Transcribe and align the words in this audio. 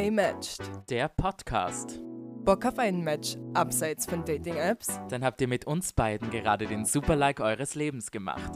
Gay 0.00 0.10
Matched. 0.10 0.62
Der 0.88 1.08
Podcast. 1.08 2.00
Bock 2.42 2.64
auf 2.64 2.78
ein 2.78 3.04
Match 3.04 3.36
abseits 3.52 4.06
von 4.06 4.24
Dating-Apps? 4.24 4.98
Dann 5.10 5.22
habt 5.22 5.42
ihr 5.42 5.46
mit 5.46 5.66
uns 5.66 5.92
beiden 5.92 6.30
gerade 6.30 6.66
den 6.66 6.86
Super-Like 6.86 7.40
eures 7.40 7.74
Lebens 7.74 8.10
gemacht. 8.10 8.50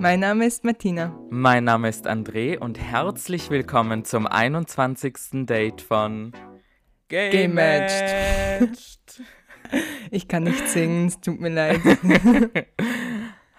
Mein 0.00 0.18
Name 0.18 0.46
ist 0.46 0.64
Martina. 0.64 1.16
Mein 1.30 1.62
Name 1.62 1.88
ist 1.88 2.08
André 2.08 2.58
und 2.58 2.80
herzlich 2.80 3.50
willkommen 3.50 4.04
zum 4.04 4.26
21. 4.26 5.46
Date 5.46 5.80
von 5.80 6.32
Gay, 7.06 7.30
Gay 7.30 7.46
Matched. 7.46 8.60
Matched. 8.60 9.22
Ich 10.10 10.26
kann 10.26 10.42
nicht 10.42 10.68
singen, 10.68 11.06
es 11.06 11.20
tut 11.20 11.38
mir 11.38 11.50
leid. 11.50 11.82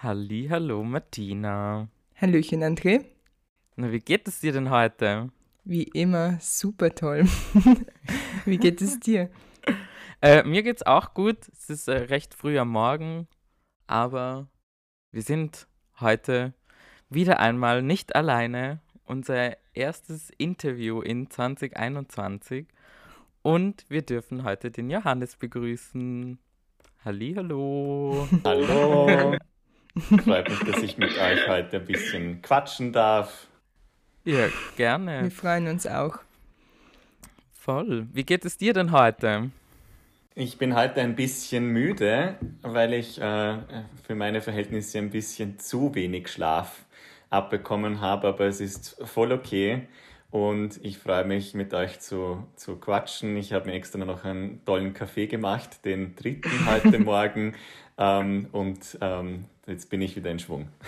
Halli, 0.04 0.48
hallo 0.50 0.84
Martina. 0.84 1.88
Hallöchen, 2.16 2.62
André. 2.62 3.05
Na, 3.77 3.90
wie 3.94 4.02
geht 4.02 4.27
es 4.27 4.41
dir 4.41 4.52
denn 4.52 4.70
heute? 4.70 5.30
Wie 5.68 5.84
immer, 5.84 6.38
super 6.40 6.94
toll. 6.94 7.26
Wie 8.46 8.60
geht 8.60 8.84
es 8.84 9.00
dir? 9.00 9.32
Äh, 10.22 10.44
mir 10.44 10.62
geht's 10.62 10.84
auch 10.84 11.16
gut. 11.16 11.38
Es 11.52 11.72
ist 11.72 11.88
äh, 11.88 11.94
recht 11.94 12.36
früh 12.36 12.60
am 12.60 12.70
Morgen, 12.70 13.28
aber 13.88 14.48
wir 15.12 15.23
sind 15.23 15.68
heute 16.00 16.54
wieder 17.09 17.40
einmal 17.40 17.82
nicht 17.82 18.16
alleine. 18.16 18.80
Unser 19.06 19.58
erstes 19.73 20.30
Interview 20.38 21.02
in 21.02 21.32
2021 21.32 22.68
und 23.42 23.86
wir 23.90 24.04
dürfen 24.04 24.44
heute 24.44 24.70
den 24.70 24.92
Johannes 24.92 25.36
begrüßen. 25.36 26.38
Hallo. 27.04 28.28
Hallo. 28.44 29.36
Freut 30.23 30.48
mich, 30.48 30.59
dass 30.59 30.84
ich 30.84 31.00
mit 31.00 31.17
euch 31.17 31.48
heute 31.48 31.78
ein 31.78 31.86
bisschen 31.86 32.44
quatschen 32.44 32.94
darf. 32.94 33.48
Ja, 34.26 34.48
Wir 34.48 34.52
gerne. 34.76 35.30
freuen 35.30 35.68
uns 35.68 35.86
auch. 35.86 36.18
Voll. 37.54 38.08
Wie 38.12 38.23
geht 38.23 38.44
es 38.44 38.58
dir 38.58 38.73
denn 38.73 38.92
heute? 38.92 39.52
Ich 40.34 40.58
bin 40.58 40.76
heute 40.76 41.02
ein 41.02 41.16
bisschen 41.16 41.67
müde, 41.67 42.36
weil 42.62 42.94
ich 42.94 43.22
äh, 43.22 43.58
für 44.04 44.16
meine 44.16 44.42
Verhältnisse 44.42 44.98
ein 44.98 45.12
bisschen 45.12 45.59
zu 45.59 45.94
wenig 45.95 46.28
Schlaf 46.28 46.86
abbekommen 47.30 48.02
habe, 48.02 48.28
aber 48.28 48.45
es 48.45 48.59
ist 48.59 48.98
voll 49.06 49.32
okay. 49.32 49.88
Und 50.32 50.84
ich 50.84 50.98
freue 50.98 51.23
mich, 51.23 51.54
mit 51.54 51.73
euch 51.73 52.00
zu, 52.00 52.45
zu 52.56 52.76
quatschen. 52.78 53.38
Ich 53.38 53.54
habe 53.54 53.67
mir 53.67 53.73
extra 53.73 54.00
noch 54.00 54.26
einen 54.26 54.66
tollen 54.66 54.94
Kaffee 54.94 55.28
gemacht, 55.28 55.86
den 55.86 56.16
dritten 56.16 56.66
heute 56.66 57.00
Morgen. 57.00 57.54
Ähm, 57.98 58.48
und 58.52 58.98
ähm, 59.02 59.45
jetzt 59.67 59.89
bin 59.89 60.02
ich 60.02 60.16
wieder 60.16 60.32
in 60.32 60.39
Schwung. 60.39 60.67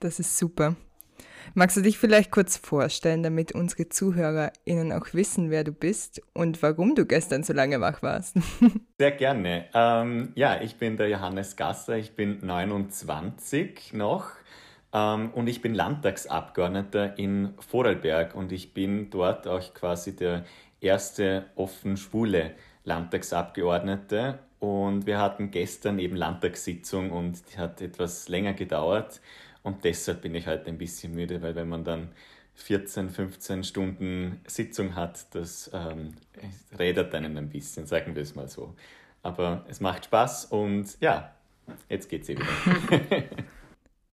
Das 0.00 0.20
ist 0.20 0.38
super. 0.38 0.76
Magst 1.54 1.76
du 1.76 1.80
dich 1.80 1.98
vielleicht 1.98 2.30
kurz 2.30 2.56
vorstellen, 2.56 3.22
damit 3.22 3.52
unsere 3.52 3.88
ZuhörerInnen 3.88 4.92
auch 4.92 5.12
wissen, 5.12 5.50
wer 5.50 5.64
du 5.64 5.72
bist 5.72 6.22
und 6.34 6.62
warum 6.62 6.94
du 6.94 7.06
gestern 7.06 7.42
so 7.42 7.52
lange 7.52 7.80
wach 7.80 8.02
warst? 8.02 8.36
Sehr 8.98 9.12
gerne. 9.12 9.66
Ähm, 9.74 10.32
ja, 10.34 10.60
ich 10.60 10.76
bin 10.76 10.96
der 10.96 11.08
Johannes 11.08 11.56
Gasser, 11.56 11.96
ich 11.96 12.12
bin 12.12 12.38
29 12.44 13.92
noch 13.94 14.30
ähm, 14.92 15.30
und 15.30 15.48
ich 15.48 15.62
bin 15.62 15.74
Landtagsabgeordneter 15.74 17.18
in 17.18 17.54
Vorarlberg 17.58 18.34
und 18.34 18.52
ich 18.52 18.74
bin 18.74 19.10
dort 19.10 19.46
auch 19.46 19.74
quasi 19.74 20.14
der 20.14 20.44
erste 20.80 21.46
offen 21.56 21.96
schwule 21.96 22.52
Landtagsabgeordnete 22.84 24.38
und 24.60 25.06
wir 25.06 25.18
hatten 25.18 25.50
gestern 25.50 25.98
eben 25.98 26.16
Landtagssitzung 26.16 27.10
und 27.10 27.42
die 27.52 27.58
hat 27.58 27.80
etwas 27.80 28.28
länger 28.28 28.54
gedauert 28.54 29.20
und 29.62 29.84
deshalb 29.84 30.22
bin 30.22 30.34
ich 30.34 30.46
heute 30.46 30.66
ein 30.66 30.78
bisschen 30.78 31.14
müde, 31.14 31.42
weil 31.42 31.54
wenn 31.54 31.68
man 31.68 31.84
dann 31.84 32.12
14, 32.54 33.10
15 33.10 33.64
Stunden 33.64 34.40
Sitzung 34.46 34.94
hat, 34.94 35.34
das 35.34 35.70
ähm, 35.72 36.14
rädert 36.76 37.14
einen 37.14 37.36
ein 37.36 37.50
bisschen, 37.50 37.86
sagen 37.86 38.14
wir 38.14 38.22
es 38.22 38.34
mal 38.34 38.48
so. 38.48 38.74
Aber 39.22 39.64
es 39.68 39.80
macht 39.80 40.06
Spaß 40.06 40.46
und 40.46 40.98
ja, 41.00 41.34
jetzt 41.88 42.08
geht's 42.08 42.28
eh 42.28 42.36
wieder. 42.36 43.24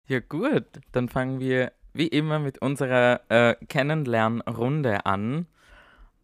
Ja 0.08 0.20
gut, 0.20 0.66
dann 0.92 1.08
fangen 1.08 1.40
wir 1.40 1.72
wie 1.92 2.06
immer 2.06 2.38
mit 2.38 2.62
unserer 2.62 3.22
äh, 3.28 3.56
Kennenlernrunde 3.66 5.04
an. 5.04 5.46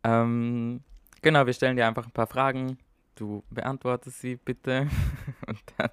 Ähm, 0.04 0.84
genau, 1.20 1.46
wir 1.46 1.52
stellen 1.52 1.76
dir 1.76 1.88
einfach 1.88 2.06
ein 2.06 2.12
paar 2.12 2.28
Fragen. 2.28 2.78
Du 3.16 3.42
beantwortest 3.50 4.20
sie 4.20 4.36
bitte 4.36 4.88
und 5.48 5.58
dann 5.76 5.90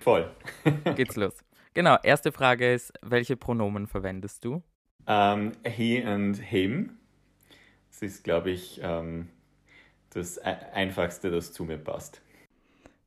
Voll. 0.00 0.30
geht's 0.96 1.16
los. 1.16 1.34
Genau, 1.74 1.96
erste 2.02 2.32
Frage 2.32 2.72
ist, 2.72 2.92
welche 3.02 3.36
Pronomen 3.36 3.86
verwendest 3.86 4.44
du? 4.44 4.62
Ähm, 5.06 5.52
he 5.66 6.02
and 6.04 6.36
him. 6.36 6.98
Das 7.90 8.02
ist, 8.02 8.24
glaube 8.24 8.50
ich, 8.50 8.80
ähm, 8.82 9.28
das 10.10 10.36
E- 10.38 10.42
Einfachste, 10.74 11.30
das 11.30 11.52
zu 11.52 11.64
mir 11.64 11.78
passt. 11.78 12.20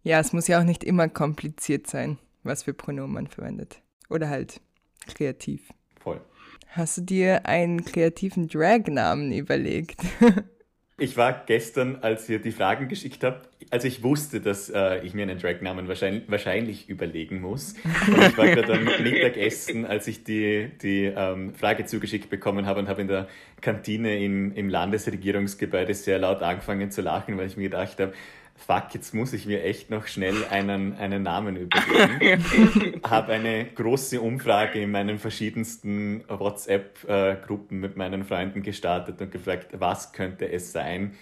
Ja, 0.04 0.20
es 0.20 0.34
muss 0.34 0.48
ja 0.48 0.60
auch 0.60 0.64
nicht 0.64 0.84
immer 0.84 1.10
kompliziert 1.10 1.88
sein, 1.88 2.18
was 2.44 2.64
für 2.64 2.74
Pronomen 2.74 3.14
man 3.14 3.28
verwendet. 3.28 3.82
Oder 4.10 4.30
halt 4.30 4.62
kreativ. 5.08 5.72
Voll. 6.00 6.22
Hast 6.70 6.98
du 6.98 7.02
dir 7.02 7.46
einen 7.46 7.84
kreativen 7.86 8.48
Drag-Namen 8.48 9.32
überlegt? 9.32 10.02
Ich 10.98 11.18
war 11.18 11.44
gestern, 11.46 11.98
als 12.02 12.30
ihr 12.30 12.40
die 12.40 12.54
Fragen 12.54 12.88
geschickt 12.88 13.26
habt, 13.26 13.50
also 13.70 13.86
ich 13.86 14.02
wusste, 14.02 14.40
dass 14.40 14.70
äh, 14.70 15.04
ich 15.04 15.14
mir 15.14 15.24
einen 15.24 15.38
Dragnamen 15.38 15.90
wahrscheinlich, 15.90 16.24
wahrscheinlich 16.28 16.88
überlegen 16.88 17.42
muss. 17.42 17.74
Und 18.08 18.22
ich 18.22 18.38
war 18.38 18.48
gerade 18.48 18.74
am 18.74 18.86
Mittagessen, 19.04 19.86
als 19.86 20.08
ich 20.08 20.24
die, 20.24 20.72
die 20.82 21.12
ähm, 21.14 21.54
Frage 21.54 21.86
zugeschickt 21.86 22.30
bekommen 22.30 22.66
habe 22.66 22.80
und 22.80 22.88
habe 22.88 23.02
in 23.02 23.10
der 23.10 23.28
Kantine 23.60 24.24
im, 24.24 24.54
im 24.54 24.70
Landesregierungsgebäude 24.70 25.94
sehr 25.94 26.20
laut 26.20 26.42
angefangen 26.42 26.92
zu 26.92 27.02
lachen, 27.02 27.38
weil 27.38 27.48
ich 27.48 27.58
mir 27.58 27.64
gedacht 27.64 28.00
habe, 28.00 28.14
fuck, 28.56 28.94
jetzt 28.94 29.14
muss 29.14 29.34
ich 29.34 29.46
mir 29.46 29.64
echt 29.64 29.90
noch 29.90 30.08
schnell 30.08 30.46
einen, 30.50 30.96
einen 30.98 31.24
Namen 31.24 31.58
überlegen. 31.58 33.02
habe 33.10 33.34
eine 33.34 33.66
große 33.66 34.22
Umfrage 34.22 34.82
in 34.82 34.92
meinen 34.92 35.20
verschiedensten 35.20 36.24
WhatsApp-Gruppen 36.28 37.80
mit 37.80 37.98
meinen 37.98 38.24
Freunden 38.24 38.64
gestartet 38.64 39.22
und 39.22 39.32
gefragt, 39.32 39.70
was 39.74 40.14
könnte 40.14 40.52
es 40.52 40.72
sein? 40.72 41.16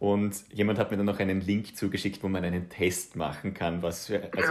Und 0.00 0.44
jemand 0.52 0.78
hat 0.78 0.92
mir 0.92 0.96
dann 0.96 1.06
noch 1.06 1.18
einen 1.18 1.40
Link 1.40 1.76
zugeschickt, 1.76 2.22
wo 2.22 2.28
man 2.28 2.44
einen 2.44 2.68
Test 2.68 3.16
machen 3.16 3.52
kann, 3.52 3.82
was 3.82 4.06
für, 4.06 4.22
also 4.32 4.48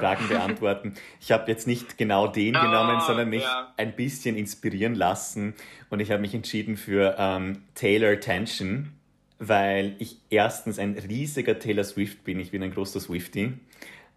Fragen 0.00 0.26
beantworten. 0.28 0.94
Ich 1.20 1.30
habe 1.30 1.48
jetzt 1.48 1.68
nicht 1.68 1.98
genau 1.98 2.26
den 2.26 2.54
genommen, 2.54 3.00
sondern 3.06 3.28
mich 3.28 3.44
ja. 3.44 3.72
ein 3.76 3.94
bisschen 3.94 4.36
inspirieren 4.36 4.96
lassen. 4.96 5.54
Und 5.88 6.00
ich 6.00 6.10
habe 6.10 6.20
mich 6.20 6.34
entschieden 6.34 6.76
für 6.76 7.14
ähm, 7.16 7.62
Taylor 7.76 8.18
Tension, 8.18 8.92
weil 9.38 9.94
ich 9.98 10.18
erstens 10.30 10.78
ein 10.78 10.92
riesiger 10.92 11.58
Taylor 11.58 11.84
Swift 11.84 12.24
bin. 12.24 12.40
Ich 12.40 12.50
bin 12.50 12.62
ein 12.62 12.72
großer 12.72 13.00
Swiftie. 13.00 13.54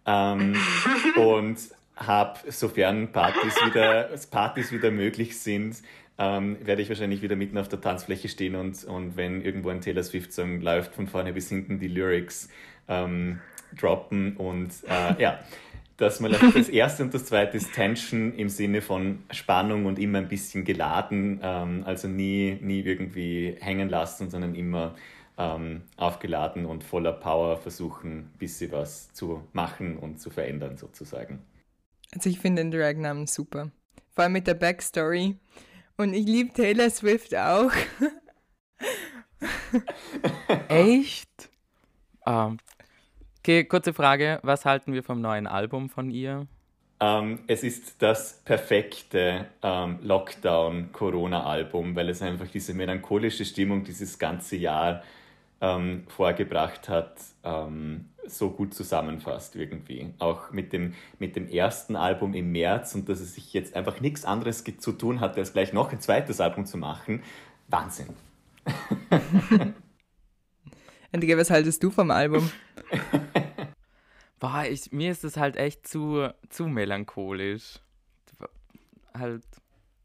Ähm, 0.06 0.56
und 1.16 1.58
habe, 1.96 2.40
sofern 2.50 3.12
Partys 3.12 3.54
wieder, 3.64 4.10
Partys 4.30 4.72
wieder 4.72 4.90
möglich 4.90 5.38
sind, 5.38 5.76
ähm, 6.18 6.56
werde 6.64 6.82
ich 6.82 6.88
wahrscheinlich 6.88 7.22
wieder 7.22 7.36
mitten 7.36 7.58
auf 7.58 7.68
der 7.68 7.80
Tanzfläche 7.80 8.28
stehen 8.28 8.54
und, 8.54 8.84
und 8.84 9.16
wenn 9.16 9.42
irgendwo 9.42 9.70
ein 9.70 9.80
Taylor 9.80 10.02
Swift-Song 10.02 10.60
läuft, 10.60 10.94
von 10.94 11.06
vorne 11.06 11.32
bis 11.32 11.48
hinten 11.48 11.78
die 11.78 11.88
Lyrics 11.88 12.48
ähm, 12.88 13.40
droppen. 13.78 14.36
Und 14.36 14.72
äh, 14.88 15.20
ja, 15.20 15.40
das 15.96 16.20
mal 16.20 16.32
das 16.54 16.68
erste 16.68 17.02
und 17.02 17.14
das 17.14 17.26
zweite 17.26 17.56
ist 17.56 17.72
Tension 17.72 18.34
im 18.34 18.48
Sinne 18.48 18.82
von 18.82 19.22
Spannung 19.30 19.86
und 19.86 19.98
immer 19.98 20.18
ein 20.18 20.28
bisschen 20.28 20.64
geladen, 20.64 21.40
ähm, 21.42 21.82
also 21.84 22.08
nie, 22.08 22.58
nie 22.60 22.80
irgendwie 22.80 23.56
hängen 23.60 23.88
lassen, 23.88 24.30
sondern 24.30 24.54
immer 24.54 24.94
ähm, 25.38 25.82
aufgeladen 25.96 26.66
und 26.66 26.84
voller 26.84 27.12
Power 27.12 27.56
versuchen, 27.56 28.18
ein 28.18 28.38
bisschen 28.38 28.72
was 28.72 29.12
zu 29.12 29.42
machen 29.52 29.96
und 29.96 30.20
zu 30.20 30.30
verändern 30.30 30.76
sozusagen. 30.76 31.40
Also 32.14 32.28
ich 32.28 32.38
finde 32.38 32.62
den 32.62 32.70
Drag-Namen 32.70 33.26
super. 33.26 33.70
Vor 34.10 34.24
allem 34.24 34.34
mit 34.34 34.46
der 34.46 34.54
Backstory. 34.54 35.36
Und 35.96 36.12
ich 36.14 36.26
liebe 36.26 36.52
Taylor 36.52 36.90
Swift 36.90 37.34
auch. 37.34 37.72
Echt? 40.68 41.50
Ähm, 42.26 42.58
okay, 43.42 43.64
kurze 43.64 43.92
Frage. 43.92 44.38
Was 44.44 44.64
halten 44.64 44.92
wir 44.92 45.02
vom 45.02 45.20
neuen 45.20 45.48
Album 45.48 45.88
von 45.88 46.12
ihr? 46.12 46.46
Ähm, 47.00 47.40
es 47.48 47.64
ist 47.64 48.00
das 48.00 48.40
perfekte 48.44 49.46
ähm, 49.62 49.98
Lockdown-Corona-Album, 50.00 51.96
weil 51.96 52.08
es 52.08 52.22
einfach 52.22 52.46
diese 52.46 52.72
melancholische 52.72 53.44
Stimmung 53.44 53.82
dieses 53.82 54.20
ganze 54.20 54.54
Jahr 54.54 55.02
ähm, 55.60 56.04
vorgebracht 56.06 56.88
hat, 56.88 57.16
ähm, 57.42 58.10
so 58.24 58.50
gut 58.50 58.74
zusammenfasst 58.74 59.56
irgendwie. 59.56 60.14
Auch 60.20 60.52
mit 60.52 60.72
dem, 60.72 60.94
mit 61.18 61.34
dem 61.34 61.48
ersten 61.48 61.96
Album 61.96 62.34
im 62.34 62.52
März 62.52 62.94
und 62.94 63.08
dass 63.08 63.18
es 63.18 63.34
sich 63.34 63.52
jetzt 63.52 63.74
einfach 63.74 64.00
nichts 64.00 64.24
anderes 64.24 64.62
zu 64.62 64.92
tun 64.92 65.18
hatte, 65.18 65.40
als 65.40 65.52
gleich 65.52 65.72
noch 65.72 65.90
ein 65.90 66.00
zweites 66.00 66.40
Album 66.40 66.64
zu 66.64 66.78
machen. 66.78 67.24
Wahnsinn. 67.66 68.10
Andrea, 71.12 71.36
was 71.36 71.50
haltest 71.50 71.82
du 71.82 71.90
vom 71.90 72.12
Album? 72.12 72.48
Boah, 74.40 74.64
ich, 74.68 74.90
mir 74.92 75.10
ist 75.12 75.24
es 75.24 75.36
halt 75.36 75.56
echt 75.56 75.86
zu, 75.86 76.28
zu 76.48 76.66
melancholisch. 76.66 77.78
Halt, 79.14 79.44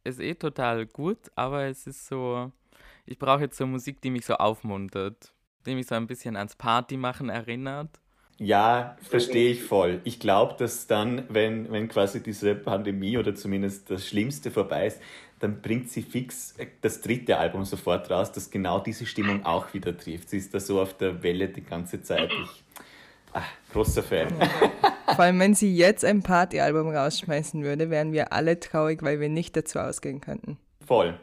ist 0.04 0.19
eh 0.19 0.36
total 0.36 0.86
gut, 0.86 1.18
aber 1.36 1.66
es 1.66 1.88
ist 1.88 2.07
so, 2.07 2.51
ich 3.06 3.18
brauche 3.18 3.42
jetzt 3.42 3.57
so 3.57 3.66
Musik, 3.66 4.01
die 4.01 4.10
mich 4.10 4.25
so 4.25 4.36
aufmuntert, 4.36 5.34
die 5.66 5.75
mich 5.75 5.88
so 5.88 5.95
ein 5.95 6.07
bisschen 6.07 6.36
ans 6.36 6.56
Partymachen 6.56 7.30
erinnert. 7.30 8.00
Ja, 8.39 8.95
verstehe 9.01 9.51
ich 9.51 9.63
voll. 9.63 10.00
Ich 10.04 10.19
glaube, 10.19 10.56
dass 10.60 10.86
dann, 10.86 11.24
wenn, 11.30 11.72
wenn 11.72 11.88
quasi 11.88 12.22
diese 12.22 12.54
Pandemie 12.54 13.18
oder 13.18 13.33
zumindest 13.33 13.90
das 13.90 14.07
Schlimmste 14.07 14.51
vorbei 14.51 14.88
ist, 14.88 15.01
dann 15.40 15.62
bringt 15.62 15.90
sie 15.90 16.01
fix 16.01 16.56
das 16.81 17.01
dritte 17.01 17.38
Album 17.38 17.63
sofort 17.66 18.10
raus, 18.10 18.31
das 18.31 18.50
genau 18.50 18.80
diese 18.80 19.06
Stimmung 19.06 19.45
auch 19.45 19.74
wieder 19.74 19.95
trifft. 19.98 20.30
Sie 20.30 20.38
ist 20.38 20.54
da 20.54 20.60
so 20.60 20.81
auf 20.81 20.95
der 20.98 21.24
Welle 21.24 21.48
die 21.50 21.63
ganze 21.63 22.01
Zeit. 22.01 22.31
Ich, 22.31 22.63
ach, 23.33 23.47
großer 23.74 24.03
Fan. 24.03 24.27
Vor 25.15 25.24
allem, 25.24 25.39
wenn 25.39 25.56
sie 25.56 25.75
jetzt 25.75 26.03
ein 26.03 26.21
Partyalbum 26.21 26.89
rausschmeißen 26.89 27.63
würde, 27.63 27.89
wären 27.89 28.12
wir 28.12 28.33
alle 28.33 28.59
traurig, 28.59 29.01
weil 29.03 29.19
wir 29.19 29.29
nicht 29.29 29.56
dazu 29.56 29.79
ausgehen 29.79 30.21
könnten. 30.21 30.57
Voll. 30.85 31.19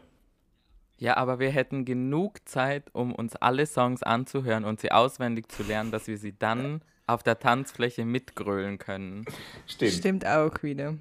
Ja, 0.99 1.17
aber 1.17 1.39
wir 1.39 1.51
hätten 1.51 1.85
genug 1.85 2.49
Zeit, 2.49 2.85
um 2.93 3.13
uns 3.13 3.37
alle 3.37 3.67
Songs 3.67 4.03
anzuhören 4.03 4.65
und 4.65 4.81
sie 4.81 4.91
auswendig 4.91 5.51
zu 5.51 5.63
lernen, 5.63 5.91
dass 5.91 6.07
wir 6.07 6.17
sie 6.17 6.37
dann 6.39 6.83
auf 7.07 7.23
der 7.23 7.39
Tanzfläche 7.39 8.05
mitgrölen 8.05 8.79
können. 8.79 9.25
Stimmt. 9.67 9.93
Stimmt 9.93 10.27
auch 10.27 10.63
wieder. 10.63 10.95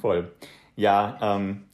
Voll. 0.00 0.30
Ja, 0.76 1.18
ähm, 1.22 1.64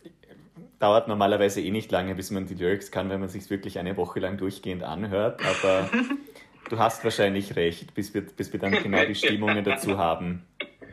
dauert 0.79 1.09
normalerweise 1.09 1.61
eh 1.61 1.71
nicht 1.71 1.91
lange, 1.91 2.15
bis 2.15 2.31
man 2.31 2.47
die 2.47 2.55
Lyrics 2.55 2.91
kann, 2.91 3.09
wenn 3.09 3.21
man 3.21 3.29
sich 3.29 3.49
wirklich 3.51 3.79
eine 3.79 3.97
Woche 3.97 4.21
lang 4.21 4.37
durchgehend 4.37 4.83
anhört. 4.83 5.41
Aber 5.45 5.91
du 6.71 6.79
hast 6.79 7.05
wahrscheinlich 7.05 7.57
recht, 7.57 7.93
bis 7.95 8.15
wir, 8.15 8.23
bis 8.23 8.53
wir 8.53 8.61
dann 8.61 8.73
genau 8.73 9.05
die 9.05 9.15
Stimmungen 9.15 9.63
dazu 9.63 9.99
haben, 9.99 10.43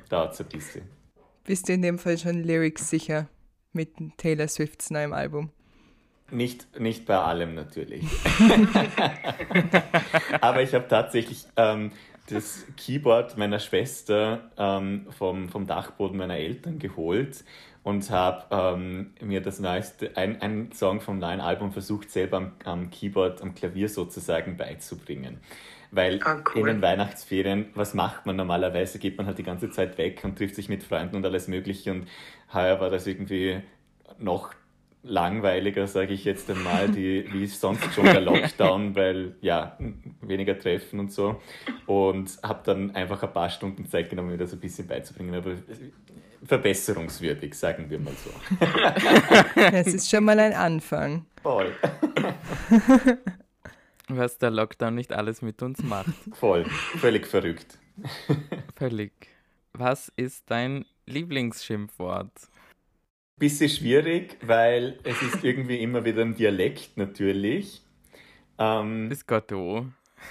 dauert 0.09 0.33
es 0.33 0.41
ein 0.41 0.47
bisschen. 0.47 0.83
Bist 1.45 1.69
du 1.69 1.73
in 1.73 1.81
dem 1.81 1.97
Fall 1.97 2.17
schon 2.17 2.43
Lyrics 2.43 2.89
sicher 2.89 3.29
mit 3.71 3.91
Taylor 4.17 4.47
Swifts 4.47 4.89
neuem 4.89 5.13
Album? 5.13 5.51
Nicht, 6.29 6.77
nicht 6.77 7.05
bei 7.05 7.17
allem 7.17 7.55
natürlich. 7.55 8.03
Aber 10.41 10.61
ich 10.61 10.73
habe 10.73 10.85
tatsächlich 10.89 11.45
ähm, 11.55 11.91
das 12.29 12.65
Keyboard 12.75 13.37
meiner 13.37 13.59
Schwester 13.59 14.51
ähm, 14.57 15.07
vom, 15.17 15.47
vom 15.47 15.65
Dachboden 15.65 16.17
meiner 16.17 16.35
Eltern 16.35 16.79
geholt 16.79 17.45
und 17.87 18.09
habe 18.09 18.43
ähm, 18.51 19.13
mir 19.21 19.39
das 19.39 19.61
neueste, 19.61 20.17
ein, 20.17 20.41
ein 20.41 20.73
Song 20.73 20.99
vom 20.99 21.19
neuen 21.19 21.39
Album 21.39 21.71
versucht, 21.71 22.11
selber 22.11 22.35
am, 22.35 22.51
am 22.65 22.89
Keyboard, 22.89 23.41
am 23.41 23.55
Klavier 23.55 23.87
sozusagen 23.87 24.57
beizubringen. 24.57 25.37
Weil 25.91 26.19
ah, 26.25 26.43
cool. 26.53 26.67
in 26.67 26.75
den 26.75 26.81
Weihnachtsferien, 26.81 27.67
was 27.75 27.93
macht 27.93 28.25
man 28.25 28.35
normalerweise? 28.35 28.99
Geht 28.99 29.17
man 29.17 29.25
halt 29.25 29.37
die 29.37 29.43
ganze 29.43 29.71
Zeit 29.71 29.97
weg 29.97 30.19
und 30.25 30.37
trifft 30.37 30.55
sich 30.55 30.67
mit 30.67 30.83
Freunden 30.83 31.15
und 31.15 31.25
alles 31.25 31.47
Mögliche. 31.47 31.91
Und 31.91 32.09
heuer 32.53 32.81
war 32.81 32.89
das 32.89 33.07
irgendwie 33.07 33.61
noch 34.19 34.53
langweiliger, 35.03 35.87
sage 35.87 36.13
ich 36.13 36.25
jetzt 36.25 36.51
einmal, 36.51 36.89
die, 36.91 37.25
wie 37.31 37.45
sonst 37.45 37.93
schon 37.93 38.03
der 38.03 38.19
Lockdown, 38.19 38.97
weil 38.97 39.35
ja, 39.39 39.77
weniger 40.19 40.59
Treffen 40.59 40.99
und 40.99 41.13
so. 41.13 41.41
Und 41.85 42.37
habe 42.43 42.59
dann 42.65 42.91
einfach 42.91 43.23
ein 43.23 43.31
paar 43.31 43.49
Stunden 43.49 43.85
Zeit 43.85 44.09
genommen, 44.09 44.31
mir 44.31 44.37
das 44.37 44.51
ein 44.51 44.59
bisschen 44.59 44.87
beizubringen. 44.87 45.35
Aber 45.35 45.53
verbesserungswürdig, 46.47 47.53
sagen 47.53 47.89
wir 47.89 47.99
mal 47.99 48.13
so. 48.13 48.29
Es 49.61 49.87
ist 49.87 50.09
schon 50.09 50.23
mal 50.23 50.39
ein 50.39 50.53
Anfang. 50.53 51.25
Voll. 51.41 51.75
Was 54.09 54.37
der 54.37 54.51
Lockdown 54.51 54.95
nicht 54.95 55.11
alles 55.11 55.41
mit 55.41 55.61
uns 55.61 55.83
macht. 55.83 56.13
Voll. 56.33 56.63
Völlig 56.65 57.27
verrückt. 57.27 57.77
Völlig. 58.75 59.11
Was 59.73 60.11
ist 60.15 60.49
dein 60.49 60.85
Lieblingsschimpfwort? 61.05 62.31
Bisschen 63.37 63.69
schwierig, 63.69 64.37
weil 64.41 64.99
es 65.03 65.21
ist 65.21 65.43
irgendwie 65.43 65.81
immer 65.81 66.05
wieder 66.05 66.23
ein 66.23 66.35
Dialekt 66.35 66.97
natürlich. 66.97 67.81
Ähm, 68.57 69.09
Bis 69.09 69.27
Gott 69.27 69.51
oh. 69.51 69.85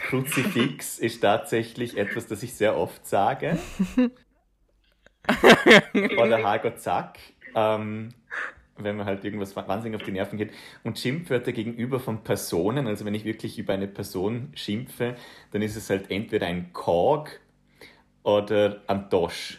Kruzifix 0.08 0.98
ist 0.98 1.20
tatsächlich 1.20 1.96
etwas, 1.96 2.26
das 2.26 2.42
ich 2.42 2.54
sehr 2.54 2.76
oft 2.76 3.06
sage. 3.06 3.58
Oder 6.18 6.42
Hager 6.42 6.76
Zack. 6.76 7.18
Ähm, 7.54 8.10
wenn 8.78 8.96
man 8.96 9.06
halt 9.06 9.24
irgendwas 9.24 9.56
wahnsinnig 9.56 9.98
auf 9.98 10.04
die 10.04 10.12
Nerven 10.12 10.36
geht. 10.36 10.52
Und 10.84 10.98
Schimpfwörter 10.98 11.52
gegenüber 11.52 11.98
von 11.98 12.22
Personen, 12.22 12.86
also 12.86 13.04
wenn 13.04 13.14
ich 13.14 13.24
wirklich 13.24 13.58
über 13.58 13.72
eine 13.72 13.88
Person 13.88 14.52
schimpfe, 14.54 15.16
dann 15.52 15.62
ist 15.62 15.76
es 15.76 15.88
halt 15.88 16.10
entweder 16.10 16.46
ein 16.46 16.72
Korg 16.72 17.40
oder 18.22 18.82
ein 18.86 19.08
Dosch. 19.08 19.58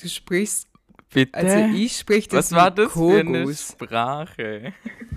Du 0.00 0.08
sprichst 0.08 0.70
Bitte? 1.12 1.34
Also 1.34 1.56
ich 1.74 1.96
spreche 1.98 2.28
das 2.28 2.52
Was 2.52 2.56
war 2.56 2.70
das 2.70 2.92
Kogus. 2.92 3.02
für 3.02 3.20
eine 3.20 3.54
Sprache? 3.54 4.72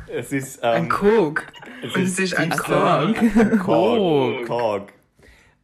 Es 0.07 0.31
ist 0.31 0.57
ähm, 0.63 0.72
ein 0.72 0.89
Kog. 0.89 1.46
Es 1.84 1.96
ist, 1.96 2.19
ist 2.19 2.34
ein 2.36 2.50
Korg. 2.50 3.16
Ein 3.22 3.60
Korg. 3.60 4.94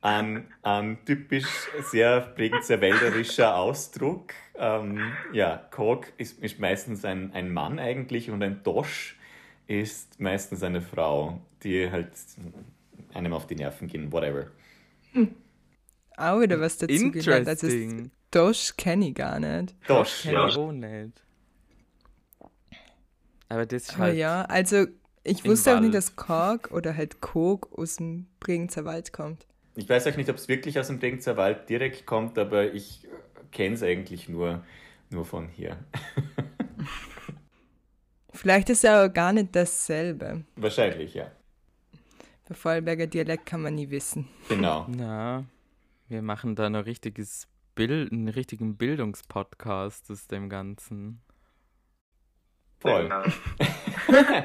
Ein, 0.01 0.47
ein 0.61 0.97
typisch 1.05 1.69
sehr 1.91 2.21
prägend 2.21 2.63
sehr 2.63 2.79
wälderischer 2.79 3.55
Ausdruck. 3.57 4.33
Ähm, 4.55 5.11
ja, 5.33 5.57
Korg 5.71 6.13
ist, 6.17 6.41
ist 6.41 6.59
meistens 6.59 7.03
ein, 7.03 7.33
ein 7.33 7.51
Mann 7.51 7.79
eigentlich 7.79 8.31
und 8.31 8.41
ein 8.41 8.63
Dosch 8.63 9.17
ist 9.67 10.19
meistens 10.19 10.63
eine 10.63 10.81
Frau, 10.81 11.41
die 11.63 11.91
halt 11.91 12.11
einem 13.13 13.33
auf 13.33 13.45
die 13.45 13.55
Nerven 13.55 13.87
gehen, 13.87 14.11
whatever. 14.11 14.47
Hm. 15.11 15.35
Auch 16.17 16.41
wieder 16.41 16.59
was 16.59 16.77
dazu. 16.77 17.11
Also 17.13 18.09
Dosh 18.31 18.75
kenne 18.77 19.09
ich 19.09 19.15
gar 19.15 19.39
nicht. 19.39 19.75
Dosh, 19.87 20.25
ja. 20.25 20.47
Ich 20.47 20.55
auch 20.55 20.71
nicht. 20.71 21.23
Aber 23.47 23.65
das 23.65 23.83
ist 23.83 23.97
halt. 23.97 24.15
ja, 24.17 24.43
also 24.43 24.85
ich 25.23 25.43
wusste 25.45 25.75
auch 25.75 25.79
nicht, 25.79 25.93
dass 25.93 26.15
Kork 26.15 26.71
oder 26.71 26.95
halt 26.95 27.21
Kog 27.21 27.69
aus 27.77 27.97
dem 27.97 28.27
Bregenzer 28.39 28.85
Wald 28.85 29.11
kommt. 29.11 29.47
Ich 29.79 29.87
weiß 29.87 30.07
auch 30.07 30.17
nicht, 30.17 30.29
ob 30.29 30.35
es 30.35 30.49
wirklich 30.49 30.77
aus 30.77 30.87
dem 30.87 30.99
Bregenzer 30.99 31.37
Wald 31.37 31.69
direkt 31.69 32.05
kommt, 32.05 32.37
aber 32.37 32.73
ich 32.73 33.07
kenne 33.51 33.75
es 33.75 33.83
eigentlich 33.83 34.27
nur, 34.27 34.61
nur 35.09 35.23
von 35.23 35.47
hier. 35.47 35.77
Vielleicht 38.33 38.69
ist 38.69 38.83
es 38.83 38.89
aber 38.89 39.07
gar 39.07 39.31
nicht 39.31 39.55
dasselbe. 39.55 40.43
Wahrscheinlich, 40.57 41.13
ja. 41.13 41.31
Bei 42.47 42.55
Vorarlberger 42.55 43.07
Dialekt 43.07 43.45
kann 43.45 43.61
man 43.61 43.75
nie 43.75 43.89
wissen. 43.89 44.27
Genau. 44.49 44.85
Na, 44.89 45.45
wir 46.09 46.21
machen 46.21 46.55
da 46.55 46.65
ein 46.65 46.75
richtiges 46.75 47.47
Bild, 47.73 48.11
einen 48.11 48.27
richtigen 48.27 48.75
Bildungspodcast 48.75 50.11
aus 50.11 50.27
dem 50.27 50.49
Ganzen. 50.49 51.21
Voll. 52.81 53.03
Genau. 53.03 53.23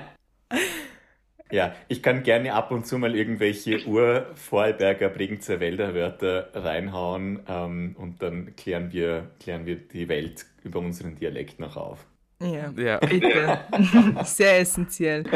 ja, 1.54 1.72
ich 1.86 2.02
kann 2.02 2.24
gerne 2.24 2.52
ab 2.52 2.72
und 2.72 2.84
zu 2.84 2.98
mal 2.98 3.14
irgendwelche 3.14 3.86
Ur-Vorarlberger 3.86 5.08
Bregenzer 5.08 5.60
Wälder 5.60 5.94
Wörter 5.94 6.48
reinhauen 6.52 7.40
ähm, 7.48 7.94
und 7.96 8.20
dann 8.20 8.56
klären 8.56 8.92
wir, 8.92 9.30
klären 9.40 9.64
wir 9.64 9.76
die 9.76 10.08
Welt 10.08 10.46
über 10.64 10.80
unseren 10.80 11.14
Dialekt 11.14 11.60
noch 11.60 11.76
auf. 11.76 12.06
Ja, 12.42 12.72
ja. 12.76 12.98
bitte. 12.98 13.60
Sehr 14.24 14.58
essentiell. 14.58 15.22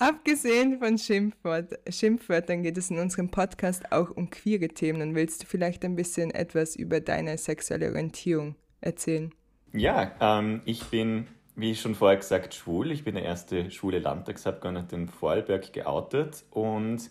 Abgesehen 0.00 0.80
von 0.80 0.98
Schimpfwort, 0.98 1.78
Schimpfwörtern 1.88 2.64
geht 2.64 2.76
es 2.76 2.90
in 2.90 2.98
unserem 2.98 3.30
Podcast 3.30 3.92
auch 3.92 4.10
um 4.10 4.30
queere 4.30 4.68
Themen. 4.68 5.00
Und 5.00 5.14
willst 5.14 5.42
du 5.42 5.46
vielleicht 5.46 5.84
ein 5.84 5.94
bisschen 5.94 6.32
etwas 6.32 6.74
über 6.74 7.00
deine 7.00 7.38
sexuelle 7.38 7.88
Orientierung 7.90 8.56
erzählen? 8.80 9.32
Ja, 9.72 10.12
ähm, 10.20 10.62
ich 10.64 10.84
bin, 10.86 11.28
wie 11.60 11.74
schon 11.74 11.94
vorher 11.94 12.18
gesagt, 12.18 12.54
schwul. 12.54 12.90
Ich 12.90 13.04
bin 13.04 13.14
der 13.14 13.24
erste 13.24 13.70
schwule 13.70 13.98
Landtagsabgeordnete 13.98 14.96
in 14.96 15.08
Vorarlberg 15.08 15.72
geoutet. 15.72 16.44
Und 16.50 17.10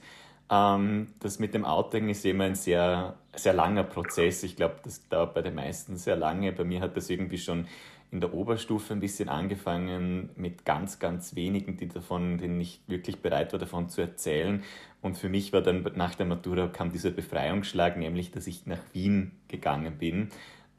ähm, 0.50 1.08
das 1.20 1.40
mit 1.40 1.54
dem 1.54 1.66
Outing 1.66 2.10
ist 2.10 2.26
immer 2.26 2.46
ein 2.46 2.56
sehr, 2.56 3.16
sehr 3.36 3.54
langer 3.54 3.84
Prozess. 3.84 4.44
Ich 4.44 4.56
glaube, 4.56 4.78
das 4.84 5.08
dauert 5.08 5.34
bei 5.34 5.42
den 5.42 5.56
meisten 5.56 5.98
sehr 5.98 6.16
lange. 6.16 6.52
Bei 6.52 6.64
mir 6.64 6.82
hat 6.82 6.98
das 6.98 7.10
irgendwie 7.10 7.38
schon 7.38 7.68
in 8.12 8.22
der 8.22 8.34
Oberstufe 8.34 8.94
ein 8.94 9.00
bisschen 9.00 9.30
angefangen 9.30 10.32
mit 10.36 10.66
ganz, 10.66 10.98
ganz 10.98 11.36
wenigen, 11.36 11.78
die 11.78 11.88
davon, 11.88 12.40
denen 12.40 12.60
ich 12.60 12.82
wirklich 12.88 13.22
bereit 13.22 13.52
war, 13.54 13.60
davon 13.60 13.90
zu 13.90 14.02
erzählen. 14.02 14.64
Und 15.02 15.18
für 15.18 15.30
mich 15.30 15.54
war 15.54 15.62
dann 15.62 15.84
nach 15.96 16.16
der 16.16 16.26
Matura 16.26 16.68
kam 16.68 16.92
dieser 16.92 17.12
Befreiungsschlag, 17.12 17.98
nämlich, 17.98 18.32
dass 18.32 18.48
ich 18.48 18.66
nach 18.66 18.82
Wien 18.94 19.34
gegangen 19.48 19.98
bin 20.00 20.30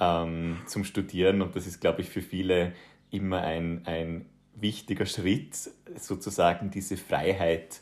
ähm, 0.00 0.58
zum 0.66 0.82
Studieren. 0.82 1.40
Und 1.40 1.54
das 1.54 1.68
ist, 1.68 1.80
glaube 1.80 2.00
ich, 2.00 2.08
für 2.08 2.22
viele 2.22 2.72
immer 3.11 3.43
ein, 3.43 3.83
ein 3.87 4.26
wichtiger 4.55 5.07
Schritt, 5.07 5.55
sozusagen 5.99 6.71
diese 6.71 6.97
Freiheit 6.97 7.81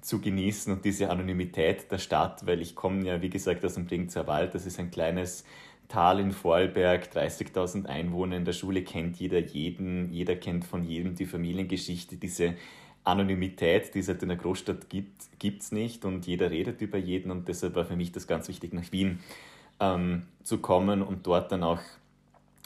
zu 0.00 0.20
genießen 0.20 0.72
und 0.72 0.84
diese 0.84 1.10
Anonymität 1.10 1.90
der 1.90 1.98
Stadt, 1.98 2.46
weil 2.46 2.60
ich 2.60 2.74
komme 2.74 3.06
ja, 3.06 3.22
wie 3.22 3.30
gesagt, 3.30 3.64
aus 3.64 3.74
dem 3.74 3.86
Bringzer 3.86 4.26
Wald. 4.26 4.54
Das 4.54 4.66
ist 4.66 4.78
ein 4.78 4.90
kleines 4.90 5.44
Tal 5.88 6.20
in 6.20 6.32
Vorarlberg, 6.32 7.04
30.000 7.14 7.86
Einwohner. 7.86 8.36
In 8.36 8.44
der 8.44 8.52
Schule, 8.52 8.82
kennt 8.82 9.18
jeder 9.18 9.38
jeden, 9.38 10.12
jeder 10.12 10.36
kennt 10.36 10.64
von 10.64 10.84
jedem 10.84 11.14
die 11.14 11.26
Familiengeschichte, 11.26 12.16
diese 12.16 12.54
Anonymität, 13.04 13.94
die 13.94 14.00
es 14.00 14.08
halt 14.08 14.22
in 14.22 14.28
der 14.28 14.38
Großstadt 14.38 14.88
gibt, 14.88 15.38
gibt 15.38 15.62
es 15.62 15.72
nicht 15.72 16.04
und 16.04 16.26
jeder 16.26 16.50
redet 16.50 16.80
über 16.80 16.98
jeden. 16.98 17.30
Und 17.30 17.48
deshalb 17.48 17.74
war 17.74 17.84
für 17.84 17.96
mich 17.96 18.12
das 18.12 18.26
ganz 18.26 18.48
wichtig, 18.48 18.72
nach 18.72 18.90
Wien 18.90 19.20
ähm, 19.80 20.22
zu 20.42 20.58
kommen 20.58 21.02
und 21.02 21.26
dort 21.26 21.52
dann 21.52 21.62
auch 21.62 21.80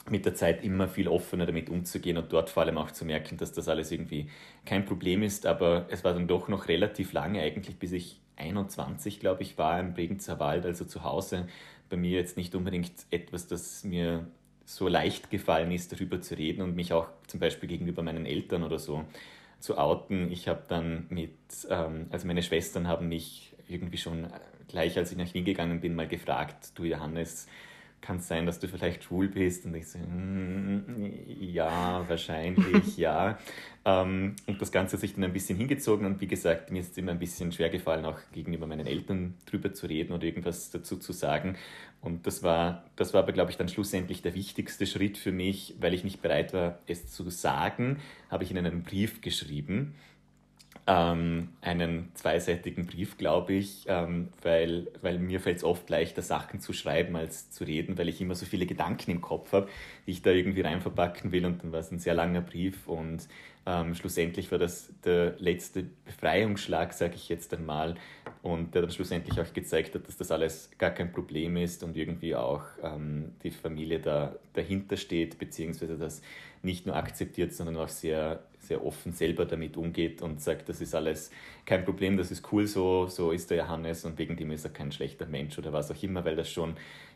mit 0.09 0.25
der 0.25 0.35
Zeit 0.35 0.63
immer 0.63 0.87
viel 0.87 1.07
offener 1.07 1.45
damit 1.45 1.69
umzugehen 1.69 2.17
und 2.17 2.31
dort 2.31 2.49
vor 2.49 2.63
allem 2.63 2.77
auch 2.77 2.91
zu 2.91 3.05
merken, 3.05 3.37
dass 3.37 3.51
das 3.51 3.67
alles 3.67 3.91
irgendwie 3.91 4.29
kein 4.65 4.85
Problem 4.85 5.23
ist. 5.23 5.45
Aber 5.45 5.85
es 5.89 6.03
war 6.03 6.13
dann 6.13 6.27
doch 6.27 6.47
noch 6.47 6.67
relativ 6.67 7.13
lange, 7.13 7.41
eigentlich 7.41 7.77
bis 7.77 7.91
ich 7.91 8.19
21, 8.37 9.19
glaube 9.19 9.43
ich, 9.43 9.57
war 9.57 9.79
im 9.79 9.93
Bregenzer 9.93 10.39
Wald, 10.39 10.65
also 10.65 10.85
zu 10.85 11.03
Hause. 11.03 11.47
Bei 11.89 11.97
mir 11.97 12.19
jetzt 12.19 12.37
nicht 12.37 12.53
unbedingt 12.55 12.91
etwas, 13.11 13.47
das 13.47 13.83
mir 13.83 14.27
so 14.65 14.87
leicht 14.87 15.31
gefallen 15.31 15.71
ist, 15.71 15.93
darüber 15.93 16.21
zu 16.21 16.37
reden 16.37 16.61
und 16.61 16.75
mich 16.75 16.93
auch 16.93 17.07
zum 17.27 17.39
Beispiel 17.39 17.69
gegenüber 17.69 18.03
meinen 18.03 18.25
Eltern 18.25 18.63
oder 18.63 18.79
so 18.79 19.05
zu 19.59 19.77
outen. 19.77 20.31
Ich 20.31 20.47
habe 20.47 20.63
dann 20.67 21.05
mit, 21.09 21.31
ähm, 21.69 22.07
also 22.09 22.27
meine 22.27 22.43
Schwestern 22.43 22.87
haben 22.87 23.07
mich 23.07 23.55
irgendwie 23.69 23.97
schon 23.97 24.27
gleich, 24.67 24.97
als 24.97 25.11
ich 25.11 25.17
nach 25.17 25.33
Wien 25.33 25.45
gegangen 25.45 25.79
bin, 25.79 25.95
mal 25.95 26.07
gefragt, 26.07 26.71
du 26.75 26.83
Johannes, 26.83 27.47
kann 28.01 28.17
es 28.17 28.27
sein, 28.27 28.45
dass 28.45 28.59
du 28.59 28.67
vielleicht 28.67 29.03
schwul 29.03 29.27
bist? 29.27 29.65
Und 29.65 29.75
ich 29.75 29.87
so, 29.87 29.99
mm, 29.99 30.83
ja, 31.39 32.07
wahrscheinlich, 32.07 32.97
ja. 32.97 33.37
Ähm, 33.87 34.35
und 34.45 34.61
das 34.61 34.73
Ganze 34.73 34.97
hat 34.97 34.99
sich 34.99 35.13
dann 35.13 35.23
ein 35.23 35.31
bisschen 35.31 35.57
hingezogen 35.57 36.05
und 36.05 36.19
wie 36.19 36.27
gesagt, 36.27 36.71
mir 36.71 36.81
ist 36.81 36.91
es 36.91 36.97
immer 36.97 37.13
ein 37.13 37.19
bisschen 37.19 37.53
schwer 37.53 37.69
gefallen, 37.69 38.03
auch 38.03 38.19
gegenüber 38.33 38.67
meinen 38.67 38.85
Eltern 38.85 39.35
drüber 39.45 39.73
zu 39.73 39.87
reden 39.87 40.11
oder 40.11 40.25
irgendwas 40.25 40.71
dazu 40.71 40.97
zu 40.97 41.13
sagen. 41.13 41.55
Und 42.01 42.27
das 42.27 42.43
war, 42.43 42.83
das 42.97 43.13
war 43.13 43.23
aber, 43.23 43.31
glaube 43.31 43.51
ich, 43.51 43.55
dann 43.55 43.69
schlussendlich 43.69 44.21
der 44.21 44.35
wichtigste 44.35 44.85
Schritt 44.85 45.17
für 45.17 45.31
mich, 45.31 45.75
weil 45.79 45.93
ich 45.93 46.03
nicht 46.03 46.21
bereit 46.21 46.53
war, 46.53 46.79
es 46.85 47.09
zu 47.09 47.29
sagen, 47.29 48.01
habe 48.29 48.43
ich 48.43 48.51
ihnen 48.51 48.65
einen 48.65 48.83
Brief 48.83 49.21
geschrieben 49.21 49.95
ähm, 50.87 51.49
einen 51.61 52.09
zweiseitigen 52.13 52.85
Brief, 52.85 53.17
glaube 53.17 53.53
ich, 53.53 53.83
ähm, 53.87 54.29
weil, 54.41 54.87
weil 55.01 55.19
mir 55.19 55.41
fällt 55.41 55.57
es 55.57 55.63
oft 55.65 55.89
leichter, 55.89 56.21
Sachen 56.21 56.61
zu 56.61 56.71
schreiben 56.71 57.17
als 57.17 57.51
zu 57.51 57.65
reden, 57.65 57.97
weil 57.97 58.07
ich 58.07 58.21
immer 58.21 58.35
so 58.35 58.45
viele 58.45 58.65
Gedanken 58.65 59.11
im 59.11 59.21
Kopf 59.21 59.51
habe, 59.51 59.67
die 60.05 60.11
ich 60.11 60.21
da 60.21 60.31
irgendwie 60.31 60.61
rein 60.61 60.79
verpacken 60.79 61.33
will. 61.33 61.45
Und 61.45 61.61
dann 61.61 61.73
war 61.73 61.81
es 61.81 61.91
ein 61.91 61.99
sehr 61.99 62.13
langer 62.13 62.41
Brief 62.41 62.87
und 62.87 63.27
ähm, 63.65 63.95
schlussendlich 63.95 64.49
war 64.49 64.59
das 64.59 64.93
der 65.03 65.35
letzte 65.39 65.83
Befreiungsschlag, 66.05 66.93
sage 66.93 67.15
ich 67.15 67.27
jetzt 67.27 67.53
einmal, 67.53 67.95
und 68.41 68.73
der 68.73 68.83
dann 68.83 68.91
schlussendlich 68.91 69.41
auch 69.41 69.51
gezeigt 69.51 69.93
hat, 69.93 70.07
dass 70.07 70.15
das 70.15 70.31
alles 70.31 70.71
gar 70.77 70.91
kein 70.91 71.11
Problem 71.11 71.57
ist 71.57 71.83
und 71.83 71.97
irgendwie 71.97 72.33
auch 72.33 72.63
ähm, 72.81 73.33
die 73.43 73.51
Familie 73.51 73.99
da 73.99 74.37
dahinter 74.53 74.95
steht, 74.95 75.37
beziehungsweise 75.37 75.97
das 75.97 76.21
nicht 76.61 76.85
nur 76.85 76.95
akzeptiert, 76.95 77.51
sondern 77.53 77.75
auch 77.75 77.89
sehr, 77.89 78.39
sehr 78.67 78.85
offen 78.85 79.13
selber 79.13 79.45
damit 79.45 79.77
umgeht 79.77 80.21
und 80.21 80.41
sagt, 80.41 80.69
das 80.69 80.81
ist 80.81 80.93
alles 80.93 81.31
kein 81.65 81.85
Problem, 81.85 82.17
das 82.17 82.31
ist 82.31 82.51
cool 82.51 82.67
so, 82.67 83.07
so 83.07 83.31
ist 83.31 83.49
der 83.49 83.57
Johannes 83.57 84.05
und 84.05 84.17
wegen 84.17 84.35
dem 84.35 84.51
ist 84.51 84.65
er 84.65 84.71
kein 84.71 84.91
schlechter 84.91 85.25
Mensch 85.25 85.57
oder 85.57 85.73
was 85.73 85.91
auch 85.91 86.03
immer, 86.03 86.25
weil 86.25 86.35
das 86.35 86.49
schon 86.49 86.75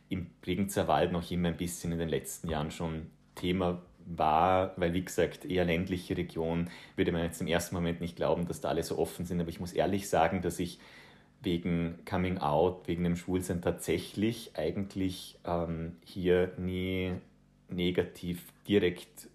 im 0.09 0.27
Bregenzer 0.41 0.87
Wald 0.87 1.11
noch 1.11 1.29
immer 1.31 1.49
ein 1.49 1.57
bisschen 1.57 1.91
in 1.91 1.99
den 1.99 2.09
letzten 2.09 2.49
Jahren 2.49 2.71
schon 2.71 3.07
Thema 3.35 3.81
war, 4.05 4.73
weil 4.77 4.93
wie 4.93 5.03
gesagt, 5.03 5.45
eher 5.45 5.65
ländliche 5.65 6.17
Region, 6.17 6.69
würde 6.95 7.11
man 7.11 7.23
jetzt 7.23 7.41
im 7.41 7.47
ersten 7.47 7.75
Moment 7.75 8.01
nicht 8.01 8.15
glauben, 8.15 8.47
dass 8.47 8.61
da 8.61 8.69
alle 8.69 8.83
so 8.83 8.97
offen 8.97 9.25
sind. 9.25 9.39
Aber 9.39 9.49
ich 9.49 9.59
muss 9.59 9.73
ehrlich 9.73 10.09
sagen, 10.09 10.41
dass 10.41 10.59
ich 10.59 10.79
wegen 11.41 11.99
Coming 12.05 12.37
Out, 12.37 12.87
wegen 12.87 13.03
dem 13.03 13.15
Schwulsein 13.15 13.61
tatsächlich 13.61 14.51
eigentlich 14.55 15.39
ähm, 15.45 15.97
hier 16.05 16.51
nie 16.57 17.13
negativ 17.69 18.43
direkt 18.67 19.29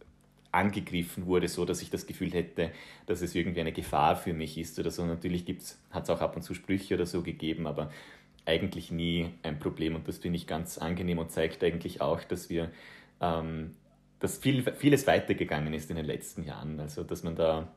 angegriffen 0.57 1.27
wurde, 1.27 1.49
so 1.49 1.65
dass 1.65 1.83
ich 1.83 1.91
das 1.91 2.07
Gefühl 2.07 2.33
hätte, 2.33 2.73
dass 3.07 3.23
es 3.23 3.35
irgendwie 3.35 3.61
eine 3.61 3.73
Gefahr 3.73 4.17
für 4.17 4.33
mich 4.33 4.59
ist 4.59 4.79
oder 4.79 4.91
so. 4.91 5.05
Natürlich 5.05 5.45
hat 5.91 6.05
es 6.05 6.11
auch 6.11 6.21
ab 6.21 6.37
und 6.37 6.43
zu 6.43 6.55
Sprüche 6.55 6.95
oder 6.95 7.07
so 7.07 7.23
gegeben, 7.23 7.67
aber 7.67 7.91
eigentlich 8.45 8.91
nie 8.91 9.31
ein 9.43 9.59
Problem 9.59 9.95
und 9.95 10.09
das 10.09 10.19
finde 10.19 10.37
ich 10.37 10.47
ganz 10.47 10.79
angenehm 10.79 11.19
und 11.19 11.31
zeigt 11.31 11.63
eigentlich 11.63 12.01
auch, 12.01 12.23
dass 12.25 12.49
wir 12.49 12.71
ähm, 13.21 13.75
dass 14.19 14.39
viel, 14.39 14.63
vieles 14.75 15.07
weitergegangen 15.07 15.75
ist 15.75 15.91
in 15.91 15.97
den 15.97 16.07
letzten 16.07 16.43
Jahren. 16.45 16.81
Also 16.81 17.03
dass 17.03 17.23
man 17.23 17.37
da 17.37 17.69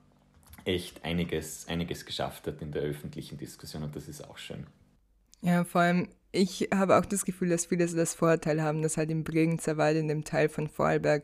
echt 0.66 1.04
einiges, 1.04 1.68
einiges 1.68 2.06
geschafft 2.06 2.48
hat 2.48 2.62
in 2.62 2.72
der 2.72 2.82
öffentlichen 2.82 3.38
Diskussion 3.38 3.84
und 3.84 3.96
das 3.96 4.08
ist 4.08 4.28
auch 4.28 4.38
schön. 4.38 4.68
Ja, 5.42 5.64
vor 5.64 5.82
allem, 5.82 6.10
ich 6.32 6.70
habe 6.74 6.98
auch 6.98 7.06
das 7.06 7.26
Gefühl, 7.26 7.50
dass 7.50 7.66
viele 7.66 7.88
so 7.88 7.98
das 7.98 8.14
Vorteil 8.14 8.62
haben, 8.62 8.82
dass 8.82 8.98
halt 8.98 9.10
im 9.10 9.24
Bregenzer 9.24 9.78
Wald, 9.78 9.98
in 9.98 10.08
dem 10.08 10.24
Teil 10.24 10.50
von 10.50 10.68
Vorarlberg, 10.68 11.24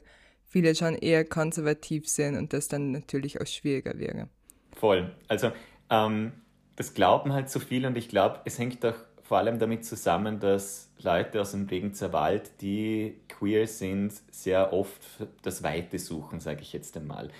viele 0.56 0.74
schon 0.74 0.96
eher 0.96 1.26
konservativ 1.26 2.08
sind 2.08 2.38
und 2.38 2.54
das 2.54 2.70
dann 2.70 2.94
natürlich 2.94 3.42
auch 3.42 3.46
schwieriger 3.46 4.00
wäre. 4.00 4.30
Voll. 4.72 5.14
Also 5.28 5.52
ähm, 5.90 6.32
das 6.78 6.94
glauben 6.94 7.34
halt 7.34 7.50
so 7.50 7.60
viele 7.60 7.90
und 7.90 7.98
ich 7.98 8.08
glaube, 8.08 8.40
es 8.46 8.58
hängt 8.58 8.86
auch 8.86 8.96
vor 9.22 9.40
allem 9.40 9.60
damit 9.60 9.84
zusammen, 9.84 10.40
dass 10.40 10.94
Leute 11.02 11.42
aus 11.42 11.52
dem 11.52 11.68
Bregenzer 11.68 12.14
Wald, 12.14 12.62
die 12.62 13.18
queer 13.28 13.68
sind, 13.68 14.14
sehr 14.32 14.72
oft 14.72 15.02
das 15.42 15.62
Weite 15.62 16.00
suchen, 16.00 16.40
sage 16.40 16.62
ich 16.62 16.72
jetzt 16.72 16.96
einmal. 16.96 17.32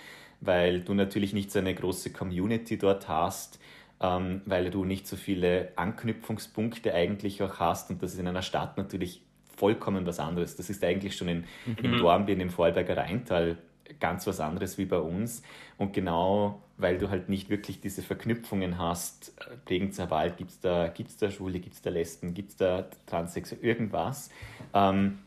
Weil 0.42 0.82
du 0.82 0.94
natürlich 0.94 1.32
nicht 1.32 1.54
so 1.54 1.60
eine 1.60 1.74
große 1.74 2.12
Community 2.12 2.78
dort 2.78 3.08
hast, 3.08 3.60
ähm, 4.02 4.42
weil 4.46 4.72
du 4.72 4.84
nicht 4.84 5.08
so 5.08 5.16
viele 5.16 5.72
Anknüpfungspunkte 5.78 6.94
eigentlich 6.94 7.42
auch 7.42 7.60
hast 7.60 7.92
und 7.92 8.04
das 8.04 8.16
in 8.16 8.28
einer 8.28 8.42
Stadt 8.42 8.76
natürlich 8.76 9.25
vollkommen 9.58 10.06
was 10.06 10.20
anderes. 10.20 10.56
Das 10.56 10.70
ist 10.70 10.84
eigentlich 10.84 11.16
schon 11.16 11.28
in, 11.28 11.46
mhm. 11.66 11.76
in 11.84 11.98
Dornbirn 11.98 12.40
im 12.40 12.50
Vorarlberger 12.50 12.98
Rheintal 12.98 13.58
ganz 14.00 14.26
was 14.28 14.40
anderes 14.40 14.78
wie 14.78 14.86
bei 14.86 14.98
uns. 14.98 15.44
Und 15.78 15.94
genau 15.94 16.62
weil 16.78 16.98
du 16.98 17.10
halt 17.10 17.30
nicht 17.30 17.50
wirklich 17.50 17.80
diese 17.80 18.02
Verknüpfungen 18.02 18.78
hast, 18.78 19.34
Bregenzer 19.66 20.10
Wald, 20.12 20.38
gibt 20.38 20.52
es 20.52 20.60
da, 20.60 20.88
gibt's 20.90 21.18
da 21.18 21.32
Schwule, 21.32 21.60
gibt 21.60 21.76
es 21.76 21.82
da 21.82 21.90
Lesben, 21.90 22.34
gibt 22.34 22.52
es 22.52 22.58
da 22.58 22.88
Transsexuelle, 23.06 23.64
irgendwas. 23.64 24.30
Ähm, 24.74 25.20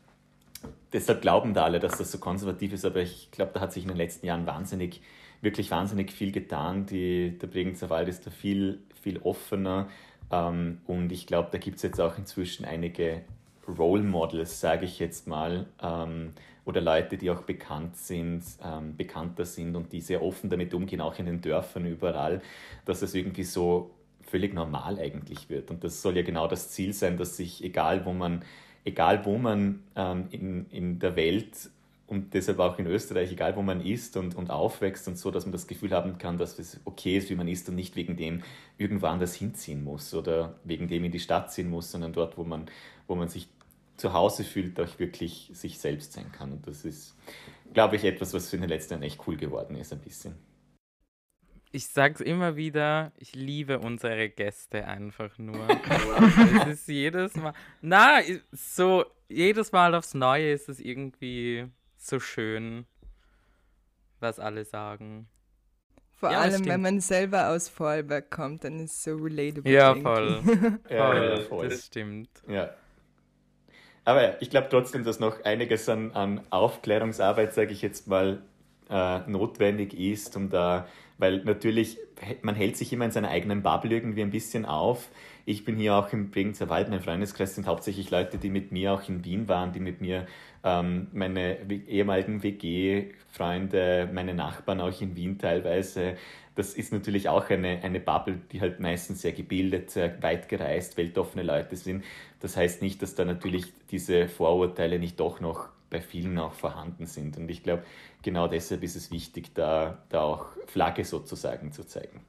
deshalb 0.93 1.23
glauben 1.23 1.55
da 1.55 1.65
alle, 1.65 1.81
dass 1.81 1.97
das 1.97 2.13
so 2.13 2.19
konservativ 2.19 2.73
ist, 2.75 2.85
aber 2.85 3.01
ich 3.01 3.31
glaube, 3.31 3.53
da 3.55 3.61
hat 3.61 3.73
sich 3.73 3.85
in 3.85 3.89
den 3.89 3.97
letzten 3.97 4.27
Jahren 4.27 4.47
wahnsinnig, 4.47 5.01
wirklich 5.41 5.71
wahnsinnig 5.71 6.13
viel 6.13 6.33
getan. 6.33 6.85
Die, 6.85 7.39
der 7.39 7.47
Bregenzer 7.47 7.89
Wald 7.89 8.09
ist 8.09 8.27
da 8.27 8.31
viel, 8.31 8.81
viel 9.01 9.19
offener 9.19 9.89
ähm, 10.31 10.83
und 10.87 11.13
ich 11.13 11.27
glaube, 11.27 11.49
da 11.51 11.57
gibt 11.57 11.77
es 11.77 11.83
jetzt 11.83 12.01
auch 12.01 12.19
inzwischen 12.19 12.67
einige 12.67 13.23
Role 13.69 14.03
Models, 14.03 14.61
sage 14.61 14.87
ich 14.87 14.99
jetzt 14.99 15.27
mal, 15.27 15.67
ähm, 15.83 16.33
oder 16.65 16.81
Leute, 16.81 17.17
die 17.17 17.31
auch 17.31 17.43
bekannt 17.43 17.97
sind, 17.97 18.43
ähm, 18.63 18.97
bekannter 18.97 19.45
sind 19.45 19.75
und 19.75 19.93
die 19.93 20.01
sehr 20.01 20.23
offen 20.23 20.51
damit 20.51 20.75
umgehen, 20.75 21.01
auch 21.01 21.19
in 21.19 21.27
den 21.27 21.41
Dörfern 21.41 21.87
überall, 21.87 22.43
dass 22.85 23.03
es 23.03 23.15
irgendwie 23.15 23.45
so 23.45 23.91
völlig 24.21 24.53
normal 24.53 24.99
eigentlich 24.99 25.49
wird. 25.49 25.71
Und 25.71 25.83
das 25.83 26.03
soll 26.03 26.17
ja 26.17 26.23
genau 26.23 26.47
das 26.47 26.71
Ziel 26.71 26.93
sein, 26.93 27.17
dass 27.17 27.37
sich, 27.37 27.65
egal 27.65 28.05
wo 28.05 28.13
man, 28.13 28.43
egal 28.85 29.25
wo 29.25 29.39
man 29.39 29.83
ähm, 29.97 30.27
in, 30.31 30.67
in 30.71 30.99
der 30.99 31.17
Welt 31.17 31.71
und 32.07 32.33
deshalb 32.35 32.59
auch 32.59 32.79
in 32.79 32.87
Österreich, 32.87 33.33
egal 33.33 33.57
wo 33.57 33.63
man 33.63 33.81
ist 33.81 34.17
und, 34.17 34.35
und 34.35 34.51
aufwächst 34.51 35.09
und 35.09 35.19
so, 35.19 35.31
dass 35.31 35.45
man 35.45 35.53
das 35.53 35.67
Gefühl 35.67 35.93
haben 35.93 36.19
kann, 36.19 36.39
dass 36.39 36.59
es 36.59 36.81
okay 36.85 37.19
ist, 37.19 37.31
wie 37.31 37.35
man 37.35 37.49
ist 37.49 37.69
und 37.69 37.75
nicht 37.75 37.97
wegen 37.97 38.17
dem 38.17 38.43
irgendwo 38.79 39.07
anders 39.07 39.35
hinziehen 39.35 39.85
muss 39.85 40.15
oder 40.15 40.55
wegen 40.65 40.89
dem 40.89 41.05
in 41.05 41.13
die 41.13 41.21
Stadt 41.21 41.53
ziehen 41.53 41.71
muss, 41.71 41.91
sondern 41.91 42.13
dort, 42.13 42.39
wo 42.39 42.45
man, 42.45 42.67
wo 43.07 43.15
man 43.15 43.29
sich 43.29 43.49
zu 43.99 44.13
Hause 44.13 44.45
fühlt, 44.45 44.79
auch 44.81 44.99
wirklich 44.99 45.51
sich 45.53 45.79
selbst 45.79 46.13
sein 46.13 46.33
kann. 46.33 46.53
Und 46.53 46.67
das 46.67 46.85
ist, 46.85 47.17
glaube 47.75 47.97
ich, 47.97 48.05
etwas, 48.05 48.33
was 48.33 48.53
in 48.53 48.61
den 48.61 48.71
letzten 48.71 48.95
Jahren 48.95 49.03
echt 49.03 49.21
cool 49.27 49.37
geworden 49.37 49.77
ist, 49.77 49.93
ein 49.93 50.01
bisschen. 50.01 50.37
Ich 51.71 51.89
sage 51.89 52.15
es 52.15 52.21
immer 52.21 52.57
wieder, 52.57 53.13
ich 53.19 53.35
liebe 53.35 53.79
unsere 53.81 54.31
Gäste 54.31 54.87
einfach 54.87 55.37
nur. 55.37 55.69
es 56.63 56.81
ist 56.81 56.89
jedes 56.89 57.37
Mal, 57.37 57.53
na, 57.83 58.21
so 58.53 59.05
jedes 59.29 59.73
Mal 59.73 59.95
aufs 59.95 60.15
Neue 60.15 60.53
ist 60.53 60.71
es 60.71 60.81
irgendwie 60.81 61.67
so 61.99 62.21
schön, 62.21 62.87
was 64.21 64.39
alle 64.41 64.65
sagen. 64.65 65.29
Vor 66.13 66.33
ja, 66.33 66.41
allem, 66.41 66.65
wenn 66.65 66.81
man 66.81 67.01
selber 67.01 67.51
aus 67.51 67.69
Vorarlberg 67.69 68.31
kommt, 68.31 68.65
dann 68.65 68.81
ist 68.81 68.93
es 68.93 69.05
so 69.05 69.17
relatable. 69.17 69.71
Ja, 69.71 69.95
voll. 69.95 70.43
voll. 70.43 70.81
Ja, 70.91 71.41
voll. 71.43 71.69
Das 71.69 71.87
stimmt. 71.87 72.31
Ja. 72.49 72.75
Aber 74.09 74.41
ich 74.41 74.49
glaube 74.49 74.69
trotzdem, 74.71 75.05
dass 75.05 75.21
noch 75.21 75.45
einiges 75.45 75.87
an, 75.87 76.13
an 76.13 76.41
Aufklärungsarbeit, 76.49 77.53
sage 77.53 77.73
ich 77.73 77.83
jetzt 77.83 78.09
mal, 78.09 78.41
äh, 78.89 79.19
notwendig 79.27 79.93
ist, 79.93 80.35
um 80.35 80.49
da, 80.49 80.89
weil 81.19 81.45
natürlich, 81.45 81.99
man 82.41 82.55
hält 82.55 82.79
sich 82.79 82.91
immer 82.91 83.05
in 83.05 83.11
seiner 83.11 83.29
eigenen 83.29 83.63
Bubble 83.63 83.95
irgendwie 83.95 84.23
ein 84.23 84.31
bisschen 84.31 84.65
auf. 84.65 85.11
Ich 85.45 85.67
bin 85.67 85.77
hier 85.77 85.95
auch 85.95 86.11
im 86.15 86.31
Bregenzer 86.31 86.71
Wald, 86.71 86.89
mein 86.89 87.03
Freundeskreis 87.03 87.55
sind 87.55 87.67
hauptsächlich 87.67 88.11
Leute, 88.11 88.39
die 88.39 88.49
mit 88.49 88.73
mir 88.73 88.95
auch 88.95 89.07
in 89.11 89.27
Wien 89.27 89.47
waren, 89.47 89.75
die 89.75 89.81
mit 89.81 90.01
mir 90.01 90.27
ähm, 90.65 91.09
meine 91.13 91.71
ehemaligen 91.71 92.43
WG-Freunde, 92.43 94.09
meine 94.11 94.33
Nachbarn 94.33 94.81
auch 94.81 95.03
in 95.03 95.17
Wien 95.17 95.37
teilweise. 95.39 96.17
Das 96.59 96.75
ist 96.75 96.93
natürlich 96.93 97.29
auch 97.29 97.49
eine, 97.51 97.85
eine 97.85 98.01
Bubble, 98.01 98.41
die 98.51 98.61
halt 98.61 98.81
meistens 98.81 99.23
sehr 99.23 99.31
gebildet, 99.31 99.91
sehr 99.91 100.21
weit 100.25 100.49
gereist, 100.49 100.97
weltoffene 100.97 101.45
Leute 101.45 101.77
sind. 101.77 102.03
Das 102.41 102.57
heißt 102.57 102.83
nicht, 102.83 103.01
dass 103.01 103.15
da 103.15 103.25
natürlich 103.25 103.73
diese 103.93 104.27
Vorurteile 104.27 104.99
nicht 104.99 105.21
doch 105.21 105.39
noch 105.39 105.69
bei 105.89 106.01
vielen 106.01 106.37
auch 106.37 106.55
vorhanden 106.55 107.07
sind. 107.07 107.37
Und 107.37 107.49
ich 107.49 107.63
glaube, 107.63 107.85
genau 108.23 108.49
deshalb 108.49 108.83
ist 108.83 108.97
es 108.97 109.13
wichtig, 109.13 109.55
da, 109.55 110.03
da 110.09 110.23
auch 110.23 110.47
Flagge 110.67 111.05
sozusagen 111.05 111.71
zu 111.71 111.87
zeigen. 111.87 112.23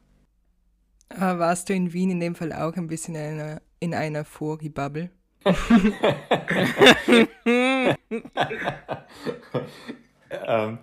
Aber 1.09 1.39
warst 1.39 1.69
du 1.69 1.73
in 1.73 1.91
Wien 1.91 2.11
in 2.11 2.19
dem 2.19 2.35
Fall 2.35 2.53
auch 2.53 2.75
ein 2.75 2.85
bisschen 2.85 3.15
in 3.15 3.21
einer, 3.21 3.63
in 3.79 3.95
einer 3.95 4.25
Fori-Bubble? 4.25 5.09
ähm, 10.29 10.77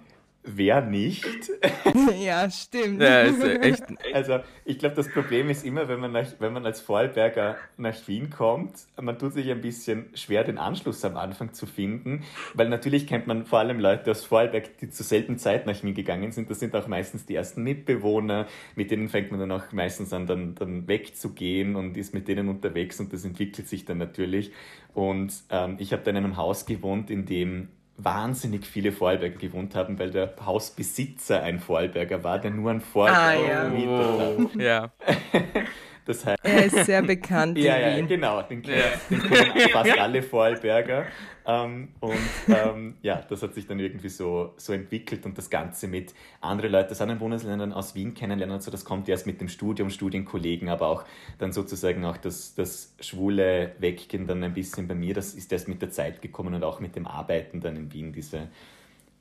wer 0.46 0.80
nicht? 0.80 1.26
ja, 2.18 2.48
stimmt. 2.50 3.02
Ja, 3.02 3.22
ist 3.22 3.42
echt. 3.42 3.84
Also, 4.12 4.38
ich 4.64 4.78
glaube, 4.78 4.94
das 4.94 5.10
Problem 5.10 5.50
ist 5.50 5.64
immer, 5.64 5.88
wenn 5.88 6.00
man, 6.00 6.12
nach, 6.12 6.26
wenn 6.38 6.52
man 6.52 6.64
als 6.64 6.80
Vorarlberger 6.80 7.56
nach 7.76 7.96
Wien 8.06 8.30
kommt, 8.30 8.72
man 9.00 9.18
tut 9.18 9.34
sich 9.34 9.50
ein 9.50 9.60
bisschen 9.60 10.06
schwer, 10.14 10.44
den 10.44 10.58
Anschluss 10.58 11.04
am 11.04 11.16
Anfang 11.16 11.52
zu 11.52 11.66
finden, 11.66 12.24
weil 12.54 12.68
natürlich 12.68 13.06
kennt 13.06 13.26
man 13.26 13.46
vor 13.46 13.58
allem 13.58 13.80
Leute 13.80 14.10
aus 14.10 14.24
Vorarlberg, 14.24 14.78
die 14.78 14.90
zur 14.90 15.04
selben 15.04 15.38
Zeit 15.38 15.66
nach 15.66 15.82
Wien 15.82 15.94
gegangen 15.94 16.32
sind. 16.32 16.50
Das 16.50 16.60
sind 16.60 16.74
auch 16.74 16.86
meistens 16.86 17.26
die 17.26 17.34
ersten 17.34 17.62
Mitbewohner, 17.62 18.46
mit 18.74 18.90
denen 18.90 19.08
fängt 19.08 19.30
man 19.30 19.40
dann 19.40 19.52
auch 19.52 19.72
meistens 19.72 20.12
an, 20.12 20.26
dann, 20.26 20.54
dann 20.54 20.88
wegzugehen 20.88 21.76
und 21.76 21.96
ist 21.96 22.14
mit 22.14 22.28
denen 22.28 22.48
unterwegs 22.48 23.00
und 23.00 23.12
das 23.12 23.24
entwickelt 23.24 23.68
sich 23.68 23.84
dann 23.84 23.98
natürlich. 23.98 24.52
Und 24.94 25.34
ähm, 25.50 25.76
ich 25.78 25.92
habe 25.92 26.02
dann 26.02 26.16
in 26.16 26.24
einem 26.24 26.36
Haus 26.36 26.64
gewohnt, 26.64 27.10
in 27.10 27.26
dem 27.26 27.68
wahnsinnig 27.98 28.66
viele 28.66 28.92
Vorarlberger 28.92 29.38
gewohnt 29.38 29.74
haben, 29.74 29.98
weil 29.98 30.10
der 30.10 30.34
Hausbesitzer 30.44 31.42
ein 31.42 31.60
Vorarlberger 31.60 32.22
war, 32.24 32.38
der 32.38 32.50
nur 32.50 32.70
ein 32.70 32.80
Vorarlberger 32.80 33.62
ah, 33.62 33.78
ja. 33.78 34.36
Oh, 34.38 34.58
ja. 34.58 34.92
Das 36.06 36.24
heißt, 36.24 36.38
er 36.44 36.64
ist 36.66 36.86
sehr 36.86 37.02
bekannt 37.02 37.58
ja, 37.58 37.76
in 37.76 37.96
Wien. 37.96 38.04
Ja, 38.04 38.16
genau. 38.16 38.42
Den 38.42 38.62
kennen, 38.62 38.78
ja. 38.78 39.00
den 39.10 39.22
kennen 39.28 39.68
fast 39.72 39.98
alle 39.98 40.22
Vorarlberger. 40.22 41.06
Ähm, 41.44 41.88
und 42.00 42.14
ähm, 42.48 42.94
ja, 43.02 43.22
das 43.28 43.42
hat 43.42 43.54
sich 43.54 43.66
dann 43.66 43.78
irgendwie 43.78 44.08
so, 44.08 44.54
so 44.56 44.72
entwickelt 44.72 45.24
und 45.26 45.36
das 45.38 45.50
Ganze 45.50 45.86
mit 45.86 46.14
anderen 46.40 46.72
Leuten 46.72 46.90
aus 46.90 47.00
anderen 47.00 47.20
Bundesländern 47.20 47.72
aus 47.72 47.94
Wien 47.94 48.14
kennenlernen, 48.14 48.56
also 48.56 48.70
das 48.70 48.84
kommt 48.84 49.08
erst 49.08 49.26
mit 49.26 49.40
dem 49.40 49.48
Studium, 49.48 49.90
Studienkollegen, 49.90 50.68
aber 50.68 50.88
auch 50.88 51.04
dann 51.38 51.52
sozusagen 51.52 52.04
auch 52.04 52.16
das, 52.16 52.56
das 52.56 52.94
schwule 53.00 53.76
Weggehen 53.78 54.26
dann 54.26 54.42
ein 54.42 54.54
bisschen 54.54 54.88
bei 54.88 54.96
mir, 54.96 55.14
das 55.14 55.34
ist 55.34 55.52
erst 55.52 55.68
mit 55.68 55.82
der 55.82 55.90
Zeit 55.90 56.20
gekommen 56.20 56.52
und 56.54 56.64
auch 56.64 56.80
mit 56.80 56.96
dem 56.96 57.06
Arbeiten 57.06 57.60
dann 57.60 57.76
in 57.76 57.92
Wien, 57.92 58.12
diese 58.12 58.48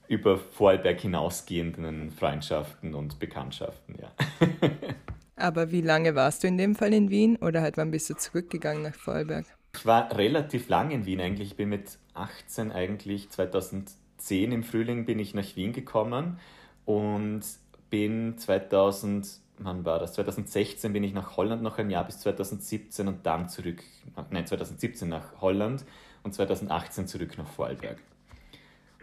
über 0.07 0.37
Vorarlberg 0.37 0.99
hinausgehenden 0.99 2.11
Freundschaften 2.11 2.95
und 2.95 3.19
Bekanntschaften, 3.19 3.95
ja. 4.01 4.11
Aber 5.35 5.71
wie 5.71 5.81
lange 5.81 6.15
warst 6.15 6.43
du 6.43 6.47
in 6.47 6.57
dem 6.57 6.75
Fall 6.75 6.93
in 6.93 7.09
Wien 7.09 7.35
oder 7.37 7.61
halt 7.61 7.77
wann 7.77 7.91
bist 7.91 8.09
du 8.09 8.15
zurückgegangen 8.15 8.83
nach 8.83 8.95
Vorarlberg? 8.95 9.45
Ich 9.75 9.85
war 9.85 10.15
relativ 10.17 10.69
lang 10.69 10.91
in 10.91 11.05
Wien 11.05 11.19
eigentlich. 11.19 11.51
Ich 11.51 11.57
bin 11.57 11.69
mit 11.69 11.97
18 12.13 12.71
eigentlich, 12.71 13.29
2010 13.29 14.51
im 14.51 14.63
Frühling 14.63 15.05
bin 15.05 15.19
ich 15.19 15.33
nach 15.33 15.55
Wien 15.55 15.73
gekommen 15.73 16.39
und 16.85 17.43
bin 17.89 18.37
2000, 18.37 19.27
wann 19.57 19.83
war 19.83 19.99
das? 19.99 20.13
2016 20.13 20.93
bin 20.93 21.03
ich 21.03 21.13
nach 21.13 21.35
Holland 21.35 21.61
noch 21.61 21.77
ein 21.77 21.89
Jahr 21.89 22.05
bis 22.05 22.19
2017 22.19 23.07
und 23.07 23.25
dann 23.25 23.49
zurück, 23.49 23.83
nein, 24.29 24.47
2017 24.47 25.09
nach 25.09 25.41
Holland 25.41 25.83
und 26.23 26.33
2018 26.33 27.07
zurück 27.07 27.37
nach 27.37 27.47
Vorarlberg. 27.47 27.99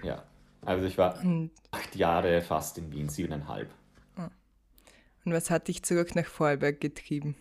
Ja, 0.02 0.22
also 0.64 0.86
ich 0.86 0.96
war 0.96 1.18
acht 1.70 1.94
Jahre 1.94 2.40
fast 2.40 2.78
in 2.78 2.90
Wien, 2.90 3.10
siebeneinhalb. 3.10 3.68
Und 5.24 5.32
was 5.32 5.50
hat 5.50 5.68
dich 5.68 5.82
zurück 5.82 6.14
nach 6.14 6.26
Vorarlberg 6.26 6.80
getrieben? 6.80 7.36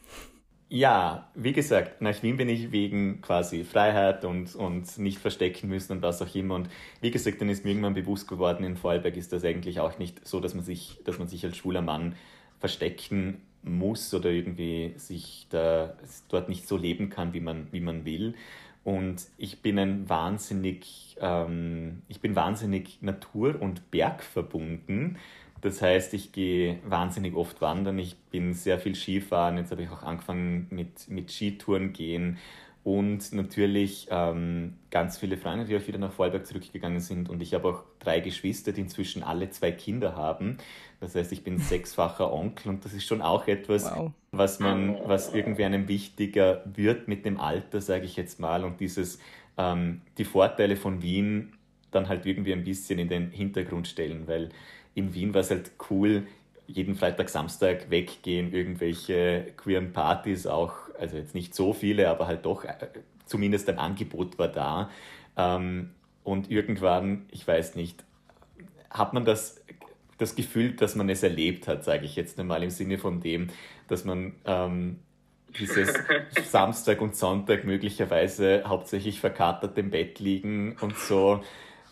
Ja, 0.70 1.30
wie 1.36 1.52
gesagt, 1.52 2.02
nach 2.02 2.24
Wien 2.24 2.38
bin 2.38 2.48
ich 2.48 2.72
wegen 2.72 3.20
quasi 3.22 3.66
Freiheit 3.66 4.24
und, 4.24 4.56
und 4.56 4.98
nicht 4.98 5.20
verstecken 5.20 5.68
müssen 5.68 5.92
und 5.92 6.02
was 6.02 6.22
auch 6.22 6.34
immer. 6.34 6.56
Und 6.56 6.70
wie 7.02 7.12
gesagt, 7.12 7.42
dann 7.42 7.50
ist 7.50 7.66
mir 7.66 7.72
irgendwann 7.72 7.94
bewusst 7.94 8.28
geworden, 8.28 8.64
in 8.64 8.78
Vorarlberg 8.78 9.18
ist 9.18 9.34
das 9.34 9.44
eigentlich 9.44 9.82
auch 9.82 10.00
nicht 10.00 10.26
so, 10.26 10.40
dass 10.40 10.54
man 10.54 10.64
sich, 10.64 11.02
dass 11.04 11.20
man 11.20 11.28
sich 11.28 11.44
als 11.44 11.58
schwuler 11.58 11.82
Mann 11.82 12.16
verstecken 12.60 13.42
muss 13.64 14.14
oder 14.14 14.30
irgendwie 14.30 14.94
sich 14.96 15.48
da 15.50 15.94
dort 16.30 16.48
nicht 16.48 16.68
so 16.68 16.78
leben 16.78 17.10
kann, 17.10 17.34
wie 17.34 17.42
man, 17.42 17.68
wie 17.72 17.82
man 17.82 18.06
will. 18.06 18.36
Und 18.84 19.28
ich 19.38 19.62
bin 19.62 19.78
ein 19.78 20.10
wahnsinnig, 20.10 21.18
ähm, 21.20 22.02
ich 22.08 22.22
bin 22.22 22.36
wahnsinnig 22.36 23.02
natur- 23.02 23.62
und 23.62 23.92
bergverbunden. 23.92 25.18
Das 25.62 25.82
heißt, 25.82 26.14
ich 26.16 26.32
gehe 26.32 26.80
wahnsinnig 26.86 27.36
oft 27.36 27.62
wandern. 27.62 28.00
Ich 28.00 28.18
bin 28.32 28.54
sehr 28.54 28.80
viel 28.80 28.96
Skifahren. 28.96 29.58
Jetzt 29.58 29.72
habe 29.72 29.84
ich 29.84 29.90
auch 29.90 30.04
angefangen 30.04 30.68
mit, 30.72 31.08
mit 31.08 31.32
Skitouren 31.32 31.94
gehen. 31.94 32.38
Und 32.84 33.32
natürlich 33.34 34.08
ähm, 34.10 34.74
ganz 34.90 35.20
viele 35.20 35.38
Freunde, 35.38 35.66
die 35.66 35.78
auch 35.78 35.86
wieder 35.86 36.00
nach 36.00 36.12
Vorarlberg 36.12 36.48
zurückgegangen 36.48 37.00
sind. 37.00 37.30
Und 37.30 37.44
ich 37.44 37.54
habe 37.54 37.68
auch 37.68 37.84
drei 38.00 38.22
Geschwister, 38.22 38.72
die 38.72 38.82
inzwischen 38.82 39.22
alle 39.22 39.52
zwei 39.52 39.72
Kinder 39.72 40.16
haben. 40.16 40.58
Das 41.00 41.14
heißt, 41.14 41.32
ich 41.32 41.44
bin 41.44 41.58
sechsfacher 41.60 42.34
Onkel 42.34 42.70
und 42.70 42.84
das 42.84 42.94
ist 42.94 43.06
schon 43.06 43.22
auch 43.22 43.48
etwas, 43.48 43.86
wow. 43.86 44.12
was 44.32 44.60
man, 44.60 44.98
was 45.06 45.32
irgendwie 45.34 45.64
einem 45.64 45.88
wichtiger 45.88 46.64
wird 46.66 47.08
mit 47.08 47.24
dem 47.24 47.40
Alter, 47.40 47.82
sage 47.82 48.06
ich 48.06 48.16
jetzt 48.16 48.40
mal. 48.40 48.64
Und 48.64 48.80
dieses, 48.80 49.20
ähm, 49.60 50.02
die 50.18 50.26
Vorteile 50.26 50.76
von 50.76 51.04
Wien 51.04 51.54
dann 51.92 52.08
halt 52.10 52.26
irgendwie 52.26 52.54
ein 52.54 52.64
bisschen 52.64 52.98
in 52.98 53.10
den 53.10 53.30
Hintergrund 53.30 53.88
stellen, 53.88 54.28
weil 54.28 54.50
in 54.94 55.14
Wien 55.14 55.34
war 55.34 55.42
es 55.42 55.50
halt 55.52 55.72
cool, 55.90 56.28
jeden 56.68 56.96
Freitag, 56.96 57.30
Samstag 57.30 57.90
weggehen, 57.90 58.54
irgendwelche 58.54 59.54
queeren 59.58 59.92
Partys 59.92 60.48
auch, 60.48 60.74
also 61.00 61.18
jetzt 61.18 61.36
nicht 61.36 61.54
so 61.54 61.74
viele, 61.74 62.10
aber 62.10 62.28
halt 62.28 62.46
doch 62.46 62.64
äh, 62.64 62.76
zumindest 63.26 63.70
ein 63.70 63.80
Angebot 63.80 64.38
war 64.40 64.48
da. 64.48 64.90
Ähm, 65.38 65.92
und 66.24 66.52
irgendwann, 66.52 67.26
ich 67.32 67.48
weiß 67.48 67.76
nicht, 67.76 68.04
hat 68.90 69.14
man 69.14 69.26
das, 69.26 69.62
das 70.18 70.36
Gefühl, 70.36 70.74
dass 70.74 70.96
man 70.96 71.10
es 71.10 71.24
erlebt 71.24 71.68
hat, 71.68 71.84
sage 71.84 72.06
ich 72.06 72.16
jetzt 72.16 72.40
einmal 72.40 72.64
im 72.64 72.70
Sinne 72.70 72.98
von 72.98 73.22
dem, 73.22 73.48
dass 73.88 74.06
man 74.06 74.34
ähm, 74.46 75.00
dieses 75.60 75.94
Samstag 76.50 77.02
und 77.02 77.16
Sonntag 77.16 77.64
möglicherweise 77.66 78.64
hauptsächlich 78.66 79.20
verkatert 79.20 79.78
im 79.78 79.90
Bett 79.90 80.20
liegen 80.20 80.78
und 80.80 80.98
so 80.98 81.42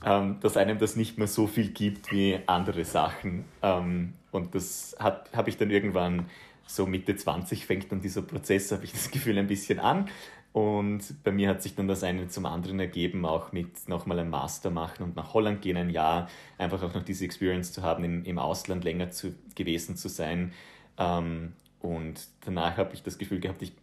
ähm, 0.06 0.38
dass 0.42 0.58
einem 0.58 0.78
das 0.80 0.96
nicht 0.96 1.18
mehr 1.18 1.28
so 1.28 1.48
viel 1.48 1.70
gibt 1.70 2.12
wie 2.12 2.40
andere 2.46 2.86
Sachen. 2.86 3.46
Ähm, 3.62 4.14
und 4.32 4.56
das 4.56 4.96
habe 5.00 5.50
ich 5.50 5.58
dann 5.58 5.72
irgendwann 5.72 6.28
so 6.66 6.86
Mitte 6.86 7.16
20 7.16 7.66
fängt 7.66 7.92
dann 7.92 8.00
dieser 8.00 8.22
Prozess, 8.22 8.72
habe 8.72 8.86
ich 8.86 8.92
das 8.92 9.10
Gefühl, 9.12 9.38
ein 9.38 9.48
bisschen 9.48 9.80
an. 9.80 10.08
Und 10.52 11.24
bei 11.24 11.32
mir 11.32 11.50
hat 11.50 11.62
sich 11.62 11.76
dann 11.76 11.88
das 11.88 12.04
eine 12.04 12.28
zum 12.28 12.46
anderen 12.46 12.80
ergeben, 12.80 13.26
auch 13.26 13.52
mit 13.52 13.88
nochmal 13.88 14.20
ein 14.20 14.30
Master 14.30 14.72
machen 14.72 15.04
und 15.04 15.16
nach 15.16 15.34
Holland 15.34 15.62
gehen 15.62 15.78
ein 15.78 15.90
Jahr, 15.90 16.28
einfach 16.58 16.82
auch 16.82 16.94
noch 16.94 17.04
diese 17.04 17.26
Experience 17.26 17.72
zu 17.72 17.84
haben, 17.84 18.04
im, 18.04 18.24
im 18.24 18.40
Ausland 18.40 18.84
länger 18.84 19.12
zu, 19.12 19.36
gewesen 19.56 19.96
zu 19.96 20.10
sein. 20.10 20.54
Ähm, 20.98 21.54
und 21.82 22.28
danach 22.46 22.78
habe 22.78 22.94
ich 22.94 23.04
das 23.04 23.18
Gefühl 23.18 23.40
gehabt, 23.40 23.62
ich 23.62 23.74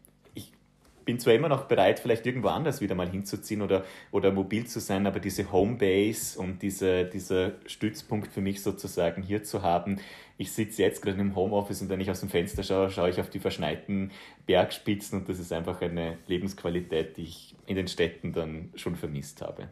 bin 1.06 1.20
zwar 1.20 1.34
immer 1.34 1.48
noch 1.48 1.64
bereit, 1.64 2.00
vielleicht 2.00 2.26
irgendwo 2.26 2.48
anders 2.48 2.80
wieder 2.80 2.96
mal 2.96 3.08
hinzuziehen 3.08 3.62
oder, 3.62 3.84
oder 4.10 4.32
mobil 4.32 4.66
zu 4.66 4.80
sein, 4.80 5.06
aber 5.06 5.20
diese 5.20 5.50
Homebase 5.52 6.38
und 6.38 6.60
diese, 6.62 7.04
dieser 7.04 7.52
Stützpunkt 7.64 8.32
für 8.32 8.40
mich 8.40 8.60
sozusagen 8.60 9.22
hier 9.22 9.44
zu 9.44 9.62
haben. 9.62 10.00
Ich 10.36 10.52
sitze 10.52 10.82
jetzt 10.82 11.00
gerade 11.00 11.20
im 11.20 11.34
Homeoffice 11.34 11.80
und 11.80 11.88
wenn 11.88 12.00
ich 12.00 12.10
aus 12.10 12.20
dem 12.20 12.28
Fenster 12.28 12.64
schaue, 12.64 12.90
schaue 12.90 13.08
ich 13.08 13.20
auf 13.20 13.30
die 13.30 13.38
verschneiten 13.38 14.10
Bergspitzen 14.46 15.20
und 15.20 15.28
das 15.28 15.38
ist 15.38 15.52
einfach 15.52 15.80
eine 15.80 16.18
Lebensqualität, 16.26 17.16
die 17.16 17.22
ich 17.22 17.54
in 17.66 17.76
den 17.76 17.88
Städten 17.88 18.32
dann 18.32 18.72
schon 18.74 18.96
vermisst 18.96 19.40
habe. 19.40 19.68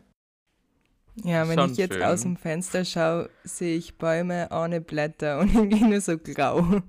Ja, 1.17 1.49
wenn 1.49 1.59
schon 1.59 1.73
ich 1.73 1.77
jetzt 1.79 1.95
schön. 1.95 2.03
aus 2.03 2.23
dem 2.23 2.37
Fenster 2.37 2.85
schaue, 2.85 3.29
sehe 3.43 3.77
ich 3.77 3.99
Bäume 3.99 4.49
ohne 4.53 4.81
Blätter 4.81 5.41
und 5.41 5.53
irgendwie 5.55 5.85
nur 5.85 6.01
so 6.01 6.17
grau. 6.17 6.81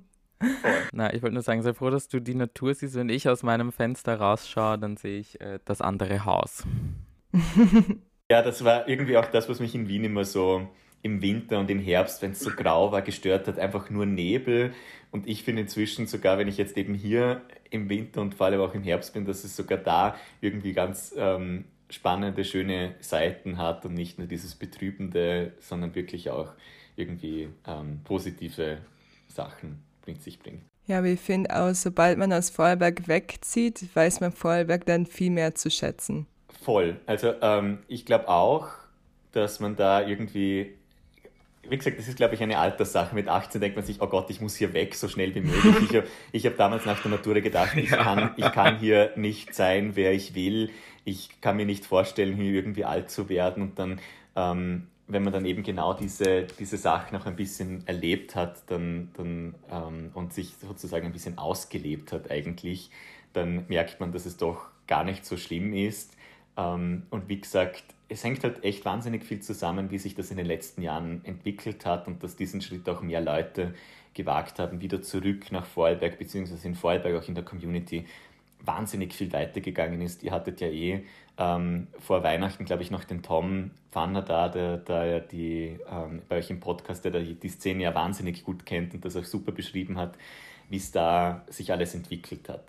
Na, 0.92 1.12
ich 1.14 1.22
wollte 1.22 1.34
nur 1.34 1.42
sagen, 1.42 1.62
sei 1.62 1.74
froh, 1.74 1.90
dass 1.90 2.08
du 2.08 2.20
die 2.20 2.34
Natur 2.34 2.74
siehst. 2.74 2.94
Wenn 2.94 3.08
ich 3.08 3.28
aus 3.28 3.42
meinem 3.42 3.72
Fenster 3.72 4.18
rausschaue, 4.18 4.78
dann 4.78 4.96
sehe 4.96 5.18
ich 5.18 5.40
äh, 5.40 5.58
das 5.64 5.80
andere 5.80 6.24
Haus. 6.24 6.64
ja, 8.30 8.42
das 8.42 8.64
war 8.64 8.88
irgendwie 8.88 9.16
auch 9.16 9.26
das, 9.26 9.48
was 9.48 9.60
mich 9.60 9.74
in 9.74 9.88
Wien 9.88 10.04
immer 10.04 10.24
so 10.24 10.68
im 11.02 11.22
Winter 11.22 11.60
und 11.60 11.70
im 11.70 11.78
Herbst, 11.78 12.20
wenn 12.22 12.32
es 12.32 12.40
so 12.40 12.50
grau 12.50 12.90
war, 12.90 13.02
gestört 13.02 13.46
hat, 13.46 13.58
einfach 13.58 13.90
nur 13.90 14.06
Nebel. 14.06 14.72
Und 15.10 15.26
ich 15.28 15.44
finde 15.44 15.62
inzwischen 15.62 16.06
sogar, 16.06 16.36
wenn 16.38 16.48
ich 16.48 16.56
jetzt 16.56 16.76
eben 16.76 16.94
hier 16.94 17.42
im 17.70 17.88
Winter 17.88 18.20
und 18.20 18.34
vor 18.34 18.46
allem 18.46 18.60
auch 18.60 18.74
im 18.74 18.82
Herbst 18.82 19.14
bin, 19.14 19.24
dass 19.24 19.44
es 19.44 19.56
sogar 19.56 19.78
da 19.78 20.16
irgendwie 20.40 20.72
ganz 20.72 21.14
ähm, 21.16 21.64
spannende, 21.90 22.44
schöne 22.44 22.96
Seiten 23.00 23.58
hat 23.58 23.86
und 23.86 23.94
nicht 23.94 24.18
nur 24.18 24.26
dieses 24.26 24.56
Betrübende, 24.56 25.52
sondern 25.60 25.94
wirklich 25.94 26.30
auch 26.30 26.52
irgendwie 26.96 27.48
ähm, 27.66 28.00
positive 28.04 28.78
Sachen 29.28 29.85
mit 30.06 30.22
sich 30.22 30.38
bringt. 30.38 30.62
Ja, 30.86 30.98
aber 30.98 31.08
ich 31.08 31.20
finde 31.20 31.54
auch, 31.54 31.74
sobald 31.74 32.16
man 32.16 32.32
aus 32.32 32.50
Vorarlberg 32.50 33.08
wegzieht, 33.08 33.84
weiß 33.94 34.20
man 34.20 34.32
Vorarlberg 34.32 34.86
dann 34.86 35.06
viel 35.06 35.30
mehr 35.30 35.54
zu 35.54 35.70
schätzen. 35.70 36.26
Voll. 36.62 37.00
Also 37.06 37.34
ähm, 37.42 37.78
ich 37.88 38.06
glaube 38.06 38.28
auch, 38.28 38.68
dass 39.32 39.60
man 39.60 39.76
da 39.76 40.00
irgendwie, 40.06 40.74
wie 41.68 41.76
gesagt, 41.76 41.98
das 41.98 42.06
ist, 42.06 42.16
glaube 42.16 42.34
ich, 42.34 42.42
eine 42.42 42.58
Alterssache. 42.58 43.14
Mit 43.14 43.28
18 43.28 43.60
denkt 43.60 43.76
man 43.76 43.84
sich, 43.84 44.00
oh 44.00 44.06
Gott, 44.06 44.30
ich 44.30 44.40
muss 44.40 44.56
hier 44.56 44.72
weg, 44.72 44.94
so 44.94 45.08
schnell 45.08 45.34
wie 45.34 45.40
möglich. 45.40 46.04
Ich 46.32 46.44
habe 46.44 46.54
hab 46.54 46.56
damals 46.56 46.86
nach 46.86 47.02
der 47.02 47.10
Natur 47.10 47.34
gedacht, 47.40 47.76
ich, 47.76 47.90
ja. 47.90 48.02
kann, 48.02 48.30
ich 48.36 48.52
kann 48.52 48.78
hier 48.78 49.12
nicht 49.16 49.54
sein, 49.54 49.96
wer 49.96 50.12
ich 50.12 50.34
will. 50.34 50.70
Ich 51.04 51.40
kann 51.40 51.56
mir 51.56 51.66
nicht 51.66 51.84
vorstellen, 51.84 52.36
hier 52.36 52.52
irgendwie 52.52 52.84
alt 52.84 53.10
zu 53.10 53.28
werden. 53.28 53.62
Und 53.62 53.78
dann 53.78 54.00
ähm, 54.36 54.86
wenn 55.08 55.22
man 55.22 55.32
dann 55.32 55.44
eben 55.44 55.62
genau 55.62 55.94
diese, 55.94 56.44
diese 56.58 56.76
Sachen 56.76 57.16
noch 57.16 57.26
ein 57.26 57.36
bisschen 57.36 57.86
erlebt 57.86 58.34
hat 58.34 58.62
dann, 58.70 59.10
dann, 59.16 59.54
ähm, 59.70 60.10
und 60.14 60.32
sich 60.32 60.54
sozusagen 60.56 61.06
ein 61.06 61.12
bisschen 61.12 61.38
ausgelebt 61.38 62.12
hat 62.12 62.30
eigentlich, 62.30 62.90
dann 63.32 63.64
merkt 63.68 64.00
man, 64.00 64.12
dass 64.12 64.26
es 64.26 64.36
doch 64.36 64.66
gar 64.86 65.04
nicht 65.04 65.24
so 65.24 65.36
schlimm 65.36 65.72
ist. 65.72 66.16
Ähm, 66.56 67.06
und 67.10 67.28
wie 67.28 67.40
gesagt, 67.40 67.84
es 68.08 68.24
hängt 68.24 68.42
halt 68.44 68.64
echt 68.64 68.84
wahnsinnig 68.84 69.24
viel 69.24 69.40
zusammen, 69.40 69.90
wie 69.90 69.98
sich 69.98 70.14
das 70.14 70.30
in 70.30 70.36
den 70.36 70.46
letzten 70.46 70.82
Jahren 70.82 71.24
entwickelt 71.24 71.86
hat 71.86 72.06
und 72.06 72.22
dass 72.22 72.36
diesen 72.36 72.60
Schritt 72.60 72.88
auch 72.88 73.02
mehr 73.02 73.20
Leute 73.20 73.74
gewagt 74.14 74.58
haben, 74.58 74.80
wieder 74.80 75.02
zurück 75.02 75.52
nach 75.52 75.66
Vorarlberg, 75.66 76.18
beziehungsweise 76.18 76.66
in 76.66 76.74
Vorarlberg 76.74 77.22
auch 77.22 77.28
in 77.28 77.34
der 77.34 77.44
Community 77.44 78.06
wahnsinnig 78.66 79.14
viel 79.14 79.32
weitergegangen 79.32 80.00
ist. 80.00 80.22
Ihr 80.22 80.32
hattet 80.32 80.60
ja 80.60 80.68
eh 80.68 81.04
ähm, 81.38 81.88
vor 81.98 82.22
Weihnachten, 82.22 82.64
glaube 82.64 82.82
ich, 82.82 82.90
noch 82.90 83.04
den 83.04 83.22
Tom 83.22 83.70
Pfanner 83.90 84.22
da, 84.22 84.48
der, 84.48 84.78
der 84.78 85.20
die, 85.20 85.78
ähm, 85.90 86.22
bei 86.28 86.38
euch 86.38 86.50
im 86.50 86.60
Podcast, 86.60 87.04
der 87.04 87.12
die 87.12 87.48
Szene 87.48 87.84
ja 87.84 87.94
wahnsinnig 87.94 88.44
gut 88.44 88.66
kennt 88.66 88.94
und 88.94 89.04
das 89.04 89.16
auch 89.16 89.24
super 89.24 89.52
beschrieben 89.52 89.98
hat, 89.98 90.16
wie 90.68 90.76
es 90.76 90.90
da 90.92 91.44
sich 91.48 91.72
alles 91.72 91.94
entwickelt 91.94 92.48
hat. 92.48 92.64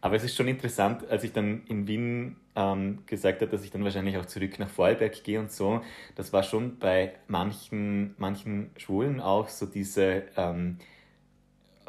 Aber 0.00 0.16
es 0.16 0.24
ist 0.24 0.36
schon 0.36 0.48
interessant, 0.48 1.08
als 1.08 1.24
ich 1.24 1.32
dann 1.32 1.62
in 1.66 1.86
Wien 1.88 2.36
ähm, 2.54 2.98
gesagt 3.06 3.40
habe, 3.40 3.50
dass 3.50 3.64
ich 3.64 3.70
dann 3.70 3.84
wahrscheinlich 3.84 4.18
auch 4.18 4.26
zurück 4.26 4.58
nach 4.58 4.68
Vorarlberg 4.68 5.24
gehe 5.24 5.40
und 5.40 5.50
so, 5.50 5.80
das 6.14 6.30
war 6.32 6.42
schon 6.42 6.78
bei 6.78 7.14
manchen, 7.26 8.14
manchen 8.18 8.70
Schwulen 8.76 9.18
auch 9.18 9.48
so 9.48 9.64
diese 9.64 10.24
ähm, 10.36 10.76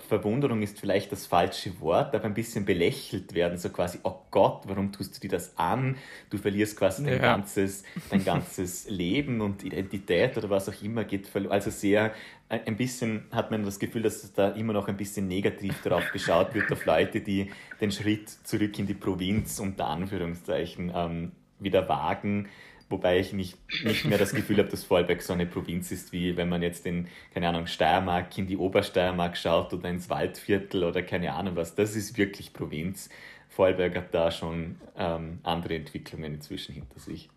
Verwunderung 0.06 0.62
ist 0.62 0.80
vielleicht 0.80 1.12
das 1.12 1.26
falsche 1.26 1.80
Wort, 1.82 2.16
aber 2.16 2.26
ein 2.26 2.34
bisschen 2.34 2.66
belächelt 2.66 3.34
werden, 3.34 3.58
so 3.58 3.70
quasi, 3.70 4.00
oh 4.04 4.16
Gott, 4.32 4.64
warum 4.68 4.92
tust 4.92 5.16
du 5.16 5.20
dir 5.20 5.30
das 5.30 5.58
an? 5.58 5.98
Du 6.30 6.38
verlierst 6.38 6.78
quasi 6.78 7.04
ja. 7.04 7.12
dein, 7.12 7.22
ganzes, 7.22 7.84
dein 8.10 8.24
ganzes 8.24 8.90
Leben 8.90 9.42
und 9.42 9.64
Identität 9.64 10.38
oder 10.38 10.50
was 10.50 10.70
auch 10.70 10.82
immer 10.82 11.04
geht 11.04 11.28
verloren. 11.28 11.54
Also 11.54 11.70
sehr, 11.70 12.14
äh, 12.50 12.60
ein 12.66 12.78
bisschen 12.78 13.26
hat 13.32 13.52
man 13.52 13.64
das 13.64 13.80
Gefühl, 13.80 14.04
dass 14.04 14.32
da 14.34 14.50
immer 14.50 14.74
noch 14.74 14.88
ein 14.88 14.98
bisschen 14.98 15.28
negativ 15.28 15.82
darauf 15.82 16.12
geschaut 16.12 16.54
wird, 16.54 16.72
auf 16.72 16.86
Leute, 16.86 17.22
die 17.22 17.52
den 17.82 17.92
Schritt 17.92 18.30
zurück 18.30 18.78
in 18.80 18.88
die 18.88 18.94
Provinz 18.94 19.60
unter 19.60 19.88
Anführungszeichen 19.88 20.92
ähm, 20.96 21.32
wieder 21.60 21.90
wagen 21.90 22.48
Wobei 22.90 23.20
ich 23.20 23.34
nicht, 23.34 23.58
nicht 23.84 24.06
mehr 24.06 24.20
das 24.20 24.34
Gefühl 24.34 24.58
habe, 24.60 24.70
dass 24.70 24.84
Vorarlberg 24.84 25.22
so 25.22 25.34
eine 25.34 25.48
Provinz 25.48 25.92
ist, 25.92 26.14
wie 26.14 26.38
wenn 26.38 26.50
man 26.50 26.62
jetzt 26.62 26.86
in, 26.86 27.08
keine 27.34 27.48
Ahnung, 27.50 27.66
Steiermark, 27.66 28.38
in 28.38 28.46
die 28.46 28.58
Obersteiermark 28.58 29.36
schaut 29.38 29.74
oder 29.74 29.90
ins 29.90 30.10
Waldviertel 30.10 30.84
oder 30.84 31.02
keine 31.02 31.34
Ahnung 31.34 31.56
was. 31.56 31.74
Das 31.74 31.96
ist 31.96 32.18
wirklich 32.18 32.54
Provinz. 32.54 33.10
Vorarlberg 33.50 33.96
hat 33.96 34.14
da 34.14 34.30
schon 34.30 34.76
ähm, 34.98 35.40
andere 35.44 35.76
Entwicklungen 35.76 36.36
inzwischen 36.36 36.76
hinter 36.76 37.00
sich. 37.00 37.30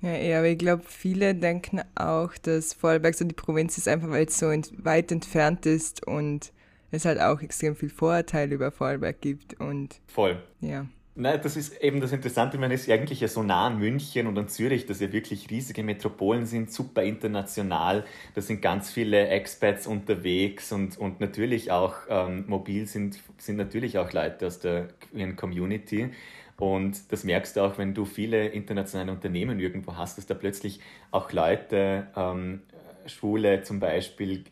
Ja, 0.00 0.16
ja 0.16 0.38
aber 0.38 0.48
ich 0.48 0.58
glaube, 0.58 0.84
viele 0.86 1.34
denken 1.34 1.82
auch, 1.94 2.32
dass 2.38 2.72
Vorarlberg 2.72 3.14
so 3.14 3.24
die 3.24 3.34
Provinz 3.34 3.76
ist, 3.76 3.88
einfach 3.88 4.08
weil 4.08 4.26
es 4.26 4.38
so 4.38 4.48
ent 4.48 4.72
weit 4.84 5.12
entfernt 5.12 5.66
ist 5.66 6.06
und 6.06 6.52
es 6.90 7.04
halt 7.04 7.20
auch 7.20 7.42
extrem 7.42 7.76
viel 7.76 7.90
Vorurteile 7.90 8.54
über 8.54 8.70
Vorarlberg 8.70 9.20
gibt. 9.20 9.60
Und, 9.60 10.00
Voll. 10.06 10.42
Ja. 10.60 10.86
Nein, 11.16 11.40
das 11.42 11.56
ist 11.56 11.80
eben 11.80 12.00
das 12.00 12.10
Interessante. 12.12 12.58
Man 12.58 12.72
ist 12.72 12.90
eigentlich 12.90 13.20
ja 13.20 13.28
so 13.28 13.44
nah 13.44 13.68
an 13.68 13.78
München 13.78 14.26
und 14.26 14.36
an 14.36 14.48
Zürich, 14.48 14.84
dass 14.86 14.98
ja 14.98 15.12
wirklich 15.12 15.48
riesige 15.48 15.84
Metropolen 15.84 16.44
sind, 16.44 16.72
super 16.72 17.04
international. 17.04 18.04
Da 18.34 18.40
sind 18.40 18.60
ganz 18.60 18.90
viele 18.90 19.28
Expats 19.28 19.86
unterwegs 19.86 20.72
und, 20.72 20.98
und 20.98 21.20
natürlich 21.20 21.70
auch 21.70 21.94
ähm, 22.08 22.44
mobil 22.48 22.86
sind, 22.86 23.20
sind 23.38 23.56
natürlich 23.56 23.96
auch 23.98 24.12
Leute 24.12 24.48
aus 24.48 24.58
der 24.58 24.88
Community. 25.36 26.10
Und 26.58 27.12
das 27.12 27.22
merkst 27.22 27.56
du 27.56 27.60
auch, 27.60 27.78
wenn 27.78 27.94
du 27.94 28.04
viele 28.06 28.48
internationale 28.48 29.12
Unternehmen 29.12 29.60
irgendwo 29.60 29.96
hast, 29.96 30.18
dass 30.18 30.26
da 30.26 30.34
plötzlich 30.34 30.80
auch 31.12 31.30
Leute, 31.30 32.08
ähm, 32.16 32.62
Schwule 33.06 33.62
zum 33.62 33.80
Beispiel, 33.80 34.44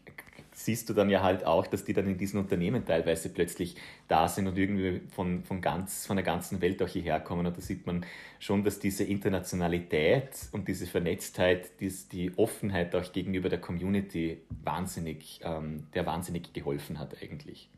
siehst 0.65 0.89
du 0.89 0.95
dann 0.95 1.11
ja 1.11 1.23
halt 1.23 1.45
auch, 1.45 1.67
dass 1.67 1.85
die 1.85 1.93
dann 1.93 2.07
in 2.07 2.19
diesen 2.19 2.39
Unternehmen 2.39 2.85
teilweise 2.85 3.29
plötzlich 3.29 3.77
da 4.09 4.29
sind 4.29 4.47
und 4.47 4.57
irgendwie 4.57 5.01
von, 5.15 5.43
von, 5.45 5.61
ganz, 5.61 6.07
von 6.07 6.17
der 6.17 6.25
ganzen 6.25 6.61
Welt 6.61 6.83
auch 6.83 6.89
hierher 6.89 7.21
kommen. 7.21 7.47
Und 7.47 7.57
da 7.57 7.61
sieht 7.61 7.87
man 7.87 8.05
schon, 8.39 8.65
dass 8.65 8.79
diese 8.79 9.05
Internationalität 9.05 10.49
und 10.53 10.69
diese 10.69 10.87
Vernetztheit, 10.87 11.81
dies, 11.81 12.09
die 12.09 12.37
Offenheit 12.37 12.95
auch 12.95 13.13
gegenüber 13.13 13.49
der 13.49 13.61
Community 13.61 14.43
wahnsinnig, 14.65 15.41
ähm, 15.43 15.87
der 15.95 16.07
wahnsinnig 16.07 16.53
geholfen 16.53 16.99
hat 16.99 17.17
eigentlich. 17.23 17.69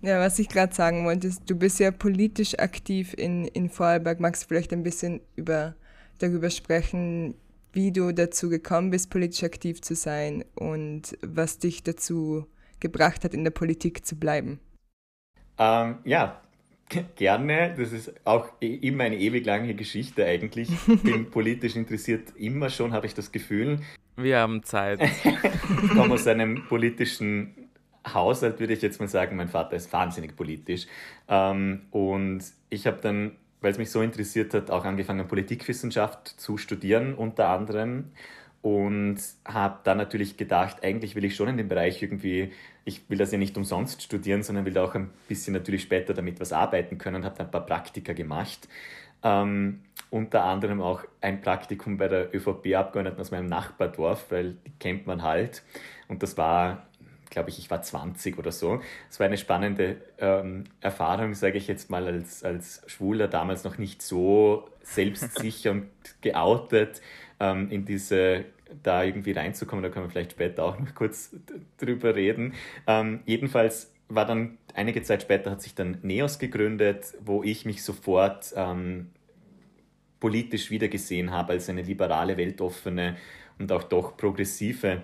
Ja, 0.00 0.20
was 0.20 0.38
ich 0.38 0.48
gerade 0.48 0.72
sagen 0.72 1.04
wollte, 1.04 1.26
ist, 1.26 1.42
du 1.50 1.56
bist 1.56 1.80
ja 1.80 1.90
politisch 1.90 2.56
aktiv 2.58 3.14
in, 3.18 3.46
in 3.46 3.68
Vorarlberg. 3.68 4.20
Magst 4.20 4.44
du 4.44 4.48
vielleicht 4.48 4.72
ein 4.72 4.84
bisschen 4.84 5.20
über, 5.34 5.74
darüber 6.18 6.50
sprechen, 6.50 7.34
wie 7.72 7.92
du 7.92 8.12
dazu 8.12 8.48
gekommen 8.48 8.90
bist, 8.90 9.10
politisch 9.10 9.44
aktiv 9.44 9.80
zu 9.80 9.94
sein 9.94 10.44
und 10.54 11.16
was 11.22 11.58
dich 11.58 11.82
dazu 11.82 12.46
gebracht 12.80 13.24
hat, 13.24 13.34
in 13.34 13.44
der 13.44 13.50
Politik 13.50 14.06
zu 14.06 14.16
bleiben. 14.16 14.60
Ähm, 15.58 15.98
ja, 16.04 16.40
gerne. 17.16 17.74
Das 17.76 17.92
ist 17.92 18.14
auch 18.24 18.48
immer 18.60 19.04
eine 19.04 19.18
ewig 19.18 19.44
lange 19.44 19.74
Geschichte 19.74 20.24
eigentlich. 20.24 20.70
Ich 20.86 21.02
bin 21.02 21.30
politisch 21.30 21.76
interessiert 21.76 22.32
immer 22.36 22.70
schon, 22.70 22.92
habe 22.92 23.06
ich 23.06 23.14
das 23.14 23.32
Gefühl. 23.32 23.80
Wir 24.16 24.38
haben 24.38 24.62
Zeit. 24.62 25.00
ich 25.02 25.90
komme 25.90 26.14
aus 26.14 26.26
einem 26.26 26.66
politischen 26.68 27.68
Haushalt, 28.06 28.58
würde 28.58 28.72
ich 28.72 28.82
jetzt 28.82 29.00
mal 29.00 29.08
sagen. 29.08 29.36
Mein 29.36 29.48
Vater 29.48 29.76
ist 29.76 29.92
wahnsinnig 29.92 30.36
politisch. 30.36 30.86
Ähm, 31.28 31.82
und 31.90 32.42
ich 32.70 32.86
habe 32.86 32.98
dann 33.00 33.36
weil 33.60 33.72
es 33.72 33.78
mich 33.78 33.90
so 33.90 34.02
interessiert 34.02 34.54
hat, 34.54 34.70
auch 34.70 34.84
angefangen, 34.84 35.26
Politikwissenschaft 35.26 36.28
zu 36.28 36.58
studieren, 36.58 37.14
unter 37.14 37.48
anderem. 37.48 38.12
Und 38.60 39.18
habe 39.44 39.78
dann 39.84 39.98
natürlich 39.98 40.36
gedacht, 40.36 40.82
eigentlich 40.82 41.14
will 41.14 41.24
ich 41.24 41.36
schon 41.36 41.48
in 41.48 41.56
dem 41.56 41.68
Bereich 41.68 42.02
irgendwie, 42.02 42.52
ich 42.84 43.08
will 43.08 43.16
das 43.16 43.30
ja 43.30 43.38
nicht 43.38 43.56
umsonst 43.56 44.02
studieren, 44.02 44.42
sondern 44.42 44.64
will 44.64 44.76
auch 44.78 44.94
ein 44.94 45.10
bisschen 45.28 45.54
natürlich 45.54 45.82
später 45.82 46.12
damit 46.12 46.40
was 46.40 46.52
arbeiten 46.52 46.98
können, 46.98 47.24
habe 47.24 47.36
dann 47.36 47.46
ein 47.46 47.52
paar 47.52 47.66
Praktika 47.66 48.12
gemacht. 48.14 48.68
Ähm, 49.22 49.80
unter 50.10 50.44
anderem 50.44 50.80
auch 50.80 51.04
ein 51.20 51.40
Praktikum 51.40 51.98
bei 51.98 52.08
der 52.08 52.34
ÖVP-Abgeordneten 52.34 53.20
aus 53.20 53.30
meinem 53.30 53.46
Nachbardorf, 53.46 54.26
weil 54.30 54.56
die 54.66 54.72
kennt 54.78 55.06
man 55.06 55.22
halt. 55.22 55.62
Und 56.08 56.22
das 56.22 56.36
war 56.36 56.87
glaube 57.30 57.50
ich, 57.50 57.58
ich 57.58 57.70
war 57.70 57.82
20 57.82 58.38
oder 58.38 58.52
so. 58.52 58.80
Es 59.10 59.18
war 59.20 59.26
eine 59.26 59.38
spannende 59.38 59.96
ähm, 60.18 60.64
Erfahrung, 60.80 61.34
sage 61.34 61.58
ich 61.58 61.66
jetzt 61.68 61.90
mal, 61.90 62.06
als, 62.06 62.42
als 62.44 62.82
Schwuler, 62.86 63.28
damals 63.28 63.64
noch 63.64 63.78
nicht 63.78 64.02
so 64.02 64.68
selbstsicher 64.82 65.70
und 65.72 65.88
geoutet 66.20 67.00
ähm, 67.40 67.70
in 67.70 67.84
diese 67.84 68.44
da 68.82 69.02
irgendwie 69.02 69.32
reinzukommen. 69.32 69.82
Da 69.82 69.88
können 69.88 70.06
wir 70.06 70.10
vielleicht 70.10 70.32
später 70.32 70.64
auch 70.64 70.78
noch 70.78 70.94
kurz 70.94 71.34
drüber 71.78 72.14
reden. 72.14 72.54
Ähm, 72.86 73.20
jedenfalls 73.24 73.92
war 74.08 74.26
dann 74.26 74.58
einige 74.74 75.02
Zeit 75.02 75.22
später 75.22 75.50
hat 75.50 75.62
sich 75.62 75.74
dann 75.74 75.98
Neos 76.02 76.38
gegründet, 76.38 77.14
wo 77.20 77.42
ich 77.42 77.64
mich 77.64 77.82
sofort 77.82 78.52
ähm, 78.56 79.10
politisch 80.20 80.70
wiedergesehen 80.70 81.30
habe 81.30 81.52
als 81.52 81.68
eine 81.68 81.82
liberale, 81.82 82.36
weltoffene 82.36 83.16
und 83.58 83.70
auch 83.72 83.84
doch 83.84 84.16
progressive 84.16 85.02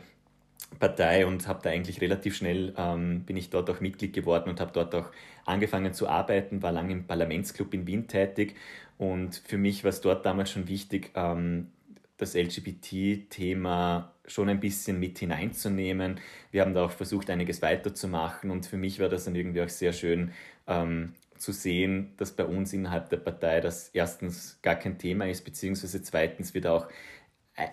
Partei 0.78 1.26
und 1.26 1.46
habe 1.48 1.60
da 1.62 1.70
eigentlich 1.70 2.00
relativ 2.00 2.36
schnell, 2.36 2.74
ähm, 2.76 3.22
bin 3.24 3.36
ich 3.36 3.50
dort 3.50 3.70
auch 3.70 3.80
Mitglied 3.80 4.12
geworden 4.12 4.50
und 4.50 4.60
habe 4.60 4.72
dort 4.72 4.94
auch 4.94 5.10
angefangen 5.44 5.92
zu 5.92 6.08
arbeiten, 6.08 6.62
war 6.62 6.72
lange 6.72 6.92
im 6.92 7.06
Parlamentsclub 7.06 7.72
in 7.74 7.86
Wien 7.86 8.08
tätig 8.08 8.56
und 8.98 9.42
für 9.46 9.58
mich 9.58 9.84
war 9.84 9.90
es 9.90 10.00
dort 10.00 10.26
damals 10.26 10.50
schon 10.50 10.68
wichtig, 10.68 11.10
ähm, 11.14 11.68
das 12.16 12.34
LGBT-Thema 12.34 14.12
schon 14.26 14.48
ein 14.48 14.60
bisschen 14.60 15.00
mit 15.00 15.18
hineinzunehmen. 15.18 16.20
Wir 16.50 16.62
haben 16.62 16.74
da 16.74 16.84
auch 16.84 16.92
versucht, 16.92 17.28
einiges 17.28 17.60
weiterzumachen 17.60 18.50
und 18.50 18.66
für 18.66 18.76
mich 18.76 19.00
war 19.00 19.08
das 19.08 19.24
dann 19.24 19.34
irgendwie 19.34 19.62
auch 19.62 19.68
sehr 19.68 19.92
schön 19.92 20.32
ähm, 20.66 21.12
zu 21.36 21.52
sehen, 21.52 22.12
dass 22.16 22.32
bei 22.32 22.44
uns 22.44 22.72
innerhalb 22.72 23.10
der 23.10 23.16
Partei 23.18 23.60
das 23.60 23.88
erstens 23.88 24.58
gar 24.62 24.76
kein 24.76 24.98
Thema 24.98 25.28
ist, 25.28 25.44
beziehungsweise 25.44 26.02
zweitens 26.02 26.54
wird 26.54 26.66
auch 26.66 26.86
E-, 26.86 26.90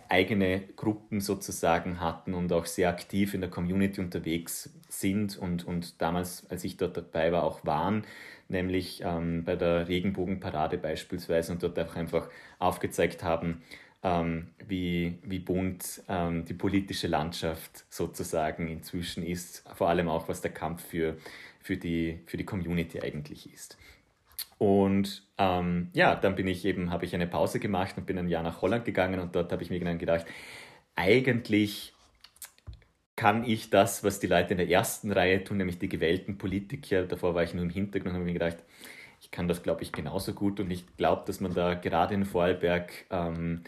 eigene 0.10 0.62
Gruppen 0.76 1.22
sozusagen 1.22 2.00
hatten 2.00 2.34
und 2.34 2.54
auch 2.54 2.65
sehr 2.65 2.89
aktiv 2.89 3.34
in 3.34 3.41
der 3.41 3.50
Community 3.50 4.00
unterwegs 4.00 4.72
sind 4.89 5.38
und, 5.38 5.65
und 5.65 6.00
damals, 6.02 6.50
als 6.50 6.63
ich 6.63 6.78
dort 6.78 6.98
dabei 6.98 7.32
war, 7.32 7.44
auch 7.44 7.65
waren, 7.65 8.04
nämlich 8.48 9.02
ähm, 9.04 9.44
bei 9.44 9.56
der 9.56 9.88
Regenbogenparade 9.88 10.78
beispielsweise 10.78 11.52
und 11.54 11.63
dort 11.63 11.80
auch 11.80 11.96
einfach 11.96 12.30
aufgezeigt 12.60 13.24
haben, 13.24 13.63
ähm, 14.04 14.50
wie, 14.67 15.17
wie 15.24 15.39
bunt 15.39 16.04
ähm, 16.08 16.46
die 16.46 16.54
politische 16.54 17.08
Landschaft 17.08 17.86
sozusagen 17.89 18.67
inzwischen 18.67 19.24
ist, 19.24 19.67
vor 19.76 19.89
allem 19.89 20.10
auch 20.10 20.28
was 20.28 20.41
der 20.41 20.52
Kampf 20.52 20.84
für, 20.86 21.17
für, 21.60 21.78
die, 21.78 22.20
für 22.28 22.38
die 22.38 22.46
Community 22.46 23.02
eigentlich 23.02 23.52
ist. 23.52 23.78
Und 24.62 25.24
ähm, 25.39 25.89
ja, 25.93 26.13
dann 26.13 26.36
bin 26.36 26.45
ich 26.45 26.65
eben, 26.65 26.91
habe 26.91 27.06
ich 27.06 27.15
eine 27.15 27.26
Pause 27.26 27.60
gemacht 27.60 27.97
und 27.97 28.06
bin 28.06 28.19
ein 28.19 28.28
Jahr 28.28 28.43
nach 28.43 28.62
Holland 28.62 28.86
gegangen 28.86 29.19
und 29.19 29.36
dort 29.36 29.52
habe 29.52 29.63
ich 29.63 29.71
mir 29.71 29.80
dann 29.80 29.97
gedacht, 29.97 30.28
eigentlich 30.93 31.93
kann 33.15 33.43
ich 33.43 33.71
das, 33.71 34.04
was 34.04 34.19
die 34.19 34.28
Leute 34.28 34.52
in 34.52 34.58
der 34.58 34.69
ersten 34.69 35.12
Reihe 35.12 35.43
tun, 35.43 35.58
nämlich 35.58 35.80
die 35.80 35.89
gewählten 35.89 36.38
Politiker, 36.38 37.08
davor 37.08 37.34
war 37.34 37.41
ich 37.41 37.56
nur 37.56 37.63
im 37.63 37.71
Hintergrund, 37.71 38.13
habe 38.13 38.24
mir 38.24 38.34
gedacht, 38.34 38.58
ich 39.19 39.32
kann 39.32 39.47
das, 39.47 39.63
glaube 39.63 39.82
ich, 39.82 39.91
genauso 39.91 40.36
gut 40.36 40.60
und 40.60 40.69
ich 40.69 40.86
glaube, 40.95 41.24
dass 41.26 41.39
man 41.39 41.56
da 41.56 41.74
gerade 41.74 42.13
in 42.13 42.26
Vorarlberg 42.26 42.91
ähm, 43.10 43.63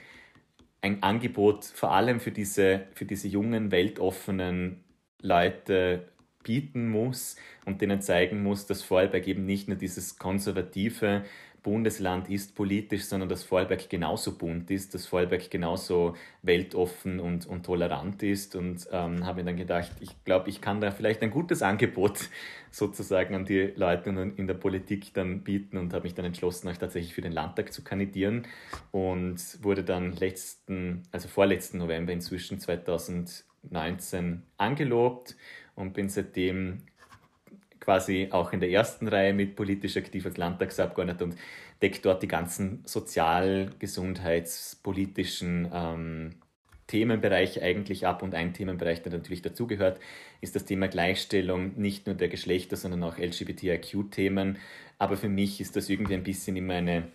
ein 0.82 1.01
Angebot 1.01 1.65
vor 1.65 1.91
allem 1.91 2.19
für 2.19 2.32
diese, 2.32 2.86
für 2.93 3.06
diese 3.06 3.27
jungen, 3.27 3.71
weltoffenen 3.71 4.84
Leute 5.23 6.12
bieten 6.43 6.89
muss 6.89 7.36
und 7.65 7.82
denen 7.82 8.01
zeigen 8.01 8.43
muss, 8.43 8.65
dass 8.65 8.84
Vorarlberg 8.84 9.27
eben 9.27 9.45
nicht 9.45 9.67
nur 9.67 9.77
dieses 9.77 10.17
konservative 10.17 11.23
Bundesland 11.63 12.29
ist 12.29 12.56
politisch, 12.56 13.06
sondern 13.06 13.29
dass 13.29 13.45
Vorarlberg 13.45 13.89
genauso 13.89 14.38
bunt 14.38 14.69
ist, 14.69 14.93
dass 14.93 15.08
Vorarlberg 15.08 15.49
genauso 15.49 16.15
weltoffen 16.41 17.21
und, 17.21 17.47
und 17.47 17.65
tolerant 17.65 18.21
ist. 18.21 18.56
Und 18.56 18.86
ähm, 18.91 19.25
habe 19.25 19.39
mir 19.39 19.45
dann 19.45 19.58
gedacht, 19.58 19.91
ich 20.01 20.12
glaube, 20.25 20.49
ich 20.49 20.60
kann 20.60 20.82
da 20.82 20.91
vielleicht 20.91 21.23
ein 21.23 21.32
gutes 21.32 21.62
Angebot 21.62 22.29
sozusagen 22.71 23.34
an 23.34 23.45
die 23.45 23.71
Leute 23.75 24.10
in 24.36 24.45
der 24.45 24.56
Politik 24.56 25.13
dann 25.13 25.43
bieten 25.43 25.77
und 25.77 25.93
habe 25.93 26.03
mich 26.03 26.13
dann 26.13 26.25
entschlossen, 26.25 26.67
auch 26.67 26.77
tatsächlich 26.77 27.13
für 27.13 27.21
den 27.21 27.32
Landtag 27.32 27.71
zu 27.71 27.82
kandidieren 27.82 28.45
und 28.91 29.39
wurde 29.63 29.86
dann 29.86 30.12
letzten, 30.12 31.03
also 31.12 31.29
vorletzten 31.29 31.77
November 31.77 32.12
inzwischen 32.12 32.60
2019 32.60 34.43
angelobt 34.58 35.38
und 35.75 35.93
bin 35.93 36.09
seitdem 36.09 36.83
quasi 37.79 38.29
auch 38.31 38.53
in 38.53 38.62
der 38.62 38.69
ersten 38.69 39.07
Reihe 39.07 39.33
mit 39.33 39.55
politisch 39.55 39.97
aktiv 39.97 40.25
als 40.25 40.38
Landtagsabgeordneter 40.38 41.25
und 41.25 41.36
deckt 41.81 42.05
dort 42.05 42.23
die 42.23 42.27
ganzen 42.29 42.81
sozial-, 42.86 43.71
gesundheitspolitischen 43.77 45.69
ähm, 45.73 46.36
Themenbereiche 46.88 47.62
eigentlich 47.62 48.07
ab. 48.07 48.23
Und 48.23 48.36
ein 48.36 48.53
Themenbereich, 48.53 49.01
der 49.01 49.12
natürlich 49.12 49.41
dazugehört, 49.41 49.99
ist 50.39 50.55
das 50.55 50.63
Thema 50.65 50.88
Gleichstellung, 50.88 51.73
nicht 51.75 52.05
nur 52.07 52.15
der 52.15 52.29
Geschlechter, 52.29 52.77
sondern 52.77 53.03
auch 53.03 53.17
LGBTIQ-Themen. 53.17 54.57
Aber 54.97 55.17
für 55.17 55.29
mich 55.29 55.59
ist 55.59 55.75
das 55.75 55.89
irgendwie 55.89 56.13
ein 56.13 56.23
bisschen 56.23 56.55
immer 56.55 56.75
eine 56.75 57.09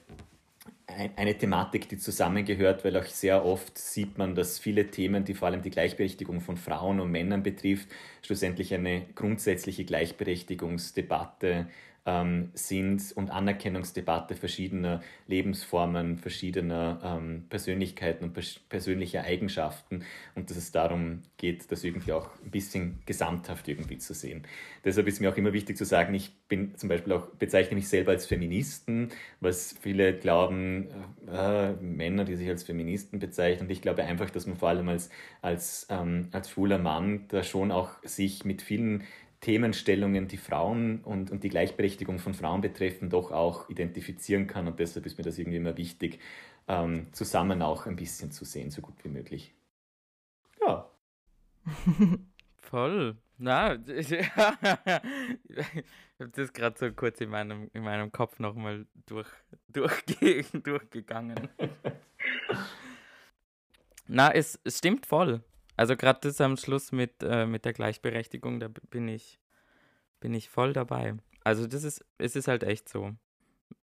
eine 1.17 1.37
Thematik, 1.37 1.89
die 1.89 1.99
zusammengehört, 1.99 2.85
weil 2.85 2.97
auch 2.97 3.05
sehr 3.05 3.45
oft 3.45 3.77
sieht 3.77 4.17
man, 4.17 4.35
dass 4.35 4.59
viele 4.59 4.91
Themen, 4.91 5.25
die 5.25 5.35
vor 5.35 5.49
allem 5.49 5.61
die 5.63 5.71
Gleichberechtigung 5.71 6.41
von 6.41 6.57
Frauen 6.57 6.99
und 7.01 7.11
Männern 7.11 7.43
betrifft, 7.43 7.89
schlussendlich 8.23 8.73
eine 8.73 9.07
grundsätzliche 9.15 9.85
Gleichberechtigungsdebatte 9.85 11.69
ähm, 12.09 12.49
sind 12.55 13.13
und 13.17 13.31
Anerkennungsdebatte 13.31 14.35
verschiedener 14.35 15.03
Lebensformen, 15.27 16.17
verschiedener 16.17 17.01
ähm, 17.05 17.45
Persönlichkeiten 17.51 18.25
und 18.25 18.33
pers 18.33 18.61
persönlicher 18.71 19.25
Eigenschaften 19.25 20.05
und 20.35 20.49
dass 20.49 20.57
es 20.57 20.73
darum 20.73 21.21
geht, 21.37 21.71
das 21.71 21.85
irgendwie 21.85 22.13
auch 22.13 22.31
ein 22.43 22.51
bisschen 22.51 23.01
gesamthaft 23.05 23.69
irgendwie 23.69 23.99
zu 23.99 24.15
sehen. 24.15 24.45
Deshalb 24.85 25.07
ist 25.07 25.21
mir 25.21 25.31
auch 25.31 25.37
immer 25.37 25.53
wichtig 25.53 25.77
zu 25.77 25.85
sagen, 25.85 26.15
ich 26.15 26.35
bin 26.49 26.75
zum 26.77 26.89
Beispiel 26.89 27.13
auch, 27.13 27.27
bezeichne 27.39 27.75
mich 27.77 27.89
selber 27.89 28.13
als 28.13 28.25
Feministen, 28.25 29.11
was 29.41 29.75
viele 29.79 30.15
glauben, 30.15 30.89
äh, 31.31 31.73
Männer, 31.73 32.25
die 32.25 32.37
sich 32.37 32.49
als 32.49 32.63
Feministen 32.63 33.19
bezeichnen. 33.19 33.67
Und 33.67 33.71
ich 33.71 33.83
glaube 33.83 34.05
einfach, 34.05 34.31
dass 34.31 34.47
man 34.47 34.57
vor 34.57 34.71
allem 34.71 34.89
als, 34.89 35.11
als, 35.43 35.87
ähm, 35.91 36.29
als 36.33 36.49
schwuler 36.49 36.79
Mann 36.79 37.27
da 37.29 37.43
schon 37.43 37.71
auch 37.71 38.03
sich 38.03 38.47
mit 38.47 38.63
vielen 38.63 39.05
Themenstellungen, 39.41 40.29
die 40.29 40.37
Frauen 40.37 41.01
und, 41.05 41.31
und 41.31 41.45
die 41.45 41.49
Gleichberechtigung 41.49 42.19
von 42.19 42.35
Frauen 42.35 42.61
betreffen, 42.61 43.09
doch 43.09 43.31
auch 43.31 43.69
identifizieren 43.69 44.47
kann. 44.47 44.67
Und 44.67 44.79
deshalb 44.81 45.07
ist 45.07 45.17
mir 45.17 45.25
das 45.25 45.39
irgendwie 45.39 45.59
immer 45.59 45.77
wichtig, 45.77 46.19
ähm, 46.67 47.07
zusammen 47.13 47.63
auch 47.63 47.87
ein 47.87 47.97
bisschen 47.97 48.31
zu 48.31 48.45
sehen, 48.45 48.71
so 48.71 48.83
gut 48.83 48.97
wie 49.05 49.09
möglich. 49.09 49.55
Ja. 50.61 50.91
Voll. 52.57 53.17
Na, 53.39 53.75
ich, 53.87 54.11
ich 54.11 54.29
habe 54.37 56.31
das 56.33 56.53
gerade 56.53 56.77
so 56.77 56.93
kurz 56.93 57.21
in 57.21 57.31
meinem, 57.31 57.71
in 57.73 57.85
meinem 57.85 58.11
Kopf 58.11 58.41
nochmal 58.41 58.87
durch, 59.07 59.29
durchge 59.69 60.45
durchgegangen. 60.53 61.49
Na, 64.09 64.33
es, 64.33 64.59
es 64.65 64.79
stimmt 64.79 65.07
voll. 65.07 65.43
Also 65.79 65.97
gerade 65.97 66.19
das 66.23 66.41
am 66.41 66.57
Schluss 66.57 66.91
mit, 66.91 67.23
äh, 67.23 67.47
mit 67.47 67.65
der 67.65 67.73
Gleichberechtigung, 67.73 68.59
da 68.59 68.69
bin 68.91 69.07
ich, 69.07 69.39
bin 70.19 70.35
ich 70.35 70.49
voll 70.49 70.73
dabei. 70.73 71.15
Also 71.45 71.69
das 71.69 71.85
ist, 71.85 72.05
es 72.19 72.35
ist 72.35 72.49
halt 72.49 72.65
echt 72.65 72.89
so. 72.89 73.13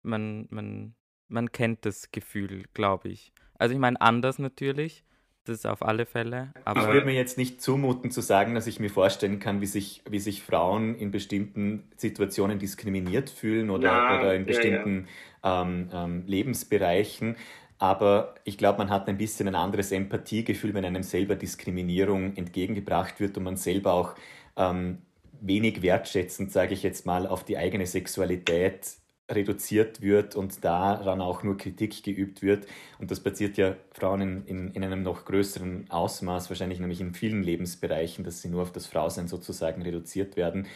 Man, 0.01 0.45
man, 0.49 0.93
man 1.29 1.53
kennt 1.53 1.85
das 1.85 2.11
Gefühl, 2.11 2.65
glaube 2.73 3.07
ich. 3.07 3.31
Also 3.57 3.73
ich 3.73 3.79
meine 3.79 4.01
anders 4.01 4.39
natürlich, 4.39 5.05
das 5.45 5.65
auf 5.65 5.85
alle 5.85 6.05
Fälle. 6.05 6.51
Aber 6.65 6.81
ich 6.81 6.87
würde 6.87 7.05
mir 7.05 7.13
jetzt 7.13 7.37
nicht 7.37 7.61
zumuten 7.61 8.11
zu 8.11 8.19
sagen, 8.19 8.55
dass 8.55 8.67
ich 8.67 8.81
mir 8.81 8.89
vorstellen 8.89 9.39
kann, 9.39 9.61
wie 9.61 9.65
sich, 9.65 10.03
wie 10.09 10.19
sich 10.19 10.43
Frauen 10.43 10.95
in 10.95 11.11
bestimmten 11.11 11.89
Situationen 11.95 12.59
diskriminiert 12.59 13.29
fühlen 13.29 13.69
oder, 13.69 13.87
ja, 13.87 14.19
oder 14.19 14.35
in 14.35 14.45
bestimmten 14.45 15.07
ja, 15.43 15.49
ja. 15.49 15.61
Ähm, 15.61 15.89
ähm, 15.93 16.23
Lebensbereichen. 16.27 17.37
Aber 17.77 18.35
ich 18.45 18.57
glaube, 18.57 18.77
man 18.79 18.89
hat 18.89 19.07
ein 19.09 19.17
bisschen 19.17 19.47
ein 19.47 19.55
anderes 19.55 19.91
Empathiegefühl, 19.91 20.73
wenn 20.73 20.85
einem 20.85 21.03
selber 21.03 21.35
Diskriminierung 21.35 22.35
entgegengebracht 22.35 23.19
wird 23.19 23.37
und 23.37 23.43
man 23.43 23.57
selber 23.57 23.93
auch 23.93 24.15
ähm, 24.55 24.99
wenig 25.41 25.81
wertschätzend, 25.81 26.51
sage 26.51 26.73
ich 26.73 26.83
jetzt 26.83 27.05
mal, 27.05 27.27
auf 27.27 27.43
die 27.43 27.57
eigene 27.57 27.85
Sexualität 27.85 28.97
reduziert 29.29 30.01
wird 30.01 30.35
und 30.35 30.63
daran 30.63 31.19
auch 31.19 31.43
nur 31.43 31.57
Kritik 31.57 32.03
geübt 32.03 32.41
wird. 32.41 32.67
Und 32.99 33.09
das 33.11 33.19
passiert 33.19 33.57
ja 33.57 33.75
Frauen 33.91 34.21
in, 34.21 34.45
in, 34.45 34.71
in 34.71 34.83
einem 34.83 35.01
noch 35.01 35.25
größeren 35.25 35.89
Ausmaß, 35.89 36.49
wahrscheinlich 36.49 36.79
nämlich 36.79 37.01
in 37.01 37.13
vielen 37.13 37.41
Lebensbereichen, 37.41 38.23
dass 38.23 38.41
sie 38.41 38.49
nur 38.49 38.61
auf 38.61 38.71
das 38.71 38.85
Frausein 38.85 39.27
sozusagen 39.27 39.81
reduziert 39.81 40.37
werden. 40.37 40.67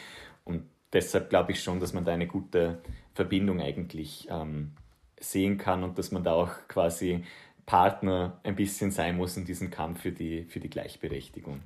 Und 0.46 0.64
deshalb 0.94 1.30
glaube 1.30 1.52
ich 1.52 1.62
schon, 1.62 1.80
dass 1.80 1.94
man 1.94 2.06
da 2.06 2.14
eine 2.14 2.28
gute 2.28 2.82
Verbindung 3.14 3.62
eigentlich 3.62 4.28
ähm, 4.32 4.72
sehen 5.20 5.58
kann 5.58 5.84
und 5.84 5.98
dass 5.98 6.12
man 6.12 6.24
da 6.24 6.34
auch 6.34 6.52
quasi 6.68 7.24
Partner 7.66 8.40
ein 8.44 8.56
bisschen 8.56 8.92
sein 8.92 9.18
muss 9.18 9.38
in 9.38 9.46
diesem 9.46 9.70
Kampf 9.70 10.02
für 10.02 10.12
die, 10.12 10.46
für 10.46 10.60
die 10.60 10.70
Gleichberechtigung. 10.70 11.62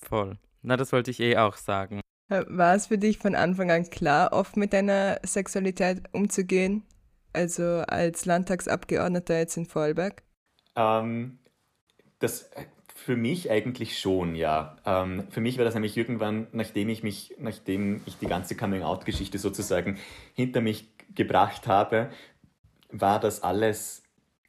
Voll. 0.00 0.38
Na, 0.62 0.76
das 0.76 0.92
wollte 0.92 1.10
ich 1.10 1.20
eh 1.20 1.36
auch 1.36 1.56
sagen. 1.56 2.00
War 2.28 2.74
es 2.74 2.86
für 2.86 2.98
dich 2.98 3.18
von 3.18 3.34
Anfang 3.34 3.70
an 3.70 3.88
klar, 3.88 4.32
oft 4.32 4.56
mit 4.56 4.72
deiner 4.72 5.18
Sexualität 5.24 6.02
umzugehen? 6.12 6.84
Also 7.32 7.84
als 7.86 8.26
Landtagsabgeordneter 8.26 9.38
jetzt 9.38 9.56
in 9.56 9.66
Vorarlberg? 9.66 10.22
Ähm, 10.76 11.38
das 12.18 12.50
für 12.94 13.16
mich 13.16 13.50
eigentlich 13.50 13.98
schon, 13.98 14.34
ja. 14.34 14.76
Ähm, 14.84 15.24
für 15.30 15.40
mich 15.40 15.56
war 15.56 15.64
das 15.64 15.74
nämlich 15.74 15.96
irgendwann, 15.96 16.48
nachdem 16.52 16.88
ich 16.88 17.02
mich, 17.02 17.34
nachdem 17.38 18.02
ich 18.06 18.18
die 18.18 18.26
ganze 18.26 18.56
Coming-out-Geschichte 18.56 19.38
sozusagen 19.38 19.98
hinter 20.34 20.60
mich 20.60 20.86
gebracht 21.18 21.66
habe, 21.66 22.08
war 22.90 23.20
das 23.20 23.42
alles 23.42 24.02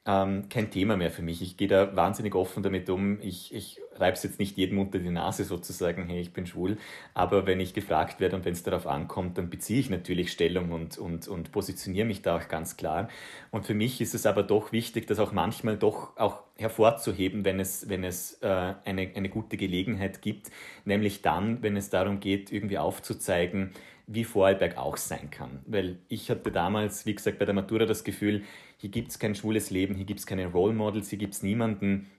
ähm, 0.06 0.50
kein 0.50 0.72
Thema 0.72 0.98
mehr 0.98 1.12
für 1.12 1.22
mich. 1.22 1.42
Ich 1.42 1.58
gehe 1.58 1.68
da 1.68 1.96
wahnsinnig 1.96 2.34
offen 2.34 2.64
damit 2.64 2.90
um. 2.90 3.20
Ich, 3.22 3.54
ich 3.54 3.80
reibe 3.96 4.16
es 4.16 4.24
jetzt 4.24 4.40
nicht 4.40 4.58
jedem 4.58 4.80
unter 4.80 4.98
die 4.98 5.10
Nase 5.10 5.44
sozusagen, 5.44 6.08
hey, 6.08 6.22
ich 6.22 6.34
bin 6.34 6.48
schwul. 6.48 6.78
Aber 7.14 7.46
wenn 7.46 7.60
ich 7.60 7.74
gefragt 7.74 8.20
werde 8.20 8.38
und 8.38 8.46
wenn 8.46 8.54
es 8.54 8.64
darauf 8.64 8.88
ankommt, 8.88 9.38
dann 9.38 9.50
beziehe 9.50 9.80
ich 9.80 9.90
natürlich 9.90 10.32
Stellung 10.32 10.72
und, 10.72 10.98
und, 10.98 11.28
und 11.28 11.52
positioniere 11.52 12.08
mich 12.08 12.22
da 12.22 12.38
auch 12.38 12.48
ganz 12.48 12.78
klar. 12.78 13.10
Und 13.52 13.66
für 13.66 13.76
mich 13.76 14.02
ist 14.02 14.16
es 14.16 14.26
aber 14.26 14.42
doch 14.42 14.72
wichtig, 14.72 15.06
das 15.06 15.20
auch 15.20 15.32
manchmal 15.32 15.78
doch 15.78 16.18
auch 16.18 16.44
hervorzuheben, 16.56 17.46
wenn 17.46 17.60
es, 17.60 17.90
wenn 17.90 18.04
es 18.04 18.42
äh, 18.42 18.74
eine, 18.86 19.12
eine 19.16 19.30
gute 19.30 19.58
Gelegenheit 19.58 20.22
gibt. 20.22 20.50
Nämlich 20.86 21.22
dann, 21.22 21.62
wenn 21.62 21.78
es 21.78 21.90
darum 21.90 22.20
geht, 22.20 22.52
irgendwie 22.52 22.78
aufzuzeigen, 22.80 23.74
wie 24.12 24.24
Vorarlberg 24.24 24.78
auch 24.78 24.98
sein 24.98 25.30
kann. 25.30 25.60
Weil 25.68 26.00
ich 26.08 26.30
hatte 26.32 26.52
damals, 26.52 27.06
wie 27.06 27.14
gesagt, 27.14 27.38
bei 27.38 27.46
der 27.46 27.54
Matura 27.54 27.86
das 27.86 28.04
Gefühl, 28.04 28.44
hier 28.78 28.90
gibt 28.90 29.10
es 29.10 29.20
kein 29.20 29.36
schwules 29.36 29.70
Leben, 29.70 29.96
hier 29.96 30.06
gibt 30.06 30.20
es 30.20 30.26
keine 30.26 30.48
Role 30.48 30.74
Models, 30.74 31.10
hier 31.10 31.20
gibt 31.20 31.36
es 31.36 31.44
niemanden, 31.44 32.10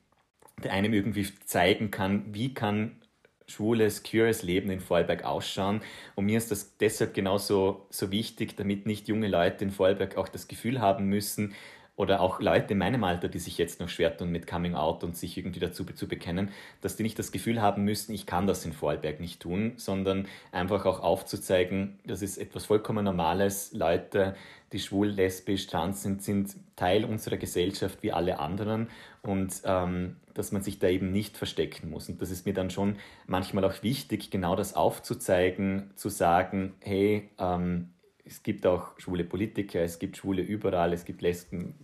der 0.63 0.73
einem 0.73 0.93
irgendwie 0.93 1.27
zeigen 1.45 1.91
kann, 1.91 2.33
wie 2.33 2.55
kann 2.55 3.01
schwules, 3.49 4.05
queeres 4.05 4.45
Leben 4.45 4.71
in 4.71 4.79
Vorarlberg 4.79 5.25
ausschauen. 5.25 5.81
Und 6.15 6.27
mir 6.27 6.39
ist 6.39 6.53
das 6.53 6.77
deshalb 6.77 7.13
genauso 7.13 7.87
so 7.91 8.13
wichtig, 8.13 8.57
damit 8.57 8.87
nicht 8.87 9.09
junge 9.09 9.27
Leute 9.27 9.65
in 9.65 9.73
Vorarlberg 9.73 10.17
auch 10.17 10.29
das 10.29 10.47
Gefühl 10.47 10.81
haben 10.81 11.07
müssen, 11.07 11.55
oder 12.01 12.23
auch 12.23 12.41
Leute 12.41 12.73
in 12.73 12.79
meinem 12.79 13.05
Alter, 13.05 13.29
die 13.29 13.39
sich 13.39 13.59
jetzt 13.59 13.79
noch 13.79 13.91
schwer 13.91 14.17
tun 14.17 14.31
mit 14.31 14.47
Coming 14.47 14.75
Out 14.75 15.05
und 15.05 15.19
sich 15.19 15.37
irgendwie 15.37 15.61
dazu 15.61 15.85
zu 15.85 16.09
bekennen, 16.09 16.49
dass 16.81 16.97
die 16.97 17.03
nicht 17.03 17.19
das 17.19 17.31
Gefühl 17.31 17.61
haben 17.61 17.85
müssen, 17.85 18.15
ich 18.15 18.25
kann 18.25 18.47
das 18.47 18.65
in 18.65 18.73
Vorarlberg 18.73 19.21
nicht 19.21 19.41
tun, 19.41 19.75
sondern 19.77 20.27
einfach 20.51 20.87
auch 20.87 21.01
aufzuzeigen, 21.01 21.99
das 22.07 22.23
ist 22.23 22.39
etwas 22.39 22.65
vollkommen 22.65 23.05
Normales. 23.05 23.75
Leute, 23.75 24.35
die 24.73 24.79
schwul, 24.79 25.09
lesbisch, 25.09 25.67
trans 25.67 26.03
sind, 26.03 26.23
sind 26.23 26.57
Teil 26.75 27.05
unserer 27.05 27.37
Gesellschaft 27.37 28.03
wie 28.03 28.13
alle 28.13 28.39
anderen 28.39 28.89
und 29.21 29.61
ähm, 29.65 30.17
dass 30.33 30.53
man 30.53 30.63
sich 30.63 30.79
da 30.79 30.89
eben 30.89 31.13
nicht 31.13 31.37
verstecken 31.37 31.91
muss. 31.91 32.09
Und 32.09 32.23
das 32.23 32.31
ist 32.31 32.47
mir 32.47 32.55
dann 32.55 32.71
schon 32.71 32.97
manchmal 33.27 33.65
auch 33.67 33.83
wichtig, 33.83 34.31
genau 34.31 34.57
das 34.57 34.73
aufzuzeigen, 34.75 35.91
zu 35.97 36.09
sagen, 36.09 36.73
hey, 36.81 37.29
ähm, 37.39 37.91
es 38.31 38.45
gibt 38.45 38.65
auch 38.65 38.99
schwule 38.99 39.25
Politiker, 39.25 39.81
es 39.81 39.99
gibt 39.99 40.17
Schwule 40.17 40.43
überall, 40.43 40.93
es 40.93 41.05
gibt 41.05 41.21
Lesben 41.21 41.75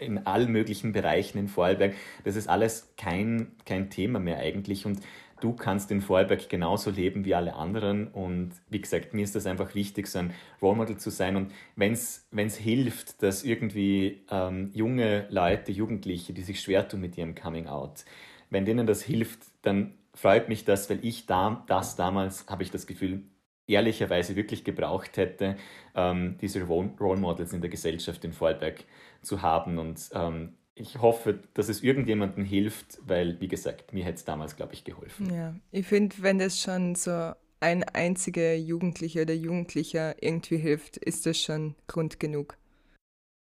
in 0.00 0.26
allen 0.26 0.50
möglichen 0.50 0.92
Bereichen 0.92 1.38
in 1.38 1.46
Vorarlberg. 1.46 1.94
Das 2.24 2.34
ist 2.34 2.48
alles 2.48 2.92
kein, 2.96 3.52
kein 3.64 3.88
Thema 3.88 4.18
mehr 4.18 4.38
eigentlich. 4.38 4.84
Und 4.84 4.98
du 5.40 5.52
kannst 5.52 5.92
in 5.92 6.00
Vorarlberg 6.00 6.48
genauso 6.48 6.90
leben 6.90 7.24
wie 7.24 7.36
alle 7.36 7.54
anderen. 7.54 8.08
Und 8.08 8.50
wie 8.68 8.80
gesagt, 8.80 9.14
mir 9.14 9.22
ist 9.22 9.36
das 9.36 9.46
einfach 9.46 9.76
wichtig, 9.76 10.08
so 10.08 10.18
ein 10.18 10.34
Role 10.60 10.76
Model 10.76 10.96
zu 10.96 11.10
sein. 11.10 11.36
Und 11.36 11.52
wenn 11.76 11.92
es 11.92 12.56
hilft, 12.56 13.22
dass 13.22 13.44
irgendwie 13.44 14.24
ähm, 14.28 14.70
junge 14.74 15.26
Leute, 15.30 15.70
Jugendliche, 15.70 16.32
die 16.32 16.42
sich 16.42 16.60
schwer 16.60 16.88
tun 16.88 17.00
mit 17.00 17.16
ihrem 17.16 17.36
Coming 17.36 17.68
Out, 17.68 18.04
wenn 18.50 18.64
denen 18.64 18.88
das 18.88 19.02
hilft, 19.02 19.38
dann 19.62 19.94
freut 20.14 20.48
mich 20.48 20.64
das, 20.64 20.90
weil 20.90 20.98
ich 21.02 21.26
da, 21.26 21.64
das 21.68 21.94
damals, 21.94 22.46
habe 22.48 22.64
ich 22.64 22.72
das 22.72 22.88
Gefühl, 22.88 23.22
ehrlicherweise 23.66 24.36
wirklich 24.36 24.64
gebraucht 24.64 25.16
hätte, 25.16 25.56
ähm, 25.94 26.36
diese 26.40 26.62
Role 26.62 27.20
Models 27.20 27.52
in 27.52 27.60
der 27.60 27.70
Gesellschaft 27.70 28.24
in 28.24 28.32
Vorarlberg 28.32 28.84
zu 29.22 29.42
haben. 29.42 29.78
Und 29.78 30.10
ähm, 30.14 30.54
ich 30.74 31.00
hoffe, 31.00 31.40
dass 31.54 31.68
es 31.68 31.82
irgendjemandem 31.82 32.44
hilft, 32.44 32.98
weil, 33.06 33.40
wie 33.40 33.48
gesagt, 33.48 33.92
mir 33.92 34.04
hätte 34.04 34.16
es 34.16 34.24
damals, 34.24 34.56
glaube 34.56 34.74
ich, 34.74 34.84
geholfen. 34.84 35.32
Ja, 35.32 35.54
ich 35.70 35.86
finde, 35.86 36.16
wenn 36.20 36.38
das 36.38 36.60
schon 36.60 36.94
so 36.94 37.32
ein 37.60 37.84
einziger 37.84 38.54
Jugendlicher 38.54 39.22
oder 39.22 39.34
Jugendlicher 39.34 40.20
irgendwie 40.20 40.56
hilft, 40.56 40.96
ist 40.96 41.26
das 41.26 41.38
schon 41.38 41.76
Grund 41.86 42.18
genug. 42.18 42.56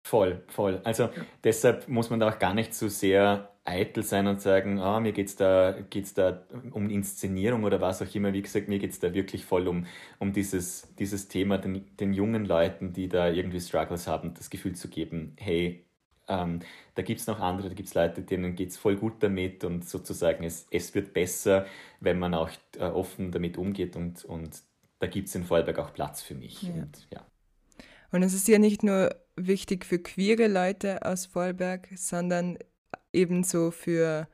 Voll, 0.07 0.43
voll. 0.49 0.81
Also 0.85 1.11
deshalb 1.45 1.87
muss 1.89 2.09
man 2.09 2.19
da 2.19 2.31
auch 2.31 2.39
gar 2.39 2.55
nicht 2.55 2.75
so 2.75 2.89
sehr 2.89 3.53
eitel 3.69 4.03
sein 4.03 4.27
und 4.27 4.41
sagen, 4.41 4.81
ah, 4.81 4.99
mir 5.01 5.13
geht 5.13 5.29
es 5.29 5.37
da, 5.37 5.77
geht's 5.91 6.15
da 6.15 6.43
um 6.73 6.91
Inszenierung 6.91 7.65
oder 7.65 7.81
was 7.81 8.03
auch 8.03 8.15
immer. 8.15 8.33
Wie 8.33 8.43
gesagt, 8.43 8.69
mir 8.69 8.79
geht 8.79 8.93
es 8.93 8.99
da 8.99 9.13
wirklich 9.15 9.45
voll 9.45 9.69
um, 9.69 9.87
um 10.19 10.33
dieses, 10.33 10.95
dieses 10.99 11.29
Thema, 11.29 11.59
den, 11.59 11.85
den 11.97 12.13
jungen 12.13 12.45
Leuten, 12.45 12.93
die 12.93 13.09
da 13.09 13.29
irgendwie 13.29 13.61
Struggles 13.61 14.07
haben, 14.07 14.35
das 14.35 14.51
Gefühl 14.51 14.75
zu 14.75 14.89
geben, 14.89 15.35
hey, 15.39 15.85
ähm, 16.29 16.61
da 16.95 17.03
gibt 17.03 17.21
es 17.21 17.27
noch 17.27 17.41
andere, 17.41 17.69
da 17.69 17.75
gibt 17.75 17.89
es 17.89 17.95
Leute, 17.95 18.23
denen 18.23 18.55
geht 18.55 18.71
es 18.71 18.77
voll 18.77 18.97
gut 18.97 19.23
damit 19.23 19.65
und 19.65 19.89
sozusagen 19.89 20.45
es, 20.45 20.67
es 20.71 20.95
wird 20.95 21.13
besser, 21.13 21.67
wenn 22.01 22.19
man 22.19 22.35
auch 22.35 22.51
äh, 22.79 22.85
offen 22.85 23.33
damit 23.33 23.57
umgeht 23.57 23.97
und, 23.97 24.25
und 24.25 24.63
da 24.99 25.07
gibt 25.07 25.29
es 25.29 25.35
in 25.35 25.45
Vorarlberg 25.45 25.79
auch 25.79 25.95
Platz 25.95 26.23
für 26.23 26.35
mich. 26.35 26.63
Ja. 26.63 26.73
Und, 26.73 27.07
ja. 27.11 27.27
und 28.13 28.23
es 28.23 28.35
ist 28.35 28.49
ja 28.49 28.59
nicht 28.59 28.83
nur 28.83 29.15
wichtig 29.37 29.87
für 29.87 29.99
queere 29.99 30.49
Leute 30.49 31.05
aus 31.05 31.27
Vorarlberg, 31.27 31.89
sondern 31.97 32.59
ebenso 33.13 33.71
für 33.71 34.29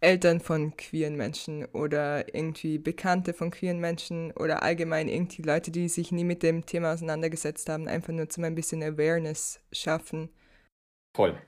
Eltern 0.00 0.40
von 0.40 0.76
queeren 0.76 1.16
Menschen 1.16 1.64
oder 1.66 2.34
irgendwie 2.34 2.78
Bekannte 2.78 3.32
von 3.32 3.50
queeren 3.50 3.78
Menschen 3.78 4.32
oder 4.32 4.62
allgemein 4.62 5.08
irgendwie 5.08 5.42
Leute, 5.42 5.70
die 5.70 5.88
sich 5.88 6.10
nie 6.10 6.24
mit 6.24 6.42
dem 6.42 6.66
Thema 6.66 6.92
auseinandergesetzt 6.92 7.68
haben, 7.68 7.86
einfach 7.86 8.12
nur 8.12 8.28
zum 8.28 8.44
ein 8.44 8.56
bisschen 8.56 8.82
Awareness 8.82 9.60
schaffen. 9.70 10.28
Voll. 11.16 11.40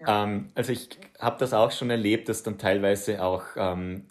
Ja. 0.00 0.24
Ähm, 0.24 0.52
also 0.54 0.72
ich 0.72 0.88
habe 1.18 1.38
das 1.38 1.52
auch 1.52 1.72
schon 1.72 1.90
erlebt, 1.90 2.28
dass 2.28 2.42
dann 2.44 2.58
teilweise 2.58 3.22
auch 3.22 3.44
ähm, 3.56 4.06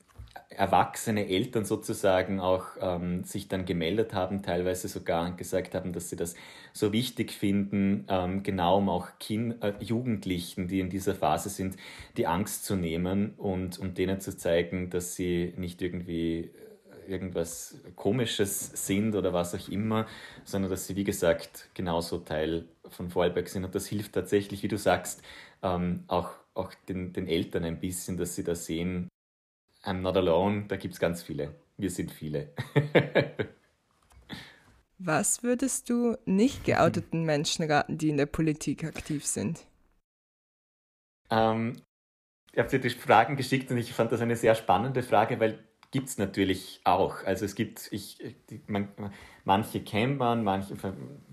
erwachsene 0.60 1.30
Eltern 1.30 1.64
sozusagen 1.64 2.42
auch 2.42 2.66
ähm, 2.82 3.24
sich 3.24 3.48
dann 3.48 3.64
gemeldet 3.64 4.14
haben, 4.14 4.44
teilweise 4.44 4.90
sogar 4.90 5.26
und 5.26 5.38
gesagt 5.38 5.74
haben, 5.74 5.94
dass 5.94 6.10
sie 6.10 6.18
das 6.18 6.36
so 6.74 6.92
wichtig 6.92 7.32
finden, 7.32 8.06
ähm, 8.10 8.44
genau 8.44 8.80
um 8.80 8.90
auch 8.90 9.08
kind, 9.20 9.64
äh, 9.64 9.74
Jugendlichen, 9.80 10.68
die 10.68 10.82
in 10.82 10.90
dieser 10.90 11.16
Phase 11.16 11.48
sind, 11.48 11.78
die 12.18 12.28
Angst 12.28 12.66
zu 12.66 12.76
nehmen 12.76 13.36
und 13.38 13.80
um 13.80 13.94
denen 13.94 14.20
zu 14.20 14.36
zeigen, 14.36 14.90
dass 14.90 15.16
sie 15.16 15.54
nicht 15.56 15.82
irgendwie 15.82 16.52
äh, 17.08 17.10
irgendwas 17.10 17.80
Komisches 17.96 18.86
sind 18.86 19.16
oder 19.16 19.32
was 19.32 19.56
auch 19.56 19.70
immer, 19.70 20.08
sondern 20.44 20.72
dass 20.72 20.88
sie, 20.88 20.98
wie 20.98 21.06
gesagt, 21.06 21.70
genauso 21.74 22.18
Teil 22.18 22.66
von 22.90 23.10
Vorarlberg 23.10 23.48
sind. 23.48 23.64
Und 23.64 23.76
das 23.76 23.88
hilft 23.88 24.12
tatsächlich, 24.12 24.62
wie 24.62 24.68
du 24.68 24.78
sagst, 24.78 25.22
ähm, 25.64 26.04
auch, 26.08 26.32
auch 26.54 26.74
den, 26.90 27.14
den 27.14 27.30
Eltern 27.30 27.64
ein 27.64 27.80
bisschen, 27.80 28.18
dass 28.18 28.36
sie 28.36 28.44
da 28.44 28.56
sehen, 28.56 29.08
I'm 29.84 30.02
not 30.02 30.18
alone, 30.18 30.66
da 30.68 30.76
gibt 30.78 30.94
es 30.94 31.00
ganz 31.00 31.24
viele. 31.24 31.56
Wir 31.78 31.90
sind 31.90 32.12
viele. 32.12 32.54
Was 34.98 35.44
würdest 35.44 35.90
du 35.90 36.18
nicht 36.26 36.66
geouteten 36.66 37.24
Menschen 37.24 37.64
raten, 37.72 37.98
die 37.98 38.10
in 38.10 38.18
der 38.18 38.26
Politik 38.26 38.84
aktiv 38.84 39.26
sind? 39.26 39.66
Ähm, 41.30 41.82
ich 42.52 42.60
habe 42.60 42.70
dir 42.70 42.80
die 42.80 42.90
Fragen 42.90 43.38
geschickt 43.38 43.72
und 43.72 43.78
ich 43.78 43.94
fand 43.94 44.12
das 44.12 44.20
eine 44.20 44.36
sehr 44.36 44.56
spannende 44.56 45.02
Frage, 45.02 45.40
weil 45.40 45.64
gibt 45.92 46.10
es 46.10 46.18
natürlich 46.18 46.82
auch. 46.84 47.24
Also 47.24 47.46
es 47.46 47.56
gibt, 47.56 47.88
ich, 47.92 48.20
man, 48.68 48.90
manche 49.44 49.82
kennt 49.82 50.18
man, 50.18 50.44
manche, 50.44 50.76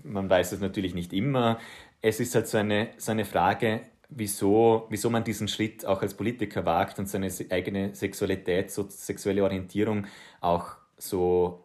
man 0.03 0.29
weiß 0.29 0.53
es 0.53 0.59
natürlich 0.59 0.95
nicht 0.95 1.13
immer. 1.13 1.59
Es 2.01 2.19
ist 2.19 2.33
halt 2.35 2.47
so 2.47 2.57
eine, 2.57 2.89
so 2.97 3.11
eine 3.11 3.25
Frage, 3.25 3.81
wieso, 4.09 4.87
wieso 4.89 5.09
man 5.09 5.23
diesen 5.23 5.47
Schritt 5.47 5.85
auch 5.85 6.01
als 6.01 6.13
Politiker 6.13 6.65
wagt 6.65 6.99
und 6.99 7.07
seine 7.07 7.29
eigene 7.49 7.93
Sexualität, 7.95 8.71
so 8.71 8.85
sexuelle 8.89 9.43
Orientierung 9.43 10.07
auch 10.41 10.75
so 10.97 11.63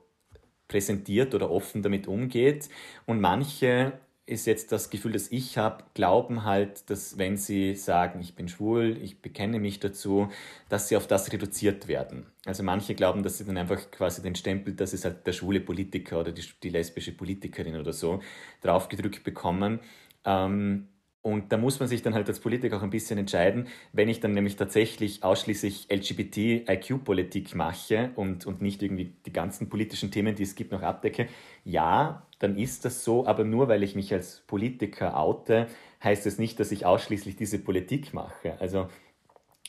präsentiert 0.69 1.35
oder 1.35 1.51
offen 1.51 1.83
damit 1.83 2.09
umgeht. 2.09 2.69
Und 3.07 3.21
manche 3.21 3.93
ist 4.25 4.47
jetzt 4.47 4.73
das 4.73 4.89
Gefühl, 4.89 5.13
das 5.13 5.31
ich 5.33 5.59
habe, 5.59 5.85
glauben 5.95 6.45
halt, 6.45 6.89
dass 6.91 7.19
wenn 7.19 7.37
sie 7.37 7.75
sagen, 7.75 8.21
ich 8.21 8.35
bin 8.35 8.49
schwul, 8.49 8.97
ich 9.03 9.21
bekenne 9.21 9.59
mich 9.59 9.81
dazu, 9.81 10.29
dass 10.69 10.89
sie 10.89 10.97
auf 10.97 11.07
das 11.07 11.33
reduziert 11.33 11.89
werden. 11.89 12.27
Also 12.47 12.63
manche 12.63 12.95
glauben, 12.95 13.23
dass 13.23 13.39
sie 13.39 13.45
dann 13.45 13.59
einfach 13.59 13.91
quasi 13.91 14.23
den 14.23 14.37
Stempel, 14.37 14.75
das 14.75 14.95
ist 14.95 15.05
halt 15.05 15.27
der 15.27 15.33
schwule 15.33 15.61
Politiker 15.61 16.21
oder 16.21 16.33
die, 16.33 16.45
die 16.63 16.71
lesbische 16.71 17.13
Politikerin 17.13 17.77
oder 17.77 17.93
so, 17.93 18.21
draufgedrückt 18.63 19.25
bekommen. 19.25 19.81
Ähm, 20.25 20.89
und 21.23 21.53
da 21.53 21.57
muss 21.57 21.79
man 21.79 21.89
sich 21.89 22.03
dann 22.03 22.15
halt 22.15 22.29
als 22.29 22.41
Politiker 22.41 22.77
auch 22.79 22.83
ein 22.83 22.91
bisschen 22.91 23.17
entscheiden, 23.17 23.69
wenn 23.93 24.09
ich 24.09 24.19
dann 24.19 24.33
nämlich 24.33 24.57
tatsächlich 24.57 25.23
ausschließlich 25.23 25.87
LGBT-IQ-Politik 25.89 27.55
mache 27.55 28.11
und, 28.17 28.45
und 28.45 28.61
nicht 28.61 28.83
irgendwie 28.83 29.15
die 29.25 29.33
ganzen 29.33 29.69
politischen 29.69 30.11
Themen, 30.11 30.35
die 30.35 30.43
es 30.43 30.57
gibt, 30.57 30.73
noch 30.73 30.83
abdecke. 30.83 31.29
Ja, 31.65 32.27
dann 32.41 32.59
ist 32.59 32.85
das 32.85 33.05
so, 33.05 33.25
aber 33.25 33.45
nur 33.45 33.69
weil 33.69 33.85
ich 33.85 33.95
mich 33.95 34.13
als 34.13 34.43
Politiker 34.49 35.17
oute, 35.17 35.69
heißt 36.03 36.27
es 36.27 36.39
nicht, 36.39 36.59
dass 36.59 36.73
ich 36.73 36.85
ausschließlich 36.85 37.37
diese 37.37 37.61
Politik 37.61 38.13
mache. 38.13 38.61
Also 38.61 38.89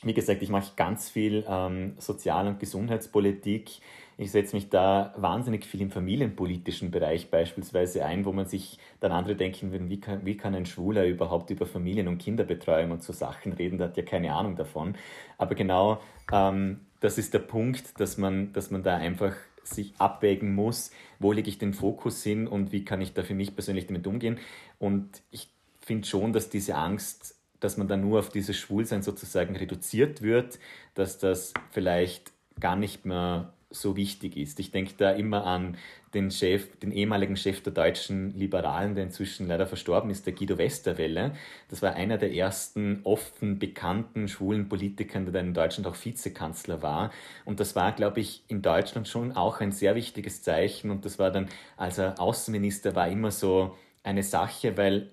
wie 0.02 0.14
gesagt, 0.14 0.42
ich 0.42 0.50
mache 0.50 0.72
ganz 0.74 1.08
viel 1.08 1.44
ähm, 1.48 1.94
Sozial- 1.98 2.48
und 2.48 2.58
Gesundheitspolitik. 2.58 3.78
Ich 4.16 4.30
setze 4.30 4.54
mich 4.56 4.68
da 4.68 5.12
wahnsinnig 5.16 5.64
viel 5.64 5.80
im 5.80 5.90
familienpolitischen 5.90 6.90
Bereich 6.90 7.30
beispielsweise 7.30 8.04
ein, 8.04 8.24
wo 8.24 8.32
man 8.32 8.46
sich 8.46 8.78
dann 9.00 9.12
andere 9.12 9.36
denken 9.36 9.72
würden, 9.72 9.90
wie 9.90 10.00
kann, 10.00 10.24
wie 10.24 10.36
kann 10.36 10.54
ein 10.54 10.66
Schwuler 10.66 11.06
überhaupt 11.06 11.50
über 11.50 11.66
Familien- 11.66 12.08
und 12.08 12.18
Kinderbetreuung 12.18 12.90
und 12.92 13.02
so 13.02 13.12
Sachen 13.12 13.52
reden, 13.52 13.78
der 13.78 13.88
hat 13.88 13.96
ja 13.96 14.02
keine 14.02 14.32
Ahnung 14.32 14.56
davon. 14.56 14.96
Aber 15.38 15.54
genau 15.54 16.00
ähm, 16.32 16.80
das 17.00 17.18
ist 17.18 17.34
der 17.34 17.40
Punkt, 17.40 17.98
dass 18.00 18.16
man, 18.18 18.52
dass 18.52 18.70
man 18.70 18.82
da 18.82 18.96
einfach 18.96 19.34
sich 19.64 19.94
abwägen 19.98 20.54
muss, 20.54 20.90
wo 21.18 21.32
lege 21.32 21.48
ich 21.48 21.58
den 21.58 21.74
Fokus 21.74 22.22
hin 22.22 22.46
und 22.46 22.70
wie 22.70 22.84
kann 22.84 23.00
ich 23.00 23.14
da 23.14 23.22
für 23.22 23.34
mich 23.34 23.54
persönlich 23.54 23.86
damit 23.86 24.06
umgehen. 24.06 24.38
Und 24.78 25.22
ich 25.30 25.48
finde 25.80 26.06
schon, 26.06 26.32
dass 26.32 26.50
diese 26.50 26.76
Angst 26.76 27.34
dass 27.64 27.78
man 27.78 27.88
dann 27.88 28.02
nur 28.02 28.18
auf 28.18 28.28
dieses 28.28 28.58
Schwulsein 28.58 29.02
sozusagen 29.02 29.56
reduziert 29.56 30.20
wird, 30.20 30.58
dass 30.92 31.16
das 31.16 31.54
vielleicht 31.70 32.30
gar 32.60 32.76
nicht 32.76 33.06
mehr 33.06 33.54
so 33.74 33.96
wichtig 33.96 34.36
ist. 34.36 34.60
Ich 34.60 34.70
denke 34.70 34.94
da 34.96 35.10
immer 35.10 35.46
an 35.46 35.76
den 36.14 36.30
Chef, 36.30 36.76
den 36.78 36.92
ehemaligen 36.92 37.36
Chef 37.36 37.62
der 37.62 37.72
deutschen 37.72 38.36
Liberalen, 38.38 38.94
der 38.94 39.04
inzwischen 39.04 39.48
leider 39.48 39.66
verstorben 39.66 40.10
ist, 40.10 40.26
der 40.26 40.32
Guido 40.32 40.58
Westerwelle. 40.58 41.34
Das 41.68 41.82
war 41.82 41.94
einer 41.94 42.16
der 42.18 42.32
ersten 42.32 43.00
offen 43.02 43.58
bekannten 43.58 44.28
schwulen 44.28 44.68
Politiker, 44.68 45.20
der 45.20 45.32
dann 45.32 45.48
in 45.48 45.54
Deutschland 45.54 45.86
auch 45.86 45.96
Vizekanzler 46.02 46.82
war. 46.82 47.10
Und 47.44 47.60
das 47.60 47.74
war, 47.74 47.92
glaube 47.92 48.20
ich, 48.20 48.44
in 48.48 48.62
Deutschland 48.62 49.08
schon 49.08 49.32
auch 49.32 49.60
ein 49.60 49.72
sehr 49.72 49.94
wichtiges 49.94 50.42
Zeichen. 50.42 50.90
Und 50.90 51.04
das 51.04 51.18
war 51.18 51.30
dann, 51.30 51.48
als 51.76 51.98
er 51.98 52.20
Außenminister 52.20 52.94
war, 52.94 53.08
immer 53.08 53.30
so 53.30 53.76
eine 54.04 54.22
Sache, 54.22 54.76
weil 54.76 55.10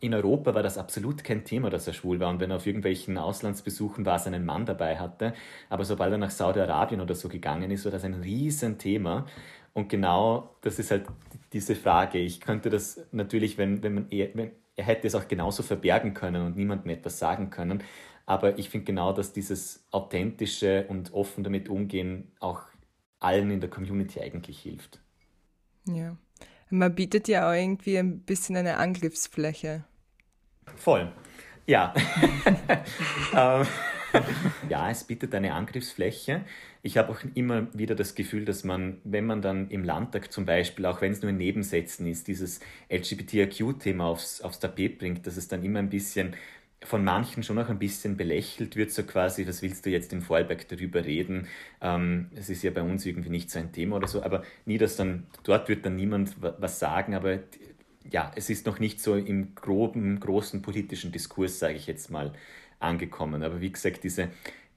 in 0.00 0.14
Europa 0.14 0.54
war 0.54 0.62
das 0.62 0.78
absolut 0.78 1.24
kein 1.24 1.44
Thema, 1.44 1.70
dass 1.70 1.86
er 1.86 1.92
schwul 1.92 2.20
war. 2.20 2.30
Und 2.30 2.40
wenn 2.40 2.50
er 2.50 2.56
auf 2.56 2.66
irgendwelchen 2.66 3.16
Auslandsbesuchen 3.16 4.04
war, 4.04 4.18
seinen 4.18 4.44
Mann 4.44 4.66
dabei 4.66 4.98
hatte. 4.98 5.34
Aber 5.70 5.84
sobald 5.84 6.12
er 6.12 6.18
nach 6.18 6.30
Saudi-Arabien 6.30 7.00
oder 7.00 7.14
so 7.14 7.28
gegangen 7.28 7.70
ist, 7.70 7.84
war 7.84 7.92
das 7.92 8.04
ein 8.04 8.14
Riesenthema. 8.14 9.26
Und 9.72 9.88
genau 9.88 10.56
das 10.60 10.78
ist 10.78 10.90
halt 10.90 11.06
diese 11.52 11.74
Frage. 11.74 12.18
Ich 12.18 12.40
könnte 12.40 12.70
das 12.70 13.00
natürlich, 13.12 13.58
wenn, 13.58 13.82
wenn 13.82 13.94
man 13.94 14.10
eher, 14.10 14.30
wenn, 14.34 14.52
er 14.76 14.84
hätte 14.84 15.06
es 15.06 15.14
auch 15.14 15.28
genauso 15.28 15.62
verbergen 15.62 16.14
können 16.14 16.44
und 16.44 16.56
niemandem 16.56 16.90
etwas 16.90 17.18
sagen 17.18 17.50
können. 17.50 17.82
Aber 18.26 18.58
ich 18.58 18.70
finde 18.70 18.86
genau, 18.86 19.12
dass 19.12 19.32
dieses 19.32 19.84
authentische 19.90 20.86
und 20.88 21.12
offen 21.12 21.44
damit 21.44 21.68
umgehen 21.68 22.32
auch 22.40 22.62
allen 23.20 23.50
in 23.50 23.60
der 23.60 23.70
Community 23.70 24.20
eigentlich 24.20 24.60
hilft. 24.60 25.00
Ja. 25.86 26.16
Man 26.74 26.92
bietet 26.92 27.28
ja 27.28 27.48
auch 27.48 27.54
irgendwie 27.54 27.96
ein 27.96 28.18
bisschen 28.18 28.56
eine 28.56 28.78
Angriffsfläche. 28.78 29.84
Voll. 30.74 31.12
Ja. 31.66 31.94
ähm, 33.32 33.66
ja, 34.68 34.90
es 34.90 35.04
bietet 35.04 35.36
eine 35.36 35.54
Angriffsfläche. 35.54 36.44
Ich 36.82 36.98
habe 36.98 37.12
auch 37.12 37.20
immer 37.34 37.68
wieder 37.74 37.94
das 37.94 38.16
Gefühl, 38.16 38.44
dass 38.44 38.64
man, 38.64 38.98
wenn 39.04 39.24
man 39.24 39.40
dann 39.40 39.70
im 39.70 39.84
Landtag 39.84 40.32
zum 40.32 40.46
Beispiel, 40.46 40.84
auch 40.86 41.00
wenn 41.00 41.12
es 41.12 41.22
nur 41.22 41.30
in 41.30 41.36
Nebensätzen 41.36 42.08
ist, 42.08 42.26
dieses 42.26 42.58
LGBTIQ-Thema 42.90 44.06
aufs, 44.06 44.40
aufs 44.40 44.58
Tapet 44.58 44.98
bringt, 44.98 45.28
dass 45.28 45.36
es 45.36 45.46
dann 45.46 45.62
immer 45.62 45.78
ein 45.78 45.90
bisschen 45.90 46.34
von 46.84 47.04
manchen 47.04 47.42
schon 47.42 47.58
auch 47.58 47.68
ein 47.68 47.78
bisschen 47.78 48.16
belächelt 48.16 48.76
wird, 48.76 48.92
so 48.92 49.02
quasi, 49.02 49.46
was 49.46 49.62
willst 49.62 49.86
du 49.86 49.90
jetzt 49.90 50.12
in 50.12 50.20
Vorarlberg 50.22 50.68
darüber 50.68 51.04
reden? 51.04 51.48
Ähm, 51.80 52.30
es 52.34 52.50
ist 52.50 52.62
ja 52.62 52.70
bei 52.70 52.82
uns 52.82 53.06
irgendwie 53.06 53.30
nicht 53.30 53.50
so 53.50 53.58
ein 53.58 53.72
Thema 53.72 53.96
oder 53.96 54.06
so, 54.06 54.22
aber 54.22 54.42
nie, 54.66 54.78
dass 54.78 54.96
dann, 54.96 55.26
dort 55.42 55.68
wird 55.68 55.86
dann 55.86 55.96
niemand 55.96 56.36
was 56.40 56.78
sagen, 56.78 57.14
aber 57.14 57.40
ja, 58.10 58.30
es 58.36 58.50
ist 58.50 58.66
noch 58.66 58.78
nicht 58.78 59.00
so 59.00 59.14
im 59.14 59.54
groben, 59.54 60.20
großen 60.20 60.62
politischen 60.62 61.10
Diskurs, 61.10 61.58
sage 61.58 61.74
ich 61.74 61.86
jetzt 61.86 62.10
mal, 62.10 62.32
angekommen. 62.78 63.42
Aber 63.42 63.60
wie 63.60 63.72
gesagt, 63.72 64.04
diese 64.04 64.28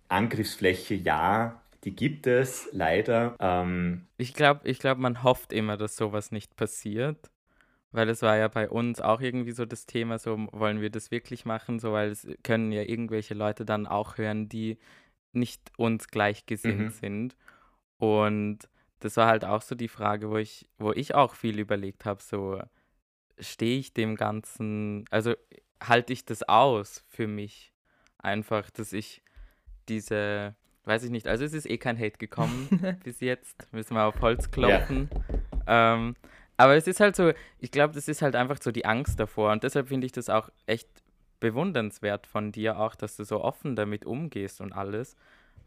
Angriffsfläche, 0.08 0.96
ja, 0.96 1.62
die 1.84 1.96
gibt 1.96 2.26
es 2.28 2.70
leider. 2.72 3.36
Ähm, 3.40 4.08
ich 4.18 4.34
glaube, 4.34 4.62
ich 4.64 4.80
glaub, 4.80 4.98
man 4.98 5.24
hofft 5.24 5.54
immer, 5.54 5.78
dass 5.78 5.96
sowas 5.96 6.32
nicht 6.32 6.56
passiert. 6.56 7.30
Weil 7.92 8.10
es 8.10 8.22
war 8.22 8.38
ja 8.38 8.48
bei 8.48 8.70
uns 8.70 9.00
auch 9.00 9.22
irgendwie 9.22 9.54
so 9.54 9.66
das 9.66 9.86
Thema, 9.86 10.20
so 10.20 10.48
wollen 10.52 10.82
wir 10.82 10.90
das 10.90 11.10
wirklich 11.10 11.46
machen, 11.46 11.80
so 11.80 11.94
weil 11.94 12.10
es 12.10 12.28
können 12.44 12.72
ja 12.72 12.82
irgendwelche 12.82 13.34
Leute 13.34 13.66
dann 13.66 13.88
auch 13.88 14.18
hören, 14.18 14.50
die 14.50 14.78
nicht 15.32 15.72
uns 15.78 16.08
gleichgesinnt 16.10 16.80
mhm. 16.80 16.90
sind. 16.90 17.38
Und 17.98 18.70
das 19.00 19.18
war 19.18 19.28
halt 19.28 19.46
auch 19.46 19.62
so 19.62 19.76
die 19.76 19.88
Frage, 19.88 20.30
wo 20.30 20.38
ich, 20.38 20.68
wo 20.78 20.92
ich 20.92 21.16
auch 21.16 21.36
viel 21.36 21.60
überlegt 21.60 22.06
habe, 22.06 22.22
so 22.22 22.62
stehe 23.40 23.80
ich 23.80 23.94
dem 23.94 24.16
Ganzen, 24.16 25.06
also 25.12 25.36
halte 25.82 26.14
ich 26.14 26.26
das 26.26 26.44
aus 26.44 27.04
für 27.08 27.28
mich 27.28 27.74
einfach, 28.18 28.70
dass 28.72 28.94
ich 28.94 29.22
diese, 29.88 30.56
weiß 30.86 31.04
ich 31.04 31.12
nicht, 31.12 31.28
also 31.28 31.46
es 31.46 31.54
ist 31.54 31.70
eh 31.70 31.78
kein 31.78 31.98
Hate 31.98 32.18
gekommen 32.18 32.98
bis 33.04 33.20
jetzt, 33.20 33.72
müssen 33.72 33.96
wir 33.96 34.06
auf 34.06 34.20
Holz 34.22 34.50
klopfen. 34.52 35.10
Ja. 35.68 35.96
Ähm, 35.96 36.16
aber 36.58 36.76
es 36.76 36.88
ist 36.88 37.00
halt 37.00 37.16
so, 37.16 37.32
ich 37.60 37.72
glaube, 37.72 37.94
das 37.94 38.08
ist 38.08 38.22
halt 38.22 38.36
einfach 38.36 38.58
so 38.62 38.72
die 38.72 38.86
Angst 38.86 39.20
davor 39.20 39.52
und 39.52 39.64
deshalb 39.64 39.90
finde 39.90 40.06
ich 40.06 40.12
das 40.12 40.30
auch 40.30 40.50
echt 40.66 40.90
bewundernswert 41.40 42.28
von 42.28 42.52
dir 42.52 42.80
auch, 42.80 42.96
dass 42.96 43.16
du 43.16 43.24
so 43.24 43.44
offen 43.44 43.76
damit 43.76 44.06
umgehst 44.06 44.60
und 44.60 44.74
alles, 44.74 45.16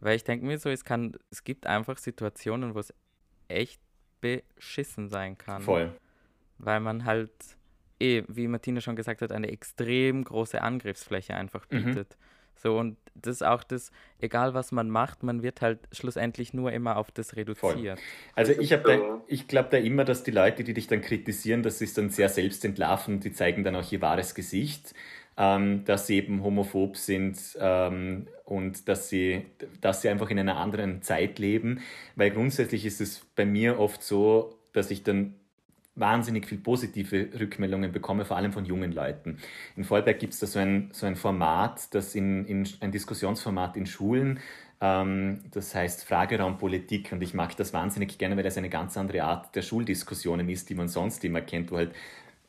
weil 0.00 0.16
ich 0.16 0.24
denke 0.24 0.44
mir 0.44 0.58
so, 0.58 0.68
es 0.68 0.84
kann, 0.84 1.16
es 1.30 1.44
gibt 1.44 1.66
einfach 1.66 1.98
Situationen, 1.98 2.74
wo 2.74 2.80
es 2.80 2.92
echt 3.48 3.80
beschissen 4.20 5.08
sein 5.08 5.38
kann. 5.38 5.62
Voll. 5.62 5.92
Weil 6.58 6.80
man 6.80 7.04
halt 7.04 7.32
eh, 8.00 8.24
wie 8.28 8.48
Martina 8.48 8.80
schon 8.80 8.96
gesagt 8.96 9.22
hat, 9.22 9.30
eine 9.30 9.48
extrem 9.48 10.24
große 10.24 10.60
Angriffsfläche 10.60 11.34
einfach 11.34 11.66
mhm. 11.70 11.84
bietet. 11.84 12.16
Mhm. 12.18 12.24
So, 12.62 12.78
und 12.78 12.98
das 13.14 13.36
ist 13.36 13.42
auch 13.42 13.64
das, 13.64 13.90
egal 14.18 14.52
was 14.52 14.70
man 14.70 14.90
macht, 14.90 15.22
man 15.22 15.42
wird 15.42 15.62
halt 15.62 15.80
schlussendlich 15.92 16.52
nur 16.52 16.72
immer 16.72 16.96
auf 16.96 17.10
das 17.10 17.36
reduziert. 17.36 17.98
Voll. 17.98 18.06
Also 18.34 18.52
ich 18.52 18.74
ich 19.28 19.48
glaube 19.48 19.68
da 19.70 19.76
immer, 19.78 20.04
dass 20.04 20.24
die 20.24 20.30
Leute, 20.30 20.62
die 20.62 20.74
dich 20.74 20.86
dann 20.86 21.00
kritisieren, 21.00 21.62
das 21.62 21.80
ist 21.80 21.96
dann 21.96 22.10
sehr 22.10 22.28
selbst 22.28 22.64
entlarven, 22.64 23.20
die 23.20 23.32
zeigen 23.32 23.64
dann 23.64 23.76
auch 23.76 23.90
ihr 23.90 24.02
wahres 24.02 24.34
Gesicht, 24.34 24.94
ähm, 25.38 25.84
dass 25.86 26.06
sie 26.06 26.16
eben 26.16 26.42
homophob 26.42 26.98
sind 26.98 27.38
ähm, 27.58 28.26
und 28.44 28.88
dass 28.88 29.08
sie, 29.08 29.46
dass 29.80 30.02
sie 30.02 30.10
einfach 30.10 30.28
in 30.28 30.38
einer 30.38 30.58
anderen 30.58 31.00
Zeit 31.00 31.38
leben. 31.38 31.80
Weil 32.14 32.30
grundsätzlich 32.30 32.84
ist 32.84 33.00
es 33.00 33.24
bei 33.36 33.46
mir 33.46 33.78
oft 33.78 34.02
so, 34.02 34.58
dass 34.74 34.90
ich 34.90 35.02
dann 35.02 35.34
wahnsinnig 35.94 36.46
viel 36.46 36.58
positive 36.58 37.28
Rückmeldungen 37.38 37.92
bekomme, 37.92 38.24
vor 38.24 38.36
allem 38.36 38.52
von 38.52 38.64
jungen 38.64 38.92
Leuten. 38.92 39.38
In 39.76 39.84
Vollberg 39.84 40.18
gibt 40.18 40.32
es 40.32 40.40
da 40.40 40.46
so 40.46 40.58
ein, 40.58 40.90
so 40.92 41.06
ein 41.06 41.16
Format, 41.16 41.94
das 41.94 42.14
in, 42.14 42.44
in 42.46 42.68
ein 42.80 42.92
Diskussionsformat 42.92 43.76
in 43.76 43.86
Schulen, 43.86 44.40
ähm, 44.80 45.40
das 45.50 45.74
heißt 45.74 46.04
Frageraum 46.04 46.58
Politik 46.58 47.12
und 47.12 47.22
ich 47.22 47.34
mag 47.34 47.56
das 47.56 47.72
wahnsinnig 47.72 48.16
gerne, 48.18 48.36
weil 48.36 48.44
das 48.44 48.56
eine 48.56 48.70
ganz 48.70 48.96
andere 48.96 49.24
Art 49.24 49.54
der 49.54 49.62
Schuldiskussionen 49.62 50.48
ist, 50.48 50.70
die 50.70 50.74
man 50.74 50.88
sonst 50.88 51.24
immer 51.24 51.42
kennt, 51.42 51.70
wo 51.70 51.76
halt 51.76 51.92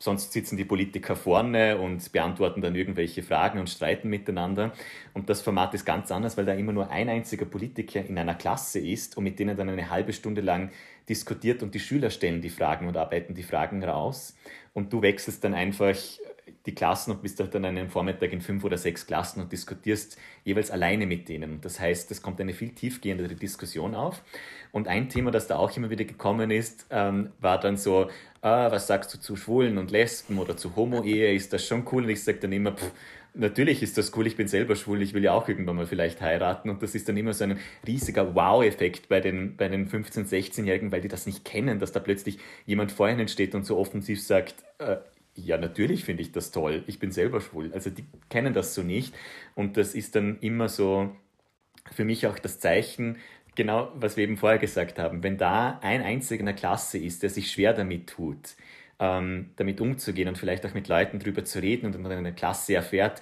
Sonst 0.02 0.32
sitzen 0.32 0.56
die 0.56 0.64
Politiker 0.64 1.14
vorne 1.14 1.78
und 1.78 2.10
beantworten 2.10 2.60
dann 2.60 2.74
irgendwelche 2.74 3.22
Fragen 3.22 3.60
und 3.60 3.70
streiten 3.70 4.08
miteinander. 4.08 4.72
Und 5.14 5.30
das 5.30 5.42
Format 5.42 5.74
ist 5.74 5.84
ganz 5.84 6.10
anders, 6.10 6.36
weil 6.36 6.44
da 6.44 6.54
immer 6.54 6.72
nur 6.72 6.90
ein 6.90 7.08
einziger 7.08 7.44
Politiker 7.44 8.04
in 8.04 8.18
einer 8.18 8.34
Klasse 8.34 8.80
ist 8.80 9.16
und 9.16 9.22
mit 9.22 9.38
denen 9.38 9.56
dann 9.56 9.68
eine 9.68 9.90
halbe 9.90 10.12
Stunde 10.12 10.40
lang 10.40 10.72
diskutiert 11.08 11.62
und 11.62 11.74
die 11.74 11.80
Schüler 11.80 12.10
stellen 12.10 12.40
die 12.40 12.50
Fragen 12.50 12.88
und 12.88 12.96
arbeiten 12.96 13.34
die 13.34 13.42
Fragen 13.42 13.82
raus. 13.84 14.36
Und 14.74 14.92
du 14.92 15.02
wechselst 15.02 15.44
dann 15.44 15.54
einfach 15.54 15.96
die 16.66 16.74
Klassen 16.74 17.10
und 17.12 17.22
bist 17.22 17.40
halt 17.40 17.54
dann 17.54 17.64
an 17.64 17.76
einem 17.76 17.90
Vormittag 17.90 18.32
in 18.32 18.40
fünf 18.40 18.64
oder 18.64 18.78
sechs 18.78 19.06
Klassen 19.06 19.40
und 19.40 19.52
diskutierst 19.52 20.16
jeweils 20.44 20.70
alleine 20.70 21.06
mit 21.06 21.28
denen. 21.28 21.60
Das 21.60 21.80
heißt, 21.80 22.10
es 22.10 22.22
kommt 22.22 22.40
eine 22.40 22.52
viel 22.52 22.70
tiefgehendere 22.70 23.34
Diskussion 23.34 23.94
auf. 23.94 24.22
Und 24.70 24.88
ein 24.88 25.08
Thema, 25.08 25.30
das 25.30 25.48
da 25.48 25.56
auch 25.56 25.76
immer 25.76 25.90
wieder 25.90 26.04
gekommen 26.04 26.50
ist, 26.50 26.86
ähm, 26.90 27.30
war 27.40 27.58
dann 27.58 27.76
so, 27.76 28.08
ah, 28.40 28.70
was 28.70 28.86
sagst 28.86 29.12
du 29.12 29.18
zu 29.18 29.36
Schwulen 29.36 29.76
und 29.76 29.90
Lesben 29.90 30.38
oder 30.38 30.56
zu 30.56 30.76
Homo-Ehe, 30.76 31.34
ist 31.34 31.52
das 31.52 31.66
schon 31.66 31.86
cool? 31.92 32.04
Und 32.04 32.10
ich 32.10 32.22
sage 32.22 32.38
dann 32.38 32.52
immer, 32.52 32.72
pff, 32.72 32.92
natürlich 33.34 33.82
ist 33.82 33.98
das 33.98 34.16
cool, 34.16 34.26
ich 34.26 34.36
bin 34.36 34.48
selber 34.48 34.76
schwul, 34.76 35.02
ich 35.02 35.14
will 35.14 35.24
ja 35.24 35.32
auch 35.32 35.48
irgendwann 35.48 35.76
mal 35.76 35.86
vielleicht 35.86 36.20
heiraten. 36.20 36.70
Und 36.70 36.82
das 36.82 36.94
ist 36.94 37.08
dann 37.08 37.16
immer 37.16 37.32
so 37.32 37.44
ein 37.44 37.58
riesiger 37.86 38.34
Wow-Effekt 38.34 39.08
bei 39.08 39.20
den, 39.20 39.56
bei 39.56 39.68
den 39.68 39.88
15-, 39.88 40.28
16-Jährigen, 40.28 40.92
weil 40.92 41.00
die 41.00 41.08
das 41.08 41.26
nicht 41.26 41.44
kennen, 41.44 41.78
dass 41.78 41.92
da 41.92 42.00
plötzlich 42.00 42.38
jemand 42.66 42.92
vor 42.92 43.08
ihnen 43.08 43.28
steht 43.28 43.54
und 43.54 43.64
so 43.64 43.78
offensiv 43.78 44.22
sagt, 44.22 44.56
äh, 44.78 44.96
ja, 45.34 45.56
natürlich 45.56 46.04
finde 46.04 46.22
ich 46.22 46.32
das 46.32 46.50
toll, 46.50 46.84
ich 46.86 46.98
bin 46.98 47.10
selber 47.10 47.40
schwul. 47.40 47.70
Also 47.72 47.90
die 47.90 48.04
kennen 48.28 48.52
das 48.52 48.74
so 48.74 48.82
nicht. 48.82 49.14
Und 49.54 49.76
das 49.76 49.94
ist 49.94 50.14
dann 50.14 50.38
immer 50.40 50.68
so 50.68 51.14
für 51.90 52.04
mich 52.04 52.26
auch 52.26 52.38
das 52.38 52.60
Zeichen, 52.60 53.16
genau, 53.54 53.90
was 53.94 54.16
wir 54.16 54.24
eben 54.24 54.36
vorher 54.36 54.58
gesagt 54.58 54.98
haben, 54.98 55.22
wenn 55.22 55.38
da 55.38 55.78
ein 55.82 56.02
einziger 56.02 56.40
in 56.40 56.46
der 56.46 56.54
Klasse 56.54 56.98
ist, 56.98 57.22
der 57.22 57.30
sich 57.30 57.50
schwer 57.50 57.72
damit 57.72 58.08
tut, 58.08 58.54
ähm, 59.02 59.50
damit 59.56 59.80
umzugehen 59.80 60.28
und 60.28 60.38
vielleicht 60.38 60.64
auch 60.64 60.74
mit 60.74 60.86
Leuten 60.86 61.18
drüber 61.18 61.44
zu 61.44 61.60
reden 61.60 61.86
und 61.86 61.92
dann 61.92 62.10
in 62.12 62.24
der 62.24 62.32
Klasse 62.32 62.74
erfährt, 62.74 63.20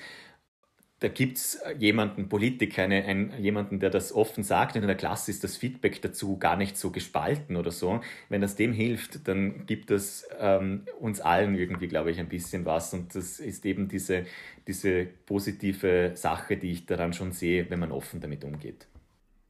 da 1.00 1.08
gibt 1.08 1.38
es 1.38 1.58
jemanden, 1.78 2.28
Politiker, 2.28 2.82
eine, 2.82 3.02
ein, 3.06 3.32
jemanden, 3.42 3.80
der 3.80 3.88
das 3.88 4.12
offen 4.12 4.44
sagt, 4.44 4.76
und 4.76 4.82
in 4.82 4.86
der 4.86 4.98
Klasse 4.98 5.30
ist 5.30 5.42
das 5.42 5.56
Feedback 5.56 6.02
dazu 6.02 6.36
gar 6.36 6.56
nicht 6.56 6.76
so 6.76 6.90
gespalten 6.90 7.56
oder 7.56 7.70
so. 7.70 8.00
Wenn 8.28 8.42
das 8.42 8.54
dem 8.54 8.74
hilft, 8.74 9.26
dann 9.26 9.64
gibt 9.64 9.90
das 9.90 10.28
ähm, 10.38 10.84
uns 11.00 11.22
allen 11.22 11.56
irgendwie, 11.56 11.88
glaube 11.88 12.10
ich, 12.10 12.20
ein 12.20 12.28
bisschen 12.28 12.66
was. 12.66 12.92
Und 12.92 13.14
das 13.14 13.40
ist 13.40 13.64
eben 13.64 13.88
diese, 13.88 14.26
diese 14.66 15.06
positive 15.06 16.12
Sache, 16.16 16.58
die 16.58 16.72
ich 16.72 16.84
daran 16.84 17.14
schon 17.14 17.32
sehe, 17.32 17.70
wenn 17.70 17.78
man 17.78 17.92
offen 17.92 18.20
damit 18.20 18.44
umgeht. 18.44 18.86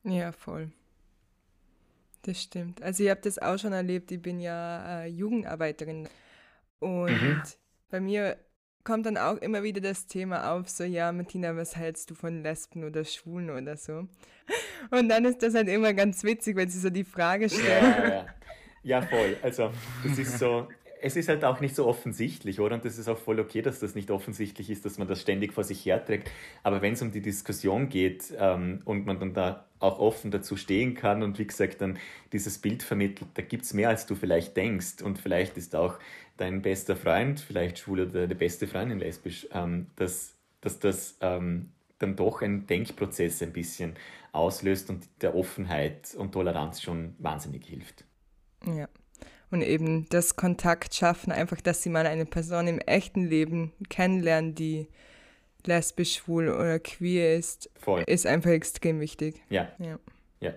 Ja, 0.05 0.31
voll. 0.31 0.71
Das 2.23 2.43
stimmt. 2.43 2.83
Also 2.83 3.03
ich 3.05 3.11
habe 3.11 3.21
das 3.23 3.39
auch 3.39 3.59
schon 3.59 3.73
erlebt. 3.73 4.13
Ich 4.13 4.21
bin 4.21 4.41
ja 4.41 5.03
äh, 5.03 5.07
Jugendarbeiterin 5.07 6.09
und 6.79 7.11
mhm. 7.11 7.43
bei 7.91 8.01
mir 8.01 8.37
kommt 8.85 9.07
dann 9.07 9.17
auch 9.17 9.37
immer 9.37 9.63
wieder 9.63 9.81
das 9.81 10.07
Thema 10.07 10.53
auf, 10.53 10.69
so 10.69 10.85
ja, 10.85 11.13
Martina, 11.13 11.55
was 11.57 11.77
hältst 11.77 12.11
du 12.11 12.15
von 12.15 12.43
Lesben 12.43 12.85
oder 12.85 13.05
Schwulen 13.05 13.51
oder 13.51 13.77
so? 13.77 14.09
Und 14.91 15.09
dann 15.11 15.25
ist 15.27 15.43
das 15.43 15.55
halt 15.55 15.69
immer 15.69 15.93
ganz 15.93 16.25
witzig, 16.25 16.57
wenn 16.57 16.71
sie 16.71 16.81
so 16.81 16.91
die 16.91 17.05
Frage 17.05 17.49
stellen. 17.49 17.95
Ja, 18.03 18.09
ja. 18.09 18.27
ja 18.83 19.03
voll. 19.03 19.37
Also 19.43 19.71
das 20.03 20.19
ist 20.19 20.39
so, 20.39 20.67
es 21.03 21.17
ist 21.17 21.29
halt 21.29 21.45
auch 21.45 21.61
nicht 21.61 21.75
so 21.75 21.87
offensichtlich, 21.87 22.61
oder? 22.61 22.75
Und 22.75 22.85
das 22.85 22.99
ist 22.99 23.09
auch 23.09 23.19
voll 23.19 23.41
okay, 23.41 23.63
dass 23.63 23.81
das 23.81 23.95
nicht 23.95 24.11
offensichtlich 24.11 24.71
ist, 24.71 24.85
dass 24.85 24.99
man 24.99 25.09
das 25.09 25.21
ständig 25.21 25.53
vor 25.53 25.65
sich 25.65 25.85
herträgt. 25.85 26.31
Aber 26.63 26.83
wenn 26.83 26.93
es 26.93 27.03
um 27.03 27.11
die 27.11 27.23
Diskussion 27.23 27.89
geht 27.89 28.33
ähm, 28.39 28.83
und 28.85 29.07
man 29.07 29.19
dann 29.19 29.35
da 29.35 29.67
auch 29.79 29.99
offen 29.99 30.31
dazu 30.31 30.57
stehen 30.57 30.95
kann 30.95 31.23
und 31.23 31.39
wie 31.39 31.47
gesagt 31.47 31.81
dann 31.81 31.99
dieses 32.33 32.59
Bild 32.59 32.83
vermittelt, 32.83 33.31
da 33.35 33.43
gibt 33.43 33.65
es 33.65 33.73
mehr, 33.73 33.89
als 33.89 34.07
du 34.07 34.15
vielleicht 34.15 34.57
denkst. 34.57 35.03
Und 35.03 35.19
vielleicht 35.19 35.57
ist 35.57 35.75
auch 35.75 35.99
dein 36.37 36.63
bester 36.63 36.97
Freund, 36.97 37.41
vielleicht 37.41 37.79
schwul 37.79 38.01
oder 38.01 38.21
deine 38.21 38.35
beste 38.35 38.67
Freundin 38.67 38.99
lesbisch, 38.99 39.49
ähm, 39.53 39.87
dass, 39.97 40.35
dass 40.61 40.79
das 40.79 41.17
ähm, 41.21 41.71
dann 41.99 42.17
doch 42.17 42.43
einen 42.43 42.67
Denkprozess 42.67 43.43
ein 43.43 43.53
bisschen 43.53 43.95
auslöst 44.33 44.91
und 44.91 45.09
der 45.23 45.35
Offenheit 45.35 46.15
und 46.15 46.33
Toleranz 46.33 46.83
schon 46.83 47.15
wahnsinnig 47.19 47.67
hilft. 47.67 48.05
Ja 48.65 48.89
und 49.51 49.63
eben 49.63 50.09
das 50.11 50.37
Kontakt 50.37 50.95
schaffen, 50.95 51.33
einfach, 51.33 51.61
dass 51.61 51.83
sie 51.83 51.91
mal 51.91 52.07
eine 52.07 52.27
Person 52.27 52.67
im 52.69 52.79
echten 52.81 53.29
Leben 53.29 53.73
kennenlernen, 53.89 54.55
die 54.55 54.89
lesbisch, 55.67 56.17
schwul 56.17 56.49
oder 56.49 56.79
queer 56.79 57.37
ist, 57.37 57.71
Voll. 57.79 58.03
ist 58.07 58.27
einfach 58.27 58.51
extrem 58.51 59.01
wichtig. 59.01 59.43
Ja. 59.51 59.69
ja. 59.79 59.99
ja. 60.41 60.55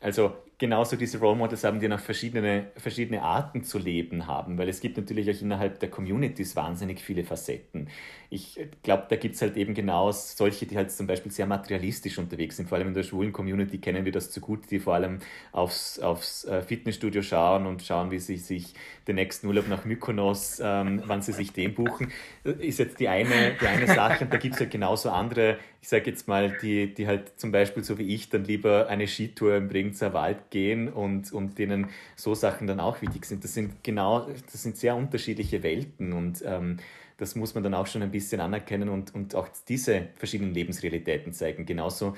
Also 0.00 0.36
genauso 0.58 0.96
diese 0.96 1.18
Role 1.18 1.36
Models 1.36 1.62
haben, 1.62 1.78
die 1.78 1.86
noch 1.86 2.00
verschiedene, 2.00 2.72
verschiedene 2.76 3.22
Arten 3.22 3.62
zu 3.62 3.78
leben 3.78 4.26
haben, 4.26 4.58
weil 4.58 4.68
es 4.68 4.80
gibt 4.80 4.96
natürlich 4.96 5.30
auch 5.30 5.40
innerhalb 5.40 5.78
der 5.78 5.88
Communities 5.88 6.56
wahnsinnig 6.56 7.00
viele 7.00 7.22
Facetten. 7.22 7.88
Ich 8.28 8.60
glaube, 8.82 9.06
da 9.08 9.16
gibt 9.16 9.36
es 9.36 9.42
halt 9.42 9.56
eben 9.56 9.72
genau 9.72 10.10
solche, 10.10 10.66
die 10.66 10.76
halt 10.76 10.90
zum 10.90 11.06
Beispiel 11.06 11.30
sehr 11.32 11.46
materialistisch 11.46 12.18
unterwegs 12.18 12.56
sind. 12.56 12.68
Vor 12.68 12.76
allem 12.76 12.88
in 12.88 12.94
der 12.94 13.04
schwulen 13.04 13.32
Community 13.32 13.78
kennen 13.78 14.04
wir 14.04 14.12
das 14.12 14.30
zu 14.30 14.40
gut, 14.40 14.70
die 14.70 14.80
vor 14.80 14.94
allem 14.94 15.20
aufs, 15.52 15.98
aufs 16.00 16.44
äh, 16.44 16.62
Fitnessstudio 16.62 17.22
schauen 17.22 17.64
und 17.66 17.82
schauen, 17.82 18.10
wie 18.10 18.18
sie 18.18 18.36
sich 18.36 18.74
den 19.06 19.14
nächsten 19.14 19.46
Urlaub 19.46 19.68
nach 19.68 19.84
Mykonos, 19.84 20.60
ähm, 20.62 21.02
wann 21.06 21.22
sie 21.22 21.32
sich 21.32 21.52
den 21.52 21.74
buchen. 21.74 22.12
Ist 22.42 22.80
jetzt 22.80 23.00
die 23.00 23.08
eine, 23.08 23.54
die 23.60 23.66
eine 23.66 23.86
Sache. 23.86 24.24
Und 24.24 24.32
da 24.32 24.36
gibt 24.36 24.54
es 24.54 24.60
halt 24.60 24.72
genauso 24.72 25.10
andere, 25.10 25.56
ich 25.88 25.90
sage 25.90 26.10
jetzt 26.10 26.28
mal, 26.28 26.50
die, 26.50 26.92
die 26.92 27.06
halt 27.06 27.40
zum 27.40 27.50
Beispiel 27.50 27.82
so 27.82 27.96
wie 27.96 28.14
ich 28.14 28.28
dann 28.28 28.44
lieber 28.44 28.88
eine 28.88 29.06
Skitour 29.06 29.56
im 29.56 29.68
Bregenzer 29.68 30.12
Wald 30.12 30.50
gehen 30.50 30.92
und, 30.92 31.32
und 31.32 31.58
denen 31.58 31.86
so 32.14 32.34
Sachen 32.34 32.66
dann 32.66 32.78
auch 32.78 33.00
wichtig 33.00 33.24
sind. 33.24 33.42
Das 33.42 33.54
sind 33.54 33.82
genau, 33.82 34.28
das 34.52 34.62
sind 34.62 34.76
sehr 34.76 34.94
unterschiedliche 34.94 35.62
Welten 35.62 36.12
und 36.12 36.44
ähm, 36.44 36.76
das 37.16 37.36
muss 37.36 37.54
man 37.54 37.64
dann 37.64 37.72
auch 37.72 37.86
schon 37.86 38.02
ein 38.02 38.10
bisschen 38.10 38.42
anerkennen 38.42 38.90
und, 38.90 39.14
und 39.14 39.34
auch 39.34 39.48
diese 39.66 40.08
verschiedenen 40.16 40.52
Lebensrealitäten 40.52 41.32
zeigen. 41.32 41.64
Genauso 41.64 42.14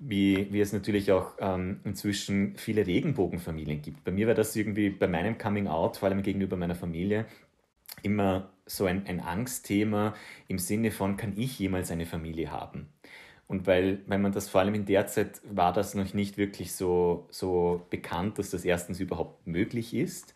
wie, 0.00 0.48
wie 0.50 0.60
es 0.60 0.72
natürlich 0.72 1.12
auch 1.12 1.34
ähm, 1.38 1.78
inzwischen 1.84 2.56
viele 2.56 2.88
Regenbogenfamilien 2.88 3.82
gibt. 3.82 4.02
Bei 4.02 4.10
mir 4.10 4.26
war 4.26 4.34
das 4.34 4.56
irgendwie 4.56 4.90
bei 4.90 5.06
meinem 5.06 5.38
Coming 5.38 5.68
Out, 5.68 5.98
vor 5.98 6.08
allem 6.08 6.24
gegenüber 6.24 6.56
meiner 6.56 6.74
Familie, 6.74 7.26
immer 8.02 8.50
so 8.66 8.86
ein, 8.86 9.06
ein 9.06 9.20
Angstthema 9.20 10.16
im 10.48 10.58
Sinne 10.58 10.90
von, 10.90 11.16
kann 11.16 11.34
ich 11.36 11.60
jemals 11.60 11.92
eine 11.92 12.06
Familie 12.06 12.50
haben? 12.50 12.88
Und 13.52 13.66
weil, 13.66 14.00
weil 14.06 14.18
man 14.18 14.32
das 14.32 14.48
vor 14.48 14.62
allem 14.62 14.74
in 14.74 14.86
der 14.86 15.06
Zeit 15.06 15.40
war 15.44 15.72
das 15.72 15.94
noch 15.94 16.14
nicht 16.14 16.38
wirklich 16.38 16.72
so, 16.72 17.26
so 17.30 17.86
bekannt, 17.90 18.38
dass 18.38 18.50
das 18.50 18.64
erstens 18.64 18.98
überhaupt 18.98 19.46
möglich 19.46 19.94
ist 19.94 20.34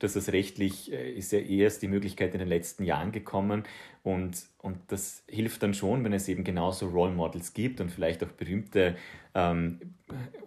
dass 0.00 0.14
das 0.14 0.32
rechtlich 0.32 0.92
äh, 0.92 1.12
ist 1.12 1.32
ja 1.32 1.38
erst 1.38 1.82
die 1.82 1.88
Möglichkeit 1.88 2.34
in 2.34 2.40
den 2.40 2.48
letzten 2.48 2.84
Jahren 2.84 3.12
gekommen 3.12 3.64
und, 4.02 4.36
und 4.58 4.78
das 4.88 5.24
hilft 5.28 5.62
dann 5.62 5.72
schon, 5.72 6.04
wenn 6.04 6.12
es 6.12 6.28
eben 6.28 6.44
genauso 6.44 6.88
Role 6.88 7.12
Models 7.12 7.54
gibt 7.54 7.80
und 7.80 7.90
vielleicht 7.90 8.22
auch 8.22 8.28
berühmte 8.28 8.96
ähm, 9.34 9.80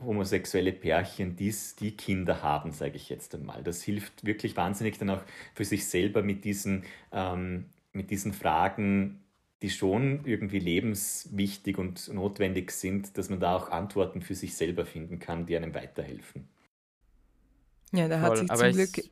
homosexuelle 0.05 0.73
Pärchen, 0.73 1.35
die's, 1.35 1.75
die 1.75 1.91
Kinder 1.91 2.43
haben, 2.43 2.71
sage 2.71 2.97
ich 2.97 3.09
jetzt 3.09 3.33
einmal. 3.33 3.63
Das 3.63 3.81
hilft 3.81 4.25
wirklich 4.25 4.55
wahnsinnig 4.55 4.97
dann 4.99 5.09
auch 5.09 5.23
für 5.55 5.65
sich 5.65 5.87
selber 5.87 6.21
mit 6.21 6.43
diesen, 6.43 6.83
ähm, 7.11 7.65
mit 7.93 8.11
diesen 8.11 8.33
Fragen 8.33 9.23
die 9.61 9.69
schon 9.69 10.25
irgendwie 10.25 10.59
lebenswichtig 10.59 11.77
und 11.77 12.13
notwendig 12.13 12.71
sind, 12.71 13.17
dass 13.17 13.29
man 13.29 13.39
da 13.39 13.55
auch 13.55 13.69
Antworten 13.69 14.21
für 14.21 14.35
sich 14.35 14.55
selber 14.55 14.85
finden 14.85 15.19
kann, 15.19 15.45
die 15.45 15.57
einem 15.57 15.73
weiterhelfen. 15.73 16.47
Ja, 17.91 18.07
da 18.07 18.19
Voll, 18.19 18.29
hat 18.29 18.37
sich 18.37 18.47
zum 18.49 18.71
Glück 18.71 19.09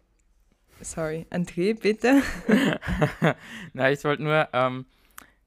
Sorry, 0.82 1.26
André, 1.30 1.80
bitte. 1.80 2.22
Na, 3.74 3.91
ich 3.91 4.04
wollte 4.04 4.24
nur, 4.24 4.50
ähm, 4.52 4.86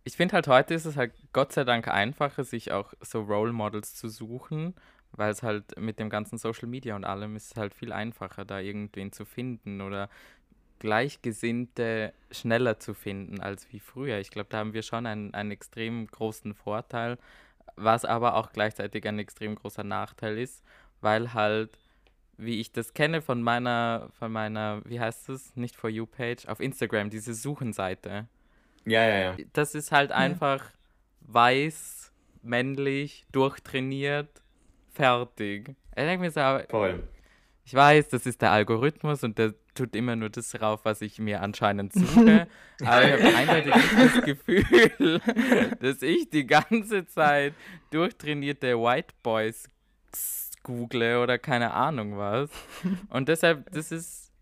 ich 0.05 0.17
finde 0.17 0.35
halt 0.35 0.49
heute 0.49 0.75
ist 0.75 0.87
es 0.87 0.97
halt 0.97 1.13
Gott 1.33 1.53
sei 1.53 1.65
Dank 1.65 1.87
einfacher, 1.89 2.45
sich 2.45 2.73
auch 2.73 2.95
so 3.01 3.21
Role 3.21 3.53
Models 3.53 3.95
zu 3.95 4.09
suchen, 4.09 4.75
weil 5.13 5.31
es 5.31 5.43
halt 5.43 5.79
mit 5.79 5.99
dem 5.99 6.09
ganzen 6.09 6.39
Social 6.39 6.67
Media 6.67 6.97
und 6.97 7.05
allem 7.05 7.37
ist 7.37 7.53
es 7.53 7.57
halt 7.57 7.75
viel 7.75 7.93
einfacher, 7.93 8.45
da 8.47 8.59
irgendwen 8.61 9.13
zu 9.13 9.27
finden 9.27 9.83
oder 9.83 10.09
Gleichgesinnte 10.79 12.13
schneller 12.31 12.79
zu 12.79 12.95
finden 12.95 13.41
als 13.41 13.73
wie 13.73 13.81
früher. 13.81 14.19
Ich 14.19 14.31
glaube, 14.31 14.49
da 14.51 14.59
haben 14.59 14.75
wir 14.75 14.83
schon 14.83 15.07
einen, 15.07 15.35
einen 15.35 15.51
extrem 15.51 16.07
großen 16.07 16.55
Vorteil, 16.55 17.19
was 17.77 18.05
aber 18.05 18.35
auch 18.35 18.53
gleichzeitig 18.53 19.07
ein 19.07 19.19
extrem 19.19 19.55
großer 19.55 19.85
Nachteil 19.85 20.39
ist, 20.39 20.65
weil 21.01 21.35
halt 21.35 21.79
wie 22.39 22.61
ich 22.61 22.73
das 22.73 22.95
kenne 22.95 23.21
von 23.21 23.43
meiner, 23.43 24.09
von 24.19 24.31
meiner, 24.31 24.81
wie 24.85 25.01
heißt 25.01 25.29
das, 25.29 25.55
nicht 25.57 25.77
For 25.77 25.91
You 25.91 26.07
Page, 26.07 26.47
auf 26.47 26.61
Instagram, 26.61 27.11
diese 27.11 27.35
Suchenseite. 27.35 28.29
Ja, 28.87 29.07
ja, 29.07 29.19
ja. 29.19 29.37
Das 29.53 29.75
ist 29.75 29.91
halt 29.93 30.11
ja. 30.11 30.17
einfach 30.17 30.71
weiß, 31.23 32.13
männlich, 32.43 33.27
durchtrainiert, 33.33 34.43
fertig. 34.93 35.71
Ich 35.91 36.05
denke 36.05 36.21
mir 36.21 36.31
so, 36.31 36.41
Voll. 36.71 37.03
ich 37.65 37.75
weiß, 37.75 38.09
das 38.09 38.25
ist 38.25 38.41
der 38.41 38.53
Algorithmus 38.53 39.25
und 39.25 39.37
der 39.37 39.55
tut 39.79 39.95
immer 39.95 40.17
nur 40.17 40.29
das 40.29 40.51
drauf, 40.51 40.81
was 40.83 41.01
ich 41.01 41.19
mir 41.19 41.41
anscheinend 41.41 41.93
suche. 41.93 42.49
aber 42.85 43.05
ich 43.05 43.13
habe 43.13 43.37
eindeutig 43.37 43.75
nicht 43.75 44.17
das 44.17 44.25
Gefühl, 44.25 45.21
dass 45.81 46.03
ich 46.03 46.31
die 46.31 46.47
ganze 46.47 47.07
Zeit 47.07 47.55
durchtrainierte 47.91 48.77
White 48.79 49.15
Boys 49.23 49.71
google 50.65 51.19
oder 51.19 51.39
keine 51.39 51.73
Ahnung 51.73 52.19
was. 52.19 52.51
Und 53.11 53.29
deshalb, 53.29 53.71
das 53.71 53.93
ist. 53.93 54.33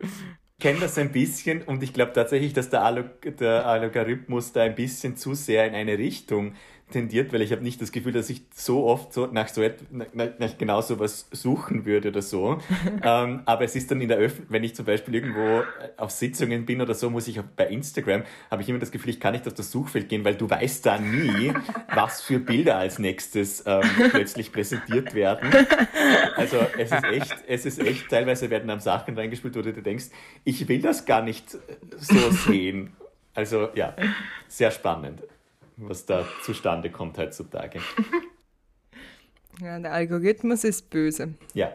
Ich 0.00 0.62
kenne 0.62 0.80
das 0.80 0.96
ein 0.98 1.12
bisschen 1.12 1.62
und 1.62 1.82
ich 1.82 1.92
glaube 1.92 2.12
tatsächlich, 2.12 2.52
dass 2.52 2.70
der, 2.70 2.82
Alog 2.82 3.20
der 3.38 3.66
Algorithmus 3.66 4.52
da 4.52 4.62
ein 4.62 4.74
bisschen 4.74 5.16
zu 5.16 5.34
sehr 5.34 5.66
in 5.66 5.74
eine 5.74 5.98
Richtung 5.98 6.54
tendiert, 6.90 7.32
weil 7.32 7.42
ich 7.42 7.50
habe 7.50 7.62
nicht 7.62 7.82
das 7.82 7.90
Gefühl, 7.90 8.12
dass 8.12 8.30
ich 8.30 8.42
so 8.54 8.84
oft 8.84 9.12
so 9.12 9.26
nach 9.26 9.48
so 9.48 9.62
nach, 9.90 10.06
nach 10.38 10.56
genau 10.56 10.80
so 10.80 11.00
was 11.00 11.26
suchen 11.32 11.84
würde 11.84 12.10
oder 12.10 12.22
so. 12.22 12.60
ähm, 13.02 13.42
aber 13.44 13.64
es 13.64 13.74
ist 13.74 13.90
dann 13.90 14.00
in 14.00 14.08
der 14.08 14.18
Öffentlichkeit, 14.18 14.52
wenn 14.52 14.64
ich 14.64 14.74
zum 14.74 14.84
Beispiel 14.84 15.16
irgendwo 15.16 15.64
auf 15.96 16.10
Sitzungen 16.12 16.64
bin 16.64 16.80
oder 16.80 16.94
so, 16.94 17.10
muss 17.10 17.26
ich 17.26 17.40
bei 17.56 17.66
Instagram, 17.66 18.22
habe 18.50 18.62
ich 18.62 18.68
immer 18.68 18.78
das 18.78 18.92
Gefühl, 18.92 19.10
ich 19.10 19.20
kann 19.20 19.32
nicht 19.32 19.46
auf 19.48 19.54
das 19.54 19.72
Suchfeld 19.72 20.08
gehen, 20.08 20.24
weil 20.24 20.36
du 20.36 20.48
weißt 20.48 20.86
da 20.86 20.98
nie, 20.98 21.52
was 21.94 22.22
für 22.22 22.38
Bilder 22.38 22.76
als 22.76 23.00
nächstes 23.00 23.64
ähm, 23.66 23.82
plötzlich 24.10 24.52
präsentiert 24.52 25.14
werden. 25.14 25.50
Also 26.36 26.58
es 26.78 26.92
ist 26.92 27.04
echt, 27.04 27.36
es 27.48 27.66
ist 27.66 27.78
echt, 27.80 28.08
teilweise 28.08 28.48
werden 28.50 28.68
dann 28.68 28.80
Sachen 28.80 29.18
reingespielt, 29.18 29.56
wo 29.56 29.62
du 29.62 29.72
dir 29.72 29.82
denkst, 29.82 30.06
ich 30.44 30.68
will 30.68 30.80
das 30.80 31.04
gar 31.04 31.22
nicht 31.22 31.50
so 31.96 32.30
sehen. 32.30 32.92
Also 33.34 33.68
ja, 33.74 33.94
sehr 34.48 34.70
spannend 34.70 35.22
was 35.76 36.06
da 36.06 36.26
zustande 36.42 36.90
kommt 36.90 37.18
heutzutage. 37.18 37.80
Ja, 39.58 39.78
der 39.78 39.92
Algorithmus 39.94 40.64
ist 40.64 40.90
böse. 40.90 41.32
Ja. 41.54 41.74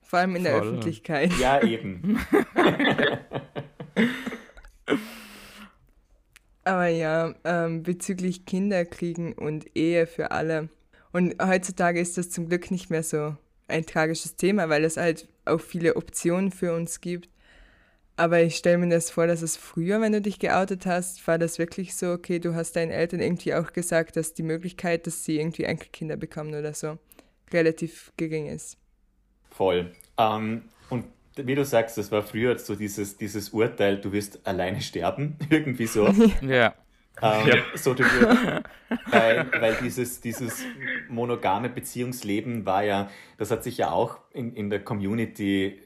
Vor 0.00 0.18
allem 0.18 0.34
in 0.36 0.44
der 0.44 0.54
Öffentlichkeit. 0.54 1.30
Ja, 1.38 1.62
eben. 1.62 2.18
Aber 6.64 6.86
ja, 6.86 7.34
ähm, 7.44 7.82
bezüglich 7.82 8.46
Kinderkriegen 8.46 9.34
und 9.34 9.76
Ehe 9.76 10.06
für 10.06 10.30
alle. 10.30 10.70
Und 11.12 11.34
heutzutage 11.42 12.00
ist 12.00 12.16
das 12.16 12.30
zum 12.30 12.48
Glück 12.48 12.70
nicht 12.70 12.88
mehr 12.88 13.02
so 13.02 13.36
ein 13.68 13.84
tragisches 13.84 14.36
Thema, 14.36 14.70
weil 14.70 14.84
es 14.84 14.96
halt 14.96 15.28
auch 15.44 15.60
viele 15.60 15.96
Optionen 15.96 16.50
für 16.50 16.74
uns 16.74 17.02
gibt. 17.02 17.28
Aber 18.20 18.42
ich 18.42 18.56
stelle 18.56 18.76
mir 18.76 18.90
das 18.90 19.10
vor, 19.10 19.26
dass 19.26 19.40
es 19.40 19.56
früher, 19.56 19.98
wenn 20.02 20.12
du 20.12 20.20
dich 20.20 20.38
geoutet 20.38 20.84
hast, 20.84 21.26
war 21.26 21.38
das 21.38 21.58
wirklich 21.58 21.96
so, 21.96 22.12
okay, 22.12 22.38
du 22.38 22.54
hast 22.54 22.76
deinen 22.76 22.90
Eltern 22.90 23.20
irgendwie 23.20 23.54
auch 23.54 23.72
gesagt, 23.72 24.14
dass 24.14 24.34
die 24.34 24.42
Möglichkeit, 24.42 25.06
dass 25.06 25.24
sie 25.24 25.38
irgendwie 25.38 25.64
Enkelkinder 25.64 26.18
bekommen 26.18 26.54
oder 26.54 26.74
so, 26.74 26.98
relativ 27.50 28.12
gering 28.18 28.44
ist. 28.44 28.76
Voll. 29.50 29.92
Ähm, 30.18 30.64
und 30.90 31.06
wie 31.34 31.54
du 31.54 31.64
sagst, 31.64 31.96
das 31.96 32.12
war 32.12 32.22
früher 32.22 32.58
so 32.58 32.74
dieses, 32.74 33.16
dieses 33.16 33.48
Urteil, 33.54 33.98
du 33.98 34.12
wirst 34.12 34.46
alleine 34.46 34.82
sterben, 34.82 35.38
irgendwie 35.48 35.86
so. 35.86 36.06
ja. 36.42 36.74
Ähm, 37.22 37.48
ja. 37.48 37.54
So, 37.74 37.94
du 37.94 38.04
wirst, 38.04 38.64
weil, 39.10 39.50
weil 39.58 39.78
dieses, 39.82 40.20
dieses 40.20 40.62
monogame 41.08 41.70
Beziehungsleben 41.70 42.66
war 42.66 42.84
ja, 42.84 43.08
das 43.38 43.50
hat 43.50 43.64
sich 43.64 43.78
ja 43.78 43.90
auch 43.90 44.18
in, 44.34 44.52
in 44.52 44.68
der 44.68 44.84
Community 44.84 45.80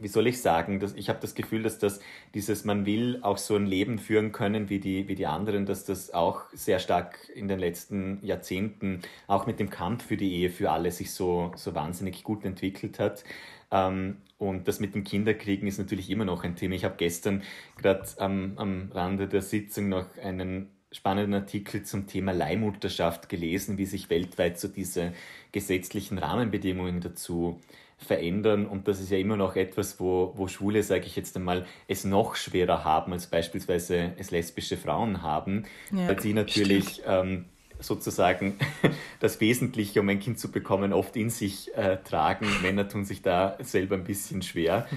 wie 0.00 0.08
soll 0.08 0.26
ich 0.26 0.40
sagen, 0.40 0.80
dass 0.80 0.94
ich 0.94 1.08
habe 1.08 1.20
das 1.20 1.34
Gefühl, 1.34 1.62
dass 1.62 1.78
das 1.78 2.00
dieses 2.34 2.64
man 2.64 2.86
will 2.86 3.18
auch 3.22 3.38
so 3.38 3.56
ein 3.56 3.66
Leben 3.66 3.98
führen 3.98 4.32
können 4.32 4.68
wie 4.68 4.80
die 4.80 5.08
wie 5.08 5.14
die 5.14 5.26
anderen, 5.26 5.66
dass 5.66 5.84
das 5.84 6.12
auch 6.12 6.42
sehr 6.52 6.78
stark 6.78 7.28
in 7.34 7.48
den 7.48 7.58
letzten 7.58 8.18
Jahrzehnten 8.24 9.02
auch 9.26 9.46
mit 9.46 9.60
dem 9.60 9.70
Kampf 9.70 10.06
für 10.06 10.16
die 10.16 10.32
Ehe 10.34 10.50
für 10.50 10.70
alle 10.70 10.90
sich 10.90 11.12
so 11.12 11.52
so 11.56 11.74
wahnsinnig 11.74 12.24
gut 12.24 12.44
entwickelt 12.44 12.98
hat. 12.98 13.24
Ähm, 13.70 14.18
und 14.38 14.68
das 14.68 14.80
mit 14.80 14.94
dem 14.94 15.04
Kinderkriegen 15.04 15.68
ist 15.68 15.78
natürlich 15.78 16.10
immer 16.10 16.24
noch 16.24 16.44
ein 16.44 16.56
Thema. 16.56 16.74
Ich 16.74 16.84
habe 16.84 16.94
gestern 16.96 17.42
gerade 17.76 18.06
am, 18.18 18.54
am 18.56 18.90
Rande 18.92 19.28
der 19.28 19.42
Sitzung 19.42 19.90
noch 19.90 20.06
einen 20.16 20.70
spannenden 20.92 21.34
Artikel 21.34 21.82
zum 21.84 22.06
Thema 22.06 22.32
Leihmutterschaft 22.32 23.28
gelesen, 23.28 23.78
wie 23.78 23.86
sich 23.86 24.10
weltweit 24.10 24.58
so 24.58 24.66
diese 24.66 25.12
gesetzlichen 25.52 26.18
Rahmenbedingungen 26.18 27.00
dazu 27.00 27.60
verändern. 28.00 28.66
Und 28.66 28.88
das 28.88 29.00
ist 29.00 29.10
ja 29.10 29.18
immer 29.18 29.36
noch 29.36 29.56
etwas, 29.56 30.00
wo, 30.00 30.32
wo 30.36 30.48
Schwule, 30.48 30.82
sage 30.82 31.06
ich 31.06 31.16
jetzt 31.16 31.36
einmal, 31.36 31.66
es 31.86 32.04
noch 32.04 32.34
schwerer 32.34 32.84
haben, 32.84 33.12
als 33.12 33.26
beispielsweise 33.26 34.12
es 34.18 34.30
lesbische 34.30 34.76
Frauen 34.76 35.22
haben, 35.22 35.64
ja, 35.92 36.08
weil 36.08 36.20
sie 36.20 36.32
natürlich 36.32 37.02
ähm, 37.06 37.46
sozusagen 37.78 38.56
das 39.20 39.40
Wesentliche, 39.40 40.00
um 40.00 40.08
ein 40.08 40.20
Kind 40.20 40.38
zu 40.38 40.50
bekommen, 40.50 40.92
oft 40.92 41.16
in 41.16 41.30
sich 41.30 41.74
äh, 41.76 41.98
tragen. 41.98 42.46
Männer 42.62 42.88
tun 42.88 43.04
sich 43.04 43.22
da 43.22 43.56
selber 43.60 43.96
ein 43.96 44.04
bisschen 44.04 44.42
schwer. 44.42 44.88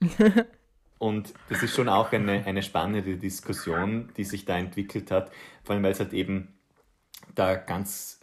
Und 0.98 1.34
das 1.50 1.62
ist 1.62 1.74
schon 1.74 1.90
auch 1.90 2.10
eine, 2.12 2.46
eine 2.46 2.62
spannende 2.62 3.16
Diskussion, 3.16 4.08
die 4.16 4.24
sich 4.24 4.46
da 4.46 4.56
entwickelt 4.56 5.10
hat, 5.10 5.30
vor 5.62 5.74
allem 5.74 5.82
weil 5.84 5.92
es 5.92 6.00
halt 6.00 6.14
eben 6.14 6.54
da 7.34 7.54
ganz, 7.54 8.20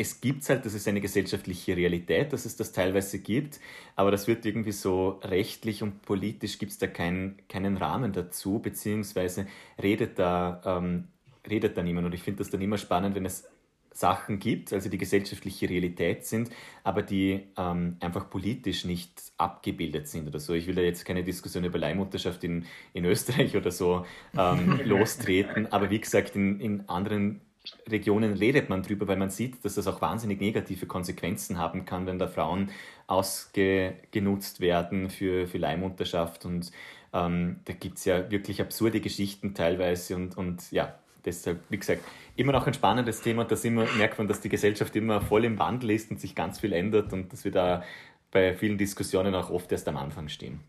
es 0.00 0.22
gibt 0.22 0.48
halt, 0.48 0.64
das 0.64 0.72
ist 0.72 0.88
eine 0.88 1.02
gesellschaftliche 1.02 1.76
Realität, 1.76 2.32
dass 2.32 2.46
es 2.46 2.56
das 2.56 2.72
teilweise 2.72 3.18
gibt, 3.18 3.60
aber 3.96 4.10
das 4.10 4.28
wird 4.28 4.46
irgendwie 4.46 4.72
so 4.72 5.20
rechtlich 5.22 5.82
und 5.82 6.00
politisch 6.00 6.58
gibt 6.58 6.72
es 6.72 6.78
da 6.78 6.86
kein, 6.86 7.36
keinen 7.50 7.76
Rahmen 7.76 8.14
dazu, 8.14 8.60
beziehungsweise 8.60 9.46
redet 9.80 10.18
da, 10.18 10.62
ähm, 10.64 11.08
redet 11.46 11.76
da 11.76 11.82
niemand. 11.82 12.06
Und 12.06 12.14
ich 12.14 12.22
finde 12.22 12.38
das 12.38 12.48
dann 12.48 12.62
immer 12.62 12.78
spannend, 12.78 13.14
wenn 13.14 13.26
es 13.26 13.46
Sachen 13.92 14.38
gibt, 14.38 14.72
also 14.72 14.88
die 14.88 14.96
gesellschaftliche 14.96 15.68
Realität 15.68 16.24
sind, 16.24 16.48
aber 16.82 17.02
die 17.02 17.48
ähm, 17.58 17.96
einfach 18.00 18.30
politisch 18.30 18.86
nicht 18.86 19.20
abgebildet 19.36 20.08
sind 20.08 20.26
oder 20.26 20.40
so. 20.40 20.54
Ich 20.54 20.66
will 20.66 20.76
da 20.76 20.80
jetzt 20.80 21.04
keine 21.04 21.24
Diskussion 21.24 21.64
über 21.64 21.78
Leihmutterschaft 21.78 22.42
in, 22.44 22.64
in 22.94 23.04
Österreich 23.04 23.54
oder 23.54 23.70
so 23.70 24.06
ähm, 24.34 24.80
lostreten, 24.86 25.70
aber 25.70 25.90
wie 25.90 26.00
gesagt, 26.00 26.36
in, 26.36 26.58
in 26.58 26.88
anderen 26.88 27.42
Regionen 27.88 28.34
redet 28.34 28.68
man 28.68 28.82
drüber, 28.82 29.08
weil 29.08 29.16
man 29.16 29.30
sieht, 29.30 29.64
dass 29.64 29.74
das 29.74 29.86
auch 29.86 30.00
wahnsinnig 30.00 30.40
negative 30.40 30.86
Konsequenzen 30.86 31.58
haben 31.58 31.84
kann, 31.84 32.06
wenn 32.06 32.18
da 32.18 32.28
Frauen 32.28 32.70
ausgenutzt 33.06 34.60
werden 34.60 35.10
für, 35.10 35.46
für 35.46 35.58
Leihmutterschaft. 35.58 36.44
Und 36.44 36.70
ähm, 37.12 37.60
da 37.64 37.72
gibt 37.72 37.98
es 37.98 38.04
ja 38.04 38.30
wirklich 38.30 38.60
absurde 38.60 39.00
Geschichten 39.00 39.54
teilweise. 39.54 40.16
Und, 40.16 40.36
und 40.36 40.70
ja, 40.72 40.98
deshalb, 41.24 41.60
wie 41.68 41.78
gesagt, 41.78 42.02
immer 42.36 42.52
noch 42.52 42.66
ein 42.66 42.74
spannendes 42.74 43.20
Thema. 43.20 43.44
Da 43.44 43.56
immer, 43.62 43.86
merkt 43.96 44.18
man, 44.18 44.28
dass 44.28 44.40
die 44.40 44.48
Gesellschaft 44.48 44.94
immer 44.96 45.20
voll 45.20 45.44
im 45.44 45.58
Wandel 45.58 45.90
ist 45.90 46.10
und 46.10 46.20
sich 46.20 46.34
ganz 46.34 46.60
viel 46.60 46.72
ändert 46.72 47.12
und 47.12 47.32
dass 47.32 47.44
wir 47.44 47.52
da 47.52 47.82
bei 48.30 48.54
vielen 48.54 48.78
Diskussionen 48.78 49.34
auch 49.34 49.50
oft 49.50 49.72
erst 49.72 49.88
am 49.88 49.96
Anfang 49.96 50.28
stehen. 50.28 50.60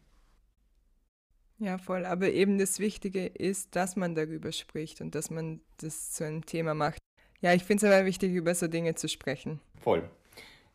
Ja, 1.61 1.77
voll. 1.77 2.05
Aber 2.05 2.27
eben 2.31 2.57
das 2.57 2.79
Wichtige 2.79 3.27
ist, 3.27 3.75
dass 3.75 3.95
man 3.95 4.15
darüber 4.15 4.51
spricht 4.51 4.99
und 4.99 5.13
dass 5.13 5.29
man 5.29 5.61
das 5.77 6.11
zu 6.11 6.25
einem 6.25 6.43
Thema 6.43 6.73
macht. 6.73 6.97
Ja, 7.39 7.53
ich 7.53 7.63
finde 7.63 7.85
es 7.85 7.93
aber 7.93 8.05
wichtig, 8.05 8.33
über 8.33 8.55
so 8.55 8.67
Dinge 8.67 8.95
zu 8.95 9.07
sprechen. 9.07 9.61
Voll. 9.79 10.09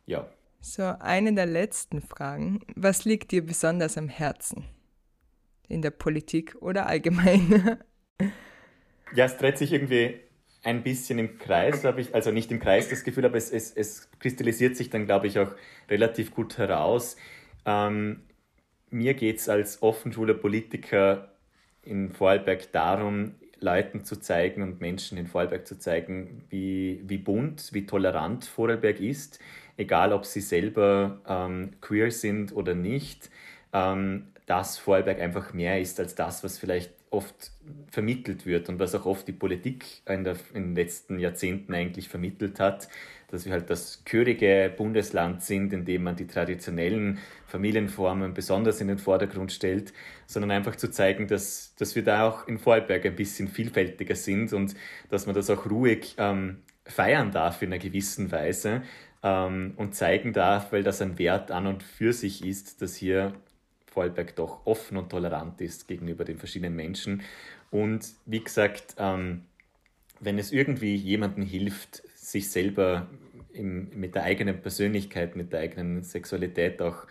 Ja. 0.05 0.29
So, 0.61 0.83
eine 0.83 1.33
der 1.33 1.45
letzten 1.45 2.01
Fragen. 2.01 2.61
Was 2.75 3.03
liegt 3.03 3.31
dir 3.31 3.45
besonders 3.45 3.97
am 3.97 4.07
Herzen? 4.07 4.63
In 5.67 5.81
der 5.81 5.91
Politik 5.91 6.55
oder 6.61 6.87
allgemein? 6.87 7.79
ja, 9.13 9.25
es 9.25 9.35
dreht 9.35 9.57
sich 9.57 9.73
irgendwie 9.73 10.21
ein 10.63 10.83
bisschen 10.83 11.19
im 11.19 11.37
Kreis, 11.37 11.83
habe 11.83 11.99
ich, 11.99 12.15
also 12.15 12.31
nicht 12.31 12.49
im 12.49 12.59
Kreis 12.61 12.87
das 12.87 13.03
Gefühl, 13.03 13.25
aber 13.25 13.35
es, 13.35 13.51
es, 13.51 13.71
es 13.71 14.09
kristallisiert 14.19 14.77
sich 14.77 14.89
dann, 14.89 15.05
glaube 15.05 15.27
ich, 15.27 15.37
auch 15.37 15.51
relativ 15.89 16.33
gut 16.33 16.57
heraus. 16.57 17.17
Ähm, 17.65 18.21
mir 18.89 19.13
geht 19.13 19.37
es 19.37 19.49
als 19.49 19.81
offenschuler 19.81 20.33
Politiker 20.33 21.29
in 21.83 22.11
Vorarlberg 22.11 22.71
darum, 22.71 23.35
Leuten 23.59 24.03
zu 24.03 24.19
zeigen 24.19 24.61
und 24.61 24.81
Menschen 24.81 25.17
in 25.17 25.27
Vorarlberg 25.27 25.65
zu 25.65 25.79
zeigen, 25.79 26.43
wie, 26.49 27.01
wie 27.05 27.17
bunt, 27.17 27.73
wie 27.73 27.85
tolerant 27.85 28.45
Vorarlberg 28.45 28.99
ist, 28.99 29.39
egal 29.77 30.13
ob 30.13 30.25
sie 30.25 30.41
selber 30.41 31.21
ähm, 31.27 31.71
queer 31.81 32.11
sind 32.11 32.55
oder 32.55 32.75
nicht, 32.75 33.29
ähm, 33.73 34.27
dass 34.45 34.77
Vorarlberg 34.77 35.19
einfach 35.19 35.53
mehr 35.53 35.81
ist 35.81 35.99
als 35.99 36.15
das, 36.15 36.43
was 36.43 36.57
vielleicht 36.57 36.93
oft 37.09 37.51
vermittelt 37.89 38.45
wird 38.45 38.69
und 38.69 38.79
was 38.79 38.93
auch 38.93 39.05
oft 39.05 39.27
die 39.27 39.33
Politik 39.33 39.85
in, 40.05 40.23
der, 40.23 40.35
in 40.53 40.69
den 40.69 40.75
letzten 40.75 41.19
Jahrzehnten 41.19 41.73
eigentlich 41.73 42.09
vermittelt 42.09 42.59
hat, 42.59 42.89
dass 43.27 43.45
wir 43.45 43.51
halt 43.51 43.69
das 43.69 44.03
körige 44.05 44.73
Bundesland 44.75 45.43
sind, 45.43 45.73
in 45.73 45.83
dem 45.83 46.03
man 46.03 46.15
die 46.15 46.27
traditionellen 46.27 47.19
Familienformen 47.45 48.33
besonders 48.33 48.79
in 48.79 48.87
den 48.87 48.97
Vordergrund 48.97 49.51
stellt, 49.51 49.93
sondern 50.25 50.51
einfach 50.51 50.75
zu 50.77 50.89
zeigen, 50.89 51.27
dass, 51.27 51.75
dass 51.75 51.95
wir 51.95 52.03
da 52.03 52.27
auch 52.27 52.47
in 52.47 52.57
Vorarlberg 52.57 53.05
ein 53.05 53.15
bisschen 53.15 53.49
vielfältiger 53.49 54.15
sind 54.15 54.53
und 54.53 54.75
dass 55.09 55.25
man 55.25 55.35
das 55.35 55.49
auch 55.49 55.69
ruhig 55.69 56.15
ähm, 56.17 56.59
feiern 56.85 57.31
darf 57.31 57.61
in 57.61 57.73
einer 57.73 57.79
gewissen 57.79 58.31
Weise 58.31 58.81
ähm, 59.23 59.73
und 59.75 59.93
zeigen 59.93 60.31
darf, 60.31 60.71
weil 60.71 60.83
das 60.83 61.01
ein 61.01 61.19
Wert 61.19 61.51
an 61.51 61.67
und 61.67 61.83
für 61.83 62.13
sich 62.13 62.45
ist, 62.45 62.81
dass 62.81 62.95
hier 62.95 63.33
Vorarlberg 63.87 64.35
doch 64.35 64.65
offen 64.65 64.95
und 64.95 65.09
tolerant 65.09 65.59
ist 65.59 65.87
gegenüber 65.87 66.23
den 66.23 66.37
verschiedenen 66.37 66.75
Menschen. 66.75 67.23
Und 67.71 68.07
wie 68.25 68.43
gesagt, 68.43 68.95
ähm, 68.97 69.43
wenn 70.19 70.39
es 70.39 70.51
irgendwie 70.51 70.95
jemandem 70.95 71.43
hilft, 71.43 72.03
sich 72.31 72.49
selber 72.49 73.07
im, 73.53 73.89
mit 73.97 74.15
der 74.15 74.23
eigenen 74.23 74.61
Persönlichkeit, 74.61 75.35
mit 75.35 75.53
der 75.53 75.61
eigenen 75.61 76.03
Sexualität 76.03 76.81
auch 76.81 77.07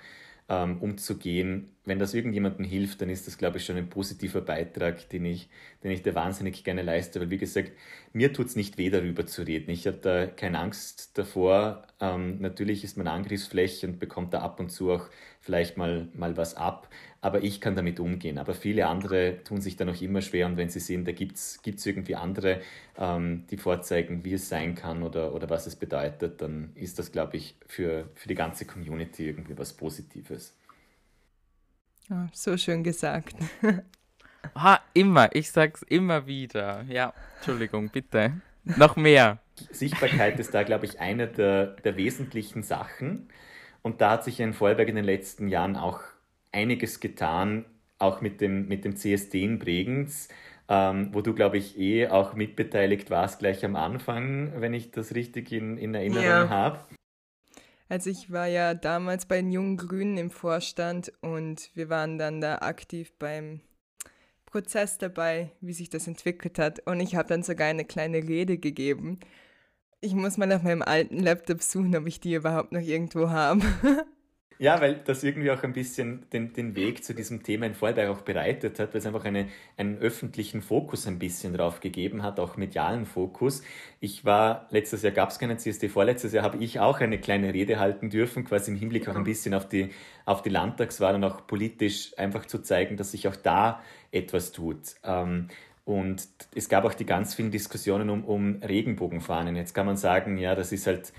ähm, 0.49 0.79
umzugehen. 0.81 1.71
Wenn 1.85 1.99
das 1.99 2.15
irgendjemandem 2.15 2.65
hilft, 2.65 3.01
dann 3.01 3.09
ist 3.09 3.27
das, 3.27 3.39
glaube 3.39 3.59
ich, 3.59 3.65
schon 3.65 3.77
ein 3.77 3.89
positiver 3.89 4.43
Beitrag, 4.43 5.09
den 5.09 5.25
ich, 5.25 5.49
den 5.83 5.91
ich 5.91 6.03
da 6.03 6.15
wahnsinnig 6.15 6.63
gerne 6.65 6.83
leiste. 6.83 7.21
Weil, 7.21 7.31
wie 7.31 7.39
gesagt, 7.39 7.73
mir 8.13 8.33
tut 8.33 8.47
es 8.47 8.57
nicht 8.57 8.79
weh, 8.79 8.91
darüber 8.91 9.27
zu 9.27 9.43
reden. 9.43 9.71
Ich 9.71 9.87
habe 9.87 9.99
da 9.99 10.27
keine 10.27 10.59
Angst 10.59 11.17
davor. 11.19 11.87
Ähm, 12.01 12.41
natürlich 12.41 12.85
ist 12.85 12.97
man 12.97 13.09
Angriffsfläche 13.09 13.87
und 13.87 13.99
bekommt 13.99 14.35
da 14.35 14.41
ab 14.41 14.61
und 14.61 14.71
zu 14.71 14.93
auch 14.93 15.09
vielleicht 15.41 15.77
mal, 15.77 16.09
mal 16.15 16.37
was 16.37 16.55
ab. 16.55 16.89
Aber 17.27 17.43
ich 17.43 17.61
kann 17.61 17.75
damit 17.75 17.99
umgehen. 17.99 18.39
Aber 18.39 18.55
viele 18.55 18.87
andere 18.87 19.43
tun 19.43 19.61
sich 19.61 19.75
da 19.75 19.85
noch 19.85 20.01
immer 20.01 20.23
schwer. 20.23 20.47
Und 20.47 20.57
wenn 20.57 20.69
sie 20.69 20.79
sehen, 20.79 21.05
da 21.05 21.11
gibt 21.11 21.35
es 21.35 21.59
irgendwie 21.85 22.15
andere, 22.15 22.61
ähm, 22.97 23.43
die 23.51 23.57
vorzeigen, 23.57 24.25
wie 24.25 24.35
es 24.35 24.49
sein 24.49 24.77
kann 24.77 25.03
oder, 25.03 25.35
oder 25.35 25.51
was 25.51 25.67
es 25.67 25.75
bedeutet, 25.75 26.41
dann 26.41 26.71
ist 26.77 27.01
das, 27.01 27.11
glaube 27.11 27.37
ich, 27.37 27.57
für, 27.67 28.09
für 28.15 28.29
die 28.29 28.37
ganze 28.37 28.65
Community 28.65 29.27
irgendwie 29.27 29.59
was 29.59 29.73
Positives. 29.73 30.55
Oh, 32.13 32.29
so 32.33 32.57
schön 32.57 32.85
gesagt. 32.85 33.35
ha, 34.55 34.81
immer. 34.95 35.35
Ich 35.35 35.51
sag's 35.51 35.83
immer 35.83 36.29
wieder. 36.29 36.85
Ja, 36.89 37.13
Entschuldigung, 37.39 37.89
bitte. 37.89 38.41
Noch 38.63 38.95
mehr. 38.95 39.41
Sichtbarkeit 39.73 40.39
ist 40.39 40.55
da, 40.55 40.63
glaube 40.63 40.85
ich, 40.85 41.01
eine 41.01 41.27
der, 41.27 41.67
der 41.67 41.97
wesentlichen 41.97 42.63
Sachen. 42.63 43.29
Und 43.83 44.01
da 44.01 44.13
hat 44.13 44.23
sich 44.23 44.39
in 44.39 44.53
Vorarlberg 44.53 44.89
in 44.89 44.95
den 44.95 45.05
letzten 45.05 45.49
Jahren 45.49 45.75
auch 45.75 46.03
einiges 46.53 47.01
getan, 47.01 47.65
auch 47.99 48.21
mit 48.21 48.41
dem, 48.41 48.69
mit 48.69 48.85
dem 48.85 48.97
CSD 48.97 49.43
in 49.43 49.59
Bregenz, 49.59 50.29
ähm, 50.69 51.11
wo 51.13 51.21
du, 51.21 51.35
glaube 51.35 51.59
ich, 51.59 51.79
eh 51.79 52.09
auch 52.09 52.35
mitbeteiligt 52.35 53.11
warst 53.11 53.39
gleich 53.39 53.65
am 53.65 53.77
Anfang, 53.77 54.53
wenn 54.61 54.75
ich 54.75 54.91
das 54.91 55.15
richtig 55.15 55.53
in, 55.53 55.79
in 55.79 55.95
Erinnerung 55.95 56.25
ja. 56.25 56.49
habe. 56.49 56.81
Also 57.89 58.11
ich 58.11 58.33
war 58.33 58.49
ja 58.49 58.75
damals 58.75 59.27
bei 59.27 59.37
den 59.37 59.53
Jungen 59.53 59.77
Grünen 59.77 60.17
im 60.17 60.31
Vorstand 60.31 61.13
und 61.21 61.71
wir 61.75 61.89
waren 61.89 62.19
dann 62.19 62.41
da 62.41 62.57
aktiv 62.59 63.13
beim 63.19 63.61
Prozess 64.45 64.99
dabei, 64.99 65.53
wie 65.61 65.73
sich 65.73 65.89
das 65.89 66.09
entwickelt 66.09 66.59
hat. 66.59 66.81
Und 66.87 66.99
ich 67.01 67.15
habe 67.15 67.29
dann 67.29 67.45
sogar 67.45 67.69
eine 67.69 67.85
kleine 67.85 68.19
Rede 68.19 68.59
gegeben. 68.59 69.21
Ich 70.01 70.15
muss 70.15 70.37
mal 70.37 70.53
auf 70.53 70.63
meinem 70.63 70.83
alten 70.83 71.21
Laptop 71.21 71.63
suchen, 71.63 71.97
ob 71.97 72.07
ich 72.07 72.21
die 72.21 72.35
überhaupt 72.35 72.73
noch 72.73 72.81
irgendwo 72.81 73.31
habe. 73.31 73.63
Ja, 74.59 74.81
weil 74.81 74.95
das 75.05 75.23
irgendwie 75.23 75.51
auch 75.51 75.63
ein 75.63 75.75
bisschen 75.75 76.29
den, 76.33 76.55
den 76.55 76.75
Weg 76.77 77.05
zu 77.05 77.15
diesem 77.15 77.43
Thema 77.43 77.67
in 77.67 77.75
Vorarlberg 77.75 78.09
auch 78.09 78.23
bereitet 78.23 78.79
hat, 78.79 78.95
weil 78.95 79.01
es 79.01 79.07
einfach 79.07 79.25
eine, 79.27 79.49
einen 79.77 79.99
öffentlichen 79.99 80.63
Fokus 80.63 81.07
ein 81.07 81.19
bisschen 81.19 81.53
drauf 81.53 81.81
gegeben 81.81 82.23
hat, 82.23 82.41
auch 82.41 82.57
medialen 82.57 83.05
Fokus. 83.05 83.63
Ich 84.01 84.25
war, 84.25 84.67
letztes 84.71 85.03
Jahr 85.03 85.13
gab 85.13 85.29
es 85.29 85.39
keinen 85.39 85.59
CSD, 85.59 85.91
vorletztes 85.91 86.33
Jahr 86.33 86.43
habe 86.43 86.57
ich 86.65 86.81
auch 86.81 87.01
eine 87.01 87.19
kleine 87.19 87.53
Rede 87.53 87.79
halten 87.79 88.09
dürfen, 88.09 88.45
quasi 88.45 88.71
im 88.71 88.79
Hinblick 88.79 89.09
auch 89.09 89.17
ein 89.17 89.25
bisschen 89.25 89.53
auf 89.53 89.69
die, 89.69 89.91
auf 90.25 90.41
die 90.41 90.51
Landtagswahl 90.51 91.15
und 91.15 91.25
auch 91.25 91.47
politisch 91.47 92.17
einfach 92.17 92.47
zu 92.47 92.61
zeigen, 92.61 92.97
dass 92.97 93.11
sich 93.11 93.29
auch 93.29 93.37
da 93.37 93.83
etwas 94.11 94.53
tut. 94.53 94.95
Ähm, 95.05 95.49
und 95.85 96.27
es 96.55 96.69
gab 96.69 96.85
auch 96.85 96.95
die 96.95 97.07
ganz 97.07 97.35
vielen 97.35 97.51
Diskussionen 97.51 98.09
um, 98.11 98.25
um 98.25 98.57
Regenbogenfahnen. 98.63 99.55
Jetzt 99.55 99.75
kann 99.75 99.87
man 99.87 99.97
sagen, 99.97 100.39
ja, 100.39 100.55
das 100.55 100.73
ist 100.73 100.87
halt 100.87 101.13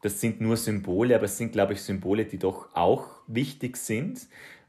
das 0.00 0.20
sind 0.20 0.40
nur 0.40 0.56
Symbole, 0.56 1.14
aber 1.14 1.24
es 1.24 1.36
sind, 1.36 1.52
glaube 1.52 1.72
ich, 1.72 1.82
Symbole, 1.82 2.24
die 2.24 2.38
doch 2.38 2.68
auch 2.74 3.08
wichtig 3.26 3.76
sind. 3.76 4.26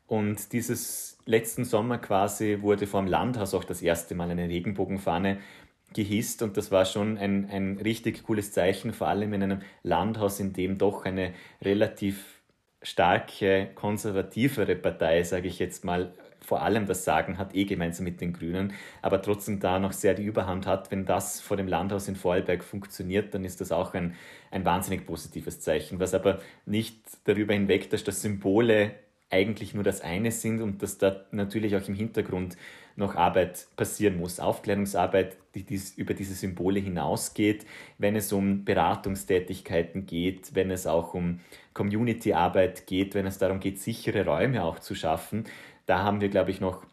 Und 0.07 0.53
dieses 0.53 1.19
letzten 1.25 1.65
Sommer 1.65 1.99
quasi 1.99 2.59
wurde 2.61 2.87
vor 2.87 3.01
dem 3.01 3.07
Landhaus 3.07 3.53
auch 3.53 3.63
das 3.63 3.81
erste 3.81 4.15
Mal 4.15 4.31
eine 4.31 4.49
Regenbogenfahne 4.49 5.39
gehisst 5.93 6.41
und 6.41 6.57
das 6.57 6.71
war 6.71 6.85
schon 6.85 7.17
ein, 7.17 7.49
ein 7.49 7.77
richtig 7.77 8.23
cooles 8.23 8.51
Zeichen, 8.51 8.93
vor 8.93 9.07
allem 9.07 9.33
in 9.33 9.43
einem 9.43 9.61
Landhaus, 9.83 10.39
in 10.39 10.53
dem 10.53 10.77
doch 10.77 11.05
eine 11.05 11.33
relativ 11.61 12.41
starke, 12.81 13.69
konservativere 13.75 14.75
Partei, 14.75 15.23
sage 15.23 15.47
ich 15.47 15.59
jetzt 15.59 15.83
mal, 15.83 16.13
vor 16.49 16.63
allem 16.63 16.87
das 16.87 17.05
Sagen 17.05 17.37
hat, 17.37 17.53
eh 17.53 17.65
gemeinsam 17.65 18.05
mit 18.05 18.21
den 18.21 18.33
Grünen, 18.33 18.73
aber 19.03 19.21
trotzdem 19.21 19.59
da 19.59 19.77
noch 19.77 19.93
sehr 19.93 20.15
die 20.15 20.23
Überhand 20.23 20.65
hat. 20.65 20.89
Wenn 20.89 21.05
das 21.05 21.39
vor 21.39 21.57
dem 21.57 21.67
Landhaus 21.67 22.07
in 22.07 22.15
Vorarlberg 22.15 22.63
funktioniert, 22.63 23.35
dann 23.35 23.45
ist 23.45 23.61
das 23.61 23.71
auch 23.71 23.93
ein, 23.93 24.15
ein 24.49 24.65
wahnsinnig 24.65 25.05
positives 25.05 25.61
Zeichen, 25.61 25.99
was 25.99 26.15
aber 26.15 26.39
nicht 26.65 26.97
darüber 27.25 27.53
hinweg, 27.53 27.91
dass 27.91 28.03
das 28.03 28.23
Symbole 28.23 28.95
eigentlich 29.29 29.75
nur 29.75 29.83
das 29.83 30.01
eine 30.01 30.31
sind 30.31 30.59
und 30.59 30.81
dass 30.81 30.97
da 30.97 31.25
natürlich 31.31 31.75
auch 31.75 31.87
im 31.87 31.93
Hintergrund 31.93 32.57
noch 32.95 33.15
Arbeit 33.15 33.67
passieren 33.75 34.17
muss. 34.17 34.39
Aufklärungsarbeit, 34.39 35.37
die 35.55 35.63
dies, 35.63 35.97
über 35.97 36.13
diese 36.13 36.33
Symbole 36.33 36.79
hinausgeht, 36.79 37.65
wenn 37.97 38.15
es 38.15 38.33
um 38.33 38.65
Beratungstätigkeiten 38.65 40.05
geht, 40.05 40.53
wenn 40.53 40.69
es 40.69 40.85
auch 40.85 41.13
um 41.13 41.39
Community-Arbeit 41.73 42.87
geht, 42.87 43.15
wenn 43.15 43.25
es 43.25 43.37
darum 43.37 43.59
geht, 43.59 43.79
sichere 43.79 44.25
Räume 44.25 44.63
auch 44.63 44.79
zu 44.79 44.95
schaffen 44.95 45.45
da 45.89 46.03
haben 46.03 46.21
wir, 46.21 46.29
glaube 46.29 46.51
ich, 46.51 46.61
noch 46.61 46.83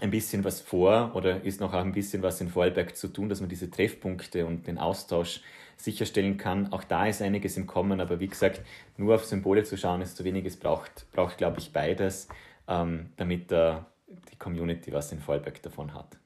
ein 0.00 0.10
bisschen 0.10 0.42
was 0.42 0.62
vor 0.62 1.12
oder 1.14 1.44
ist 1.44 1.60
noch 1.60 1.74
ein 1.74 1.92
bisschen 1.92 2.22
was 2.22 2.40
in 2.40 2.48
Vorarlberg 2.48 2.96
zu 2.96 3.08
tun, 3.08 3.28
dass 3.28 3.40
man 3.40 3.50
diese 3.50 3.70
Treffpunkte 3.70 4.46
und 4.46 4.66
den 4.66 4.78
Austausch 4.78 5.42
sicherstellen 5.76 6.38
kann. 6.38 6.72
Auch 6.72 6.82
da 6.82 7.06
ist 7.06 7.20
einiges 7.20 7.58
im 7.58 7.66
Kommen, 7.66 8.00
aber 8.00 8.20
wie 8.20 8.28
gesagt, 8.28 8.62
nur 8.96 9.16
auf 9.16 9.26
Symbole 9.26 9.64
zu 9.64 9.76
schauen 9.76 10.00
ist 10.00 10.16
zu 10.16 10.24
wenig. 10.24 10.46
Es 10.46 10.56
braucht, 10.56 11.10
braucht 11.12 11.36
glaube 11.36 11.58
ich, 11.58 11.74
beides, 11.74 12.26
ähm, 12.68 13.10
damit 13.18 13.52
äh, 13.52 13.74
die 14.32 14.36
Community 14.38 14.92
was 14.94 15.12
in 15.12 15.20
Vorarlberg 15.20 15.60
davon 15.60 15.92
hat. 15.92 16.21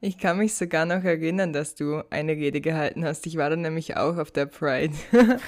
Ich 0.00 0.16
kann 0.16 0.38
mich 0.38 0.54
sogar 0.54 0.86
noch 0.86 1.02
erinnern, 1.02 1.52
dass 1.52 1.74
du 1.74 2.04
eine 2.10 2.32
Rede 2.32 2.60
gehalten 2.60 3.04
hast. 3.04 3.26
Ich 3.26 3.36
war 3.36 3.50
dann 3.50 3.62
nämlich 3.62 3.96
auch 3.96 4.16
auf 4.16 4.30
der 4.30 4.46
Pride. 4.46 4.94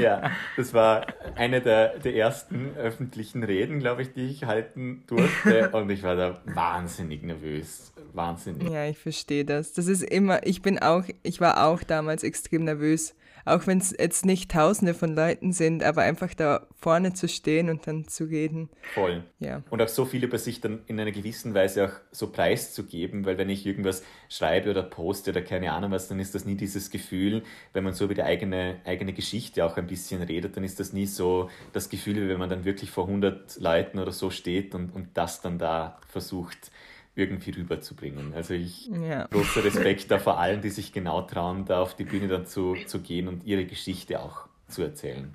ja, 0.00 0.30
das 0.56 0.72
war 0.72 1.06
eine 1.34 1.60
der, 1.60 1.98
der 1.98 2.14
ersten 2.14 2.74
öffentlichen 2.74 3.42
Reden, 3.42 3.80
glaube 3.80 4.00
ich, 4.00 4.14
die 4.14 4.26
ich 4.26 4.44
halten 4.44 5.04
durfte. 5.08 5.68
Und 5.72 5.90
ich 5.90 6.02
war 6.02 6.16
da 6.16 6.40
wahnsinnig 6.46 7.22
nervös. 7.22 7.92
Wahnsinnig. 8.14 8.70
Ja, 8.70 8.86
ich 8.86 8.96
verstehe 8.96 9.44
das. 9.44 9.74
Das 9.74 9.86
ist 9.86 10.02
immer, 10.02 10.46
ich 10.46 10.62
bin 10.62 10.78
auch, 10.78 11.04
ich 11.22 11.42
war 11.42 11.66
auch 11.66 11.82
damals 11.82 12.22
extrem 12.22 12.64
nervös 12.64 13.14
auch 13.54 13.66
wenn 13.66 13.78
es 13.78 13.94
jetzt 13.98 14.24
nicht 14.24 14.50
tausende 14.50 14.94
von 14.94 15.14
Leuten 15.14 15.52
sind, 15.52 15.82
aber 15.82 16.02
einfach 16.02 16.34
da 16.34 16.66
vorne 16.76 17.12
zu 17.14 17.28
stehen 17.28 17.70
und 17.70 17.86
dann 17.86 18.06
zu 18.08 18.24
reden. 18.24 18.68
Voll. 18.94 19.24
Ja. 19.38 19.62
Und 19.70 19.82
auch 19.82 19.88
so 19.88 20.04
viel 20.04 20.24
über 20.24 20.38
sich 20.38 20.60
dann 20.60 20.80
in 20.86 20.98
einer 21.00 21.12
gewissen 21.12 21.54
Weise 21.54 21.86
auch 21.86 21.92
so 22.10 22.30
preiszugeben, 22.30 23.24
weil 23.24 23.38
wenn 23.38 23.50
ich 23.50 23.66
irgendwas 23.66 24.02
schreibe 24.28 24.70
oder 24.70 24.82
poste 24.82 25.30
oder 25.30 25.42
keine 25.42 25.72
Ahnung 25.72 25.90
was, 25.90 26.08
dann 26.08 26.20
ist 26.20 26.34
das 26.34 26.44
nie 26.44 26.56
dieses 26.56 26.90
Gefühl, 26.90 27.42
wenn 27.72 27.84
man 27.84 27.92
so 27.92 28.04
über 28.04 28.14
die 28.14 28.22
eigene, 28.22 28.80
eigene 28.84 29.12
Geschichte 29.12 29.64
auch 29.64 29.76
ein 29.76 29.86
bisschen 29.86 30.22
redet, 30.22 30.56
dann 30.56 30.64
ist 30.64 30.80
das 30.80 30.92
nie 30.92 31.06
so 31.06 31.50
das 31.72 31.88
Gefühl, 31.88 32.16
wie 32.16 32.28
wenn 32.28 32.38
man 32.38 32.50
dann 32.50 32.64
wirklich 32.64 32.90
vor 32.90 33.06
100 33.06 33.58
Leuten 33.60 33.98
oder 33.98 34.12
so 34.12 34.30
steht 34.30 34.74
und, 34.74 34.94
und 34.94 35.08
das 35.14 35.40
dann 35.40 35.58
da 35.58 35.98
versucht 36.08 36.70
irgendwie 37.18 37.50
rüberzubringen. 37.50 38.32
Also 38.34 38.54
ich 38.54 38.86
Ja. 38.86 39.26
großer 39.26 39.64
Respekt 39.64 40.10
da 40.10 40.18
vor 40.18 40.38
allen, 40.38 40.62
die 40.62 40.70
sich 40.70 40.92
genau 40.92 41.22
trauen, 41.22 41.64
da 41.64 41.82
auf 41.82 41.94
die 41.94 42.04
Bühne 42.04 42.28
dann 42.28 42.46
zu, 42.46 42.76
zu 42.86 43.00
gehen 43.00 43.28
und 43.28 43.44
ihre 43.44 43.66
Geschichte 43.66 44.20
auch 44.20 44.46
zu 44.68 44.82
erzählen. 44.82 45.34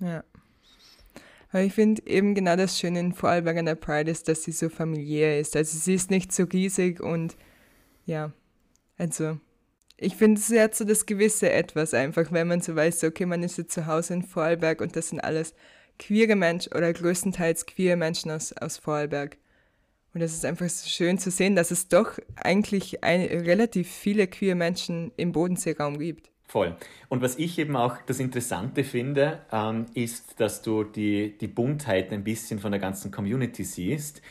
Ja. 0.00 0.24
Aber 1.50 1.62
ich 1.62 1.72
finde 1.72 2.04
eben 2.06 2.34
genau 2.34 2.56
das 2.56 2.80
Schöne 2.80 2.98
in 2.98 3.12
Vorarlberg 3.12 3.58
an 3.58 3.66
der 3.66 3.76
Pride 3.76 4.10
ist, 4.10 4.26
dass 4.26 4.42
sie 4.42 4.50
so 4.50 4.68
familiär 4.68 5.38
ist. 5.38 5.54
Also 5.54 5.78
sie 5.78 5.94
ist 5.94 6.10
nicht 6.10 6.32
so 6.32 6.42
riesig 6.44 7.00
und 7.00 7.36
ja, 8.06 8.32
also 8.98 9.38
ich 9.96 10.16
finde, 10.16 10.40
sie 10.40 10.60
hat 10.60 10.74
so 10.74 10.84
das 10.84 11.06
gewisse 11.06 11.52
Etwas 11.52 11.94
einfach, 11.94 12.32
wenn 12.32 12.48
man 12.48 12.60
so 12.60 12.74
weiß, 12.74 13.04
okay, 13.04 13.24
man 13.24 13.44
ist 13.44 13.56
jetzt 13.56 13.72
zu 13.72 13.86
Hause 13.86 14.14
in 14.14 14.22
Vorarlberg 14.24 14.80
und 14.80 14.96
das 14.96 15.10
sind 15.10 15.20
alles 15.20 15.54
queere 15.96 16.34
Menschen 16.34 16.72
oder 16.72 16.92
größtenteils 16.92 17.66
queere 17.66 17.96
Menschen 17.96 18.32
aus, 18.32 18.52
aus 18.54 18.78
Vorarlberg. 18.78 19.36
Und 20.14 20.20
es 20.20 20.32
ist 20.32 20.44
einfach 20.44 20.68
so 20.68 20.88
schön 20.88 21.18
zu 21.18 21.30
sehen, 21.30 21.56
dass 21.56 21.72
es 21.72 21.88
doch 21.88 22.18
eigentlich 22.36 23.02
ein, 23.02 23.22
relativ 23.22 23.90
viele 23.90 24.28
queere 24.28 24.54
Menschen 24.54 25.10
im 25.16 25.32
Bodenseeraum 25.32 25.98
gibt. 25.98 26.30
Voll. 26.46 26.76
Und 27.08 27.20
was 27.20 27.36
ich 27.36 27.58
eben 27.58 27.74
auch 27.74 27.96
das 28.06 28.20
Interessante 28.20 28.84
finde, 28.84 29.40
ähm, 29.50 29.86
ist, 29.94 30.38
dass 30.38 30.62
du 30.62 30.84
die, 30.84 31.36
die 31.36 31.48
Buntheit 31.48 32.12
ein 32.12 32.22
bisschen 32.22 32.60
von 32.60 32.70
der 32.70 32.80
ganzen 32.80 33.10
Community 33.10 33.64
siehst, 33.64 34.22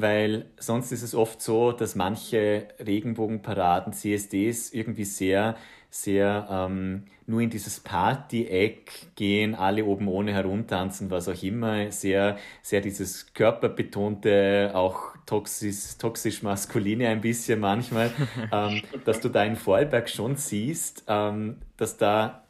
weil 0.00 0.46
sonst 0.58 0.92
ist 0.92 1.02
es 1.02 1.14
oft 1.14 1.40
so, 1.42 1.72
dass 1.72 1.94
manche 1.94 2.68
Regenbogenparaden, 2.84 3.92
CSDs 3.92 4.72
irgendwie 4.72 5.04
sehr, 5.04 5.56
sehr 5.90 6.46
ähm, 6.50 7.04
nur 7.26 7.40
in 7.40 7.50
dieses 7.50 7.80
Party-Eck 7.80 9.14
gehen, 9.16 9.54
alle 9.54 9.84
oben 9.84 10.08
ohne 10.08 10.32
herumtanzen, 10.32 11.10
was 11.10 11.28
auch 11.28 11.42
immer, 11.42 11.90
sehr, 11.90 12.38
sehr 12.62 12.80
dieses 12.80 13.32
körperbetonte, 13.32 14.72
auch 14.74 15.16
toxisch, 15.26 15.96
toxisch 15.98 16.42
maskuline 16.42 17.08
ein 17.08 17.20
bisschen 17.20 17.60
manchmal, 17.60 18.10
ähm, 18.52 18.82
dass 19.04 19.20
du 19.20 19.28
da 19.28 19.44
in 19.44 19.56
Vorarlberg 19.56 20.08
schon 20.08 20.36
siehst, 20.36 21.04
ähm, 21.08 21.56
dass 21.76 21.96
da 21.96 22.44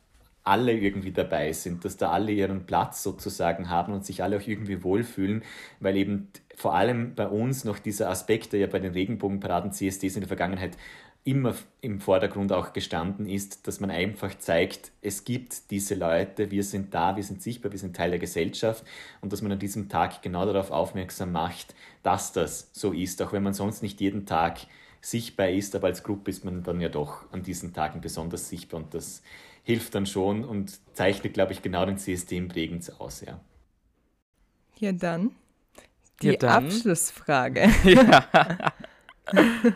alle 0.45 0.73
irgendwie 0.73 1.13
dabei 1.13 1.53
sind, 1.53 1.85
dass 1.85 1.97
da 1.97 2.11
alle 2.11 2.33
ihren 2.33 2.65
Platz 2.65 3.03
sozusagen 3.03 3.69
haben 3.69 3.93
und 3.93 4.07
sich 4.07 4.23
alle 4.23 4.39
auch 4.39 4.47
irgendwie 4.47 4.83
wohlfühlen, 4.83 5.43
weil 5.79 5.97
eben 5.97 6.29
vor 6.59 6.75
allem 6.75 7.15
bei 7.15 7.29
uns 7.29 7.63
noch 7.63 7.79
dieser 7.79 8.11
Aspekt, 8.11 8.53
der 8.53 8.59
ja 8.59 8.67
bei 8.67 8.81
den 8.81 8.93
Regenbogenparaden 8.93 9.71
CSDs 9.71 10.17
in 10.17 10.23
der 10.23 10.29
Vergangenheit 10.29 10.77
immer 11.23 11.55
im 11.83 12.01
Vordergrund 12.01 12.53
auch 12.53 12.73
gestanden 12.73 13.29
ist, 13.29 13.69
dass 13.69 13.79
man 13.79 13.93
einfach 13.93 14.37
zeigt, 14.37 14.91
es 15.01 15.23
gibt 15.23 15.71
diese 15.71 15.95
Leute, 15.95 16.51
wir 16.51 16.65
sind 16.65 16.93
da, 16.93 17.15
wir 17.15 17.23
sind 17.23 17.43
sichtbar, 17.43 17.71
wir 17.71 17.79
sind 17.79 17.95
Teil 17.95 18.11
der 18.11 18.19
Gesellschaft 18.19 18.85
und 19.21 19.33
dass 19.33 19.41
man 19.41 19.53
an 19.53 19.61
diesem 19.61 19.89
Tag 19.89 20.21
genau 20.21 20.47
darauf 20.47 20.73
aufmerksam 20.73 21.31
macht, 21.31 21.77
dass 22.03 22.33
das 22.33 22.71
so 22.73 22.93
ist, 22.93 23.23
auch 23.23 23.33
wenn 23.33 23.45
man 23.45 23.55
sonst 23.55 23.83
nicht 23.83 24.01
jeden 24.01 24.27
Tag 24.27 24.59
sichtbar 25.01 25.51
ist, 25.51 25.77
aber 25.77 25.87
als 25.87 26.03
Gruppe 26.03 26.31
ist 26.33 26.45
man 26.45 26.65
dann 26.65 26.81
ja 26.81 26.89
doch 26.89 27.31
an 27.31 27.45
diesen 27.45 27.73
Tagen 27.73 28.01
besonders 28.01 28.49
sichtbar 28.49 28.81
und 28.81 28.95
das 28.95 29.23
hilft 29.63 29.95
dann 29.95 30.07
schon 30.07 30.45
und 30.45 30.81
zeichnet, 30.97 31.35
glaube 31.35 31.53
ich, 31.53 31.63
genau 31.63 31.87
den 31.87 31.99
CSD 31.99 32.41
Bregenz 32.41 32.91
aus, 32.91 33.21
ja. 33.21 33.39
Ja, 34.81 34.91
dann 34.91 35.37
die 36.23 36.29
Ja, 36.29 36.37
dann. 36.37 36.65
Abschlussfrage. 36.67 37.69
ja. 37.85 38.73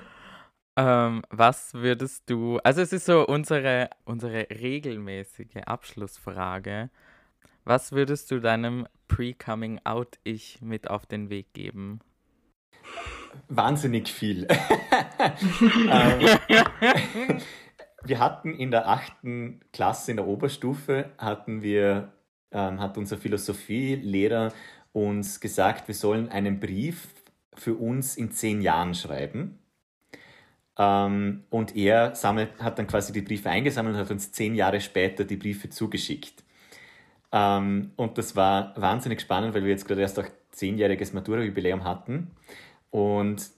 ähm, 0.76 1.22
was 1.30 1.74
würdest 1.74 2.28
du, 2.30 2.58
also 2.58 2.80
es 2.80 2.92
ist 2.92 3.06
so 3.06 3.26
unsere, 3.26 3.90
unsere 4.04 4.48
regelmäßige 4.50 5.62
Abschlussfrage. 5.66 6.90
Was 7.64 7.92
würdest 7.92 8.30
du 8.30 8.40
deinem 8.40 8.88
Pre-Coming-Out-Ich 9.08 10.60
mit 10.62 10.90
auf 10.90 11.06
den 11.06 11.30
Weg 11.30 11.52
geben? 11.52 12.00
Wahnsinnig 13.48 14.08
viel. 14.08 14.48
ähm, 15.90 17.40
wir 18.04 18.18
hatten 18.18 18.54
in 18.54 18.70
der 18.70 18.88
achten 18.88 19.60
Klasse, 19.72 20.10
in 20.10 20.16
der 20.16 20.26
Oberstufe, 20.26 21.12
hatten 21.18 21.62
wir, 21.62 22.12
ähm, 22.50 22.80
hat 22.80 22.98
unser 22.98 23.16
Philosophielehrer 23.16 24.52
uns 24.92 25.40
gesagt, 25.40 25.88
wir 25.88 25.94
sollen 25.94 26.28
einen 26.28 26.60
Brief 26.60 27.08
für 27.54 27.74
uns 27.74 28.16
in 28.16 28.30
zehn 28.30 28.60
Jahren 28.60 28.94
schreiben. 28.94 29.58
Ähm, 30.78 31.44
und 31.50 31.76
er 31.76 32.14
sammelt, 32.14 32.62
hat 32.62 32.78
dann 32.78 32.86
quasi 32.86 33.12
die 33.12 33.22
Briefe 33.22 33.50
eingesammelt 33.50 33.94
und 33.94 34.00
hat 34.00 34.10
uns 34.10 34.32
zehn 34.32 34.54
Jahre 34.54 34.80
später 34.80 35.24
die 35.24 35.36
Briefe 35.36 35.68
zugeschickt. 35.70 36.42
Ähm, 37.30 37.92
und 37.96 38.18
das 38.18 38.36
war 38.36 38.74
wahnsinnig 38.76 39.20
spannend, 39.20 39.54
weil 39.54 39.64
wir 39.64 39.70
jetzt 39.70 39.86
gerade 39.86 40.00
erst 40.00 40.18
auch 40.18 40.28
zehnjähriges 40.50 41.12
Matura-Jubiläum 41.12 41.84
hatten. 41.84 42.30
Und 42.90 43.50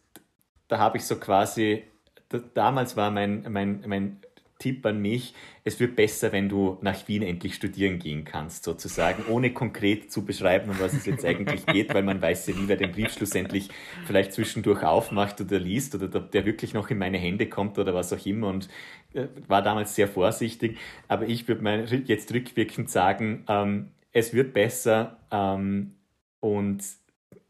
da 0.69 0.79
habe 0.79 0.97
ich 0.97 1.05
so 1.05 1.17
quasi, 1.17 1.85
da, 2.29 2.39
damals 2.39 2.97
war 2.97 3.11
mein, 3.11 3.45
mein, 3.49 3.85
mein 3.87 4.21
Tipp 4.65 4.87
an 4.87 5.03
mich, 5.03 5.35
es 5.63 5.79
wird 5.79 5.95
besser, 5.95 6.33
wenn 6.33 6.49
du 6.49 6.79
nach 6.81 7.07
Wien 7.07 7.23
endlich 7.23 7.55
studieren 7.55 7.99
gehen 7.99 8.25
kannst, 8.25 8.65
sozusagen, 8.65 9.23
ohne 9.29 9.53
konkret 9.53 10.11
zu 10.11 10.25
beschreiben, 10.25 10.71
um 10.71 10.81
was 10.81 10.95
es 10.95 11.05
jetzt 11.05 11.23
eigentlich 11.23 11.67
geht, 11.67 11.93
weil 11.93 12.03
man 12.03 12.23
weiß 12.23 12.47
ja 12.47 12.55
nie, 12.55 12.67
wer 12.67 12.79
den 12.79 12.91
Brief 12.91 13.13
schlussendlich 13.13 13.69
vielleicht 14.07 14.33
zwischendurch 14.33 14.83
aufmacht 14.83 15.39
oder 15.43 15.59
liest 15.59 15.95
oder 15.95 16.19
ob 16.19 16.31
der 16.31 16.47
wirklich 16.47 16.73
noch 16.73 16.89
in 16.89 16.97
meine 16.97 17.19
Hände 17.19 17.47
kommt 17.47 17.79
oder 17.79 17.93
was 17.93 18.11
auch 18.15 18.25
immer 18.25 18.49
und 18.49 18.71
äh, 19.13 19.27
war 19.49 19.61
damals 19.61 19.95
sehr 19.95 20.09
vorsichtig. 20.09 20.79
Aber 21.09 21.29
ich 21.29 21.47
würde 21.47 21.63
mal 21.63 21.85
jetzt 22.07 22.33
rückwirkend 22.33 22.89
sagen, 22.89 23.45
ähm, 23.49 23.91
es 24.13 24.33
wird 24.33 24.55
besser 24.55 25.19
ähm, 25.31 25.95
und 26.41 26.83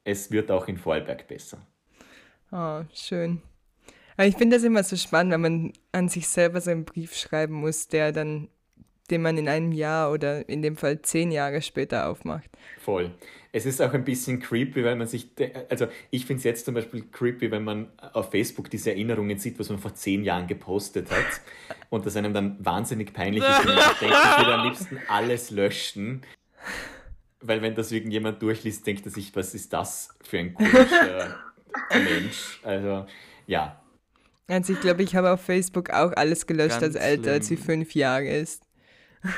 es 0.02 0.32
wird 0.32 0.50
auch 0.50 0.66
in 0.66 0.78
Vorarlberg 0.78 1.28
besser. 1.28 1.58
Oh, 2.50 2.82
schön. 2.92 3.40
Aber 4.16 4.26
ich 4.26 4.36
finde 4.36 4.56
das 4.56 4.64
immer 4.64 4.82
so 4.82 4.96
spannend, 4.96 5.32
wenn 5.32 5.40
man 5.40 5.72
an 5.92 6.08
sich 6.08 6.28
selber 6.28 6.60
so 6.60 6.70
einen 6.70 6.84
Brief 6.84 7.14
schreiben 7.16 7.54
muss, 7.54 7.88
der 7.88 8.12
dann, 8.12 8.48
den 9.10 9.22
man 9.22 9.36
in 9.36 9.48
einem 9.48 9.72
Jahr 9.72 10.12
oder 10.12 10.48
in 10.48 10.62
dem 10.62 10.76
Fall 10.76 11.02
zehn 11.02 11.32
Jahre 11.32 11.62
später 11.62 12.08
aufmacht. 12.08 12.48
Voll. 12.78 13.12
Es 13.52 13.66
ist 13.66 13.80
auch 13.80 13.92
ein 13.92 14.04
bisschen 14.04 14.40
creepy, 14.40 14.84
weil 14.84 14.96
man 14.96 15.06
sich, 15.06 15.30
also 15.68 15.86
ich 16.10 16.26
finde 16.26 16.38
es 16.38 16.44
jetzt 16.44 16.64
zum 16.64 16.74
Beispiel 16.74 17.04
creepy, 17.12 17.50
wenn 17.52 17.62
man 17.62 17.88
auf 18.12 18.30
Facebook 18.32 18.68
diese 18.68 18.90
Erinnerungen 18.90 19.38
sieht, 19.38 19.58
was 19.60 19.68
man 19.68 19.78
vor 19.78 19.94
zehn 19.94 20.24
Jahren 20.24 20.48
gepostet 20.48 21.10
hat 21.10 21.40
und 21.90 22.04
das 22.04 22.16
einem 22.16 22.34
dann 22.34 22.56
wahnsinnig 22.64 23.12
peinlich 23.12 23.44
ist 23.44 23.60
und 23.60 23.66
man 23.66 23.76
denkt, 24.00 24.16
ich 24.16 24.38
würde 24.38 24.54
am 24.54 24.66
liebsten 24.66 24.98
alles 25.08 25.50
löschen. 25.50 26.22
Weil 27.40 27.62
wenn 27.62 27.74
das 27.74 27.92
irgendjemand 27.92 28.40
durchliest, 28.42 28.86
denkt 28.86 29.04
er 29.04 29.12
sich, 29.12 29.36
was 29.36 29.54
ist 29.54 29.72
das 29.72 30.08
für 30.22 30.38
ein 30.38 30.54
komischer 30.54 31.36
Mensch? 31.92 32.60
Also 32.64 33.06
ja, 33.46 33.83
Also 34.48 34.74
ich 34.74 34.80
glaube, 34.80 35.02
ich 35.02 35.16
habe 35.16 35.32
auf 35.32 35.40
Facebook 35.40 35.90
auch 35.90 36.12
alles 36.14 36.46
gelöscht, 36.46 36.80
Ganz 36.80 36.82
als 36.82 36.96
älter 36.96 37.32
als 37.32 37.46
sie 37.46 37.56
schlimm. 37.56 37.66
fünf 37.66 37.94
Jahre 37.94 38.26
ist. 38.28 38.62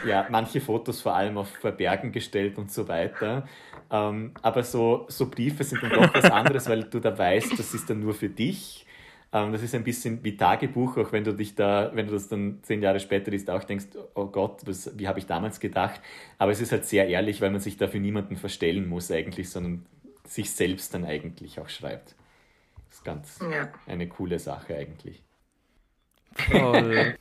Ja, 0.05 0.27
manche 0.31 0.61
Fotos 0.61 1.01
vor 1.01 1.15
allem 1.15 1.39
auf 1.39 1.49
Verbergen 1.49 2.11
gestellt 2.11 2.59
und 2.59 2.73
so 2.73 2.89
weiter. 2.89 3.47
Ähm, 3.89 4.33
aber 4.43 4.65
so, 4.65 5.07
so 5.09 5.31
Briefe 5.31 5.63
sind 5.63 5.81
dann 5.83 5.91
doch 5.91 6.13
was 6.13 6.25
anderes, 6.25 6.69
weil 6.69 6.83
du 6.85 6.99
da 6.99 7.17
weißt, 7.17 7.57
das 7.57 7.73
ist 7.73 7.89
dann 7.89 8.01
nur 8.01 8.15
für 8.15 8.29
dich. 8.29 8.85
Ähm, 9.33 9.53
das 9.53 9.63
ist 9.63 9.77
ein 9.77 9.85
bisschen 9.85 10.25
wie 10.25 10.37
Tagebuch, 10.37 10.97
auch 10.97 11.13
wenn 11.13 11.23
du 11.23 11.33
dich 11.33 11.55
da, 11.55 11.93
wenn 11.95 12.07
du 12.09 12.15
das 12.15 12.27
dann 12.27 12.59
zehn 12.63 12.83
Jahre 12.83 12.99
später 12.99 13.31
liest, 13.31 13.49
auch 13.49 13.63
denkst, 13.63 13.87
oh 14.15 14.27
Gott, 14.27 14.63
was, 14.67 14.99
wie 14.99 15.07
habe 15.07 15.21
ich 15.21 15.27
damals 15.27 15.61
gedacht? 15.61 16.01
Aber 16.39 16.51
es 16.51 16.61
ist 16.61 16.73
halt 16.73 16.85
sehr 16.85 17.07
ehrlich, 17.07 17.41
weil 17.41 17.51
man 17.51 17.61
sich 17.61 17.77
dafür 17.77 18.01
niemanden 18.01 18.37
verstellen 18.37 18.89
muss 18.89 19.11
eigentlich, 19.13 19.51
sondern 19.51 19.87
sich 20.25 20.51
selbst 20.51 20.95
dann 20.95 21.05
eigentlich 21.05 21.61
auch 21.61 21.69
schreibt. 21.69 22.17
Das 22.87 22.99
ist 22.99 23.05
ganz 23.05 23.41
eine 23.87 24.09
coole 24.09 24.39
Sache 24.39 24.77
eigentlich. 24.77 25.23
Voll. 26.35 27.17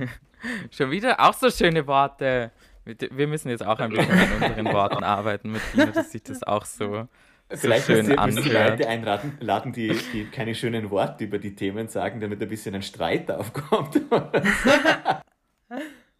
Schon 0.70 0.90
wieder 0.90 1.20
auch 1.20 1.34
so 1.34 1.50
schöne 1.50 1.86
Worte. 1.86 2.52
Wir 2.84 3.26
müssen 3.26 3.48
jetzt 3.48 3.64
auch 3.66 3.78
ein 3.80 3.90
bisschen 3.90 4.12
an 4.12 4.32
unseren 4.34 4.72
Worten 4.72 5.02
arbeiten 5.02 5.50
mit 5.50 5.62
Tina, 5.72 5.86
dass 5.86 6.12
sich 6.12 6.22
das 6.22 6.42
auch 6.44 6.64
so, 6.64 7.08
so 7.50 7.56
Vielleicht 7.56 7.86
schön 7.86 8.06
müssen 8.06 8.18
anhört. 8.18 8.70
Leute 8.70 8.88
einladen, 8.88 9.36
laden, 9.40 9.72
die, 9.72 9.98
die 10.12 10.26
keine 10.26 10.54
schönen 10.54 10.90
Worte 10.90 11.24
über 11.24 11.38
die 11.38 11.56
Themen 11.56 11.88
sagen, 11.88 12.20
damit 12.20 12.40
ein 12.40 12.48
bisschen 12.48 12.76
ein 12.76 12.82
Streit 12.82 13.30
aufkommt. 13.30 14.00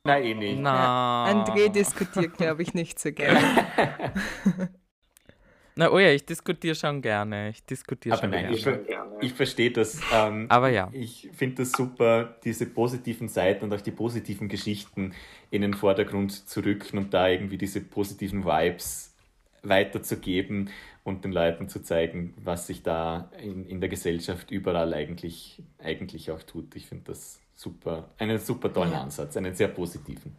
Nein, 0.03 0.23
eh 0.23 0.35
nicht. 0.35 0.61
Na. 0.61 1.27
André 1.27 1.69
diskutiert, 1.69 2.37
glaube 2.37 2.63
ich, 2.63 2.75
nicht 2.75 2.99
so 2.99 3.13
gerne. 3.13 3.39
Na, 5.79 5.93
oh 5.93 5.99
ja, 5.99 6.11
ich 6.11 6.25
diskutiere 6.25 6.75
schon 6.75 7.03
gerne. 7.03 7.51
Ich 7.51 7.63
diskutiere 7.65 8.17
schon 8.17 8.31
nein, 8.31 8.51
ich, 8.51 8.65
gerne. 8.65 8.87
ver 8.87 9.19
ich 9.21 9.35
verstehe 9.35 9.71
das. 9.71 10.01
Ähm, 10.11 10.47
Aber 10.49 10.71
ja. 10.71 10.89
Ich 10.93 11.29
finde 11.35 11.57
das 11.57 11.73
super, 11.73 12.35
diese 12.45 12.65
positiven 12.65 13.29
Seiten 13.29 13.67
und 13.67 13.75
auch 13.75 13.83
die 13.83 13.91
positiven 13.91 14.49
Geschichten 14.49 15.13
in 15.51 15.61
den 15.61 15.75
Vordergrund 15.75 16.49
zu 16.49 16.61
rücken 16.61 16.97
und 16.97 17.13
da 17.13 17.29
irgendwie 17.29 17.59
diese 17.59 17.83
positiven 17.83 18.47
Vibes 18.47 19.15
weiterzugeben 19.63 20.71
und 21.05 21.25
den 21.25 21.33
Leuten 21.33 21.69
zu 21.69 21.83
zeigen, 21.83 22.33
was 22.43 22.67
sich 22.67 22.83
da 22.83 23.31
in, 23.39 23.67
in 23.67 23.81
der 23.81 23.91
Gesellschaft 23.91 24.51
überall 24.51 24.95
eigentlich, 24.95 25.63
eigentlich 25.79 26.31
auch 26.31 26.43
tut. 26.43 26.75
Ich 26.75 26.87
finde 26.87 27.05
das 27.09 27.39
super, 27.55 28.09
einen 28.17 28.39
super 28.39 28.73
tollen 28.73 28.93
Ja. 28.93 29.03
Ansatz, 29.03 29.37
einen 29.37 29.55
sehr 29.55 29.69
positiven. 29.69 30.35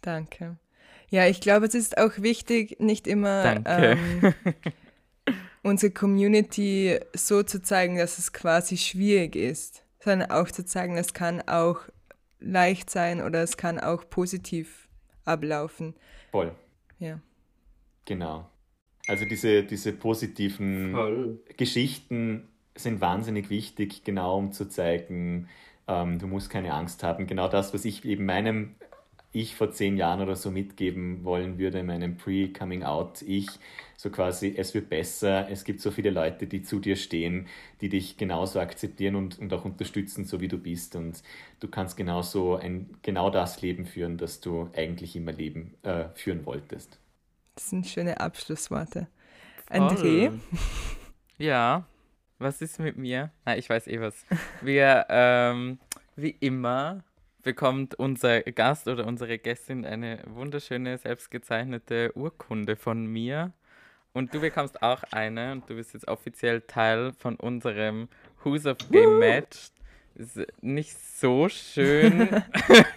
Danke. 0.00 0.58
Ja, 1.10 1.26
ich 1.26 1.40
glaube, 1.40 1.66
es 1.66 1.74
ist 1.74 1.98
auch 1.98 2.12
wichtig, 2.18 2.80
nicht 2.80 3.06
immer 3.06 3.62
ähm, 3.66 4.34
unsere 5.62 5.92
Community 5.92 6.98
so 7.14 7.42
zu 7.42 7.62
zeigen, 7.62 7.96
dass 7.96 8.18
es 8.18 8.32
quasi 8.32 8.76
schwierig 8.76 9.36
ist, 9.36 9.84
sondern 10.00 10.30
auch 10.30 10.50
zu 10.50 10.64
zeigen, 10.64 10.96
es 10.96 11.14
kann 11.14 11.40
auch 11.42 11.80
leicht 12.40 12.90
sein 12.90 13.22
oder 13.22 13.42
es 13.42 13.56
kann 13.56 13.80
auch 13.80 14.08
positiv 14.08 14.88
ablaufen. 15.24 15.94
Voll. 16.30 16.54
Ja. 16.98 17.20
Genau. 18.04 18.48
Also 19.06 19.24
diese, 19.24 19.64
diese 19.64 19.92
positiven 19.92 20.92
Voll. 20.92 21.40
Geschichten 21.56 22.48
sind 22.74 23.00
wahnsinnig 23.00 23.50
wichtig, 23.50 24.04
genau 24.04 24.38
um 24.38 24.52
zu 24.52 24.68
zeigen, 24.68 25.48
ähm, 25.86 26.18
du 26.18 26.26
musst 26.26 26.50
keine 26.50 26.72
Angst 26.72 27.02
haben. 27.02 27.26
Genau 27.26 27.48
das, 27.48 27.74
was 27.74 27.84
ich 27.84 28.04
eben 28.04 28.24
meinem 28.24 28.74
Ich 29.34 29.56
vor 29.56 29.72
zehn 29.72 29.96
Jahren 29.96 30.20
oder 30.22 30.36
so 30.36 30.50
mitgeben 30.50 31.24
wollen 31.24 31.58
würde, 31.58 31.82
meinem 31.82 32.16
Pre-Coming-out-Ich, 32.16 33.48
so 33.96 34.10
quasi, 34.10 34.54
es 34.56 34.74
wird 34.74 34.88
besser, 34.88 35.48
es 35.50 35.64
gibt 35.64 35.80
so 35.80 35.90
viele 35.90 36.10
Leute, 36.10 36.46
die 36.46 36.62
zu 36.62 36.78
dir 36.78 36.94
stehen, 36.96 37.48
die 37.80 37.88
dich 37.88 38.16
genauso 38.16 38.60
akzeptieren 38.60 39.16
und, 39.16 39.38
und 39.40 39.52
auch 39.52 39.64
unterstützen, 39.64 40.24
so 40.24 40.40
wie 40.40 40.48
du 40.48 40.58
bist. 40.58 40.94
Und 40.96 41.22
du 41.60 41.68
kannst 41.68 41.96
genauso 41.96 42.56
ein, 42.56 42.96
genau 43.02 43.28
das 43.28 43.60
Leben 43.60 43.86
führen, 43.86 44.18
das 44.18 44.40
du 44.40 44.70
eigentlich 44.76 45.16
immer 45.16 45.32
leben, 45.32 45.74
äh, 45.82 46.04
führen 46.14 46.46
wolltest. 46.46 46.98
Das 47.56 47.70
sind 47.70 47.86
schöne 47.86 48.20
Abschlussworte. 48.20 49.08
André? 49.68 50.30
Voll. 50.30 50.40
Ja, 51.36 51.84
was 52.38 52.62
ist 52.62 52.78
mit 52.78 52.96
mir? 52.96 53.32
Na, 53.44 53.56
ich 53.56 53.68
weiß 53.68 53.88
eh 53.88 54.00
was. 54.00 54.24
Wir, 54.60 55.06
ähm, 55.08 55.78
wie 56.14 56.30
immer, 56.30 57.02
bekommt 57.44 57.94
unser 57.94 58.42
Gast 58.42 58.88
oder 58.88 59.06
unsere 59.06 59.38
Gästin 59.38 59.84
eine 59.84 60.20
wunderschöne, 60.26 60.98
selbstgezeichnete 60.98 62.12
Urkunde 62.16 62.76
von 62.76 63.06
mir. 63.06 63.52
Und 64.12 64.32
du 64.34 64.40
bekommst 64.40 64.82
auch 64.82 65.02
eine 65.10 65.52
und 65.52 65.68
du 65.68 65.74
bist 65.74 65.92
jetzt 65.94 66.08
offiziell 66.08 66.62
Teil 66.62 67.12
von 67.18 67.36
unserem 67.36 68.08
Who's 68.42 68.66
of 68.66 68.78
Game 68.90 69.18
Match. 69.18 69.70
Ist 70.14 70.38
nicht 70.60 70.96
so 70.96 71.48
schön 71.48 72.28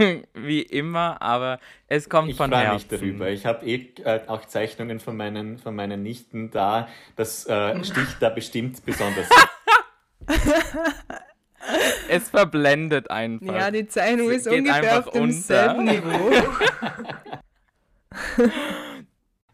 wie 0.36 0.62
immer, 0.62 1.20
aber 1.20 1.60
es 1.88 2.08
kommt 2.08 2.30
Ich 2.30 2.38
von 2.38 2.52
freue 2.52 2.60
Herzen. 2.62 2.76
mich 2.76 2.88
darüber. 2.88 3.30
Ich 3.30 3.48
habe 3.48 3.66
eh 3.66 3.89
äh, 4.04 4.22
auch 4.28 4.45
Zeichnungen 4.45 5.00
von 5.00 5.18
meinen, 5.18 5.58
von 5.58 5.76
meinen 5.76 6.04
Nichten 6.04 6.52
da. 6.52 6.88
Das 7.16 7.48
äh, 7.48 7.84
sticht 7.84 8.18
da 8.20 8.30
bestimmt 8.30 8.86
besonders. 8.86 9.28
Es 12.10 12.30
verblendet 12.30 13.10
einfach. 13.10 13.55
Ja, 13.55 13.72
die 13.72 13.88
Zeichnung 13.88 14.30
Es 14.32 14.45
ist 14.45 14.47
ungefähr 14.47 14.99
auf 14.99 15.12
demselben 15.12 15.86
Niveau. 15.86 16.32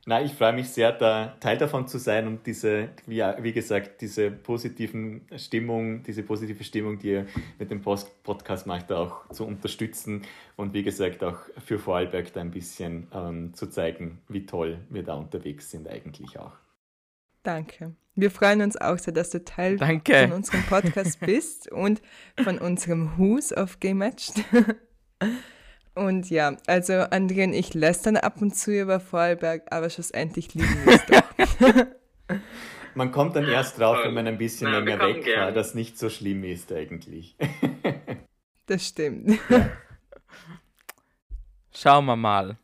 Na, 0.06 0.22
ich 0.22 0.34
freue 0.34 0.51
mich 0.51 0.68
sehr, 0.68 0.91
da 0.91 1.38
Teil 1.39 1.58
davon 1.58 1.88
zu 1.88 1.97
sein 1.97 2.28
und 2.28 2.45
diese, 2.45 2.89
wie, 3.08 3.22
wie 3.22 3.54
gesagt, 3.54 4.01
diese 4.01 4.32
positiven 4.32 5.22
Stimmung, 5.38 6.04
diese 6.04 6.24
positive 6.24 6.62
Stimmung, 6.66 6.99
die 6.99 7.12
ihr 7.12 7.28
mit 7.58 7.72
dem 7.72 7.82
Post 7.82 8.22
Podcast 8.22 8.68
macht, 8.68 8.91
auch 8.91 9.30
zu 9.30 9.45
unterstützen 9.45 10.24
und 10.58 10.74
wie 10.74 10.84
gesagt 10.84 11.24
auch 11.24 11.38
für 11.66 11.80
Vorarlberg 11.80 12.34
da 12.34 12.41
ein 12.41 12.51
bisschen 12.51 13.08
ähm, 13.14 13.54
zu 13.54 13.68
zeigen, 13.68 14.20
wie 14.28 14.45
toll 14.45 14.80
wir 14.89 15.04
da 15.04 15.14
unterwegs 15.14 15.72
sind 15.72 15.88
eigentlich 15.88 16.38
auch. 16.38 16.51
Danke. 17.44 17.96
Wir 18.16 18.32
freuen 18.32 18.62
uns 18.62 18.78
auch 18.78 18.98
sehr, 18.98 19.14
dass 19.14 19.32
du 19.32 19.44
Teil 19.44 19.78
Danke. 19.78 20.28
von 20.28 20.34
unserem 20.34 20.64
Podcast 20.64 21.20
bist 21.26 21.72
und 21.72 22.02
von 22.44 22.58
unserem 22.60 23.18
Who's 23.18 23.52
of 23.56 23.80
Game 23.80 23.98
Matched. 24.00 24.44
Und 25.96 26.32
ja, 26.32 26.58
also 26.66 26.94
André 26.94 27.44
und 27.44 27.54
ich 27.54 27.76
lästern 27.76 28.18
ab 28.18 28.41
und 28.41 28.56
zu 28.56 28.72
über 28.72 29.00
Vorarlberg, 29.00 29.62
aber 29.72 29.91
schlussendlich 29.91 30.52
lieben 30.56 30.76
wir 30.86 30.94
es 30.96 31.06
doch. 31.06 31.86
Man 32.96 33.12
kommt 33.12 33.36
dann 33.36 33.48
erst 33.48 33.80
drauf, 33.80 34.00
wenn 34.04 34.14
man 34.16 34.26
ein 34.28 34.39
bisschen 34.39 34.68
Ja, 34.74 34.84
wir 34.86 34.98
länger 34.98 35.16
weg 35.16 35.24
gern. 35.24 35.39
war, 35.41 35.52
dass 35.52 35.76
nicht 35.76 36.00
so 36.00 36.10
schlimm 36.10 36.44
ist 36.44 36.72
eigentlich. 36.72 37.36
Das 38.66 38.88
stimmt. 38.88 39.39
Schauen 41.76 42.06
wir 42.06 42.16
mal. 42.16 42.58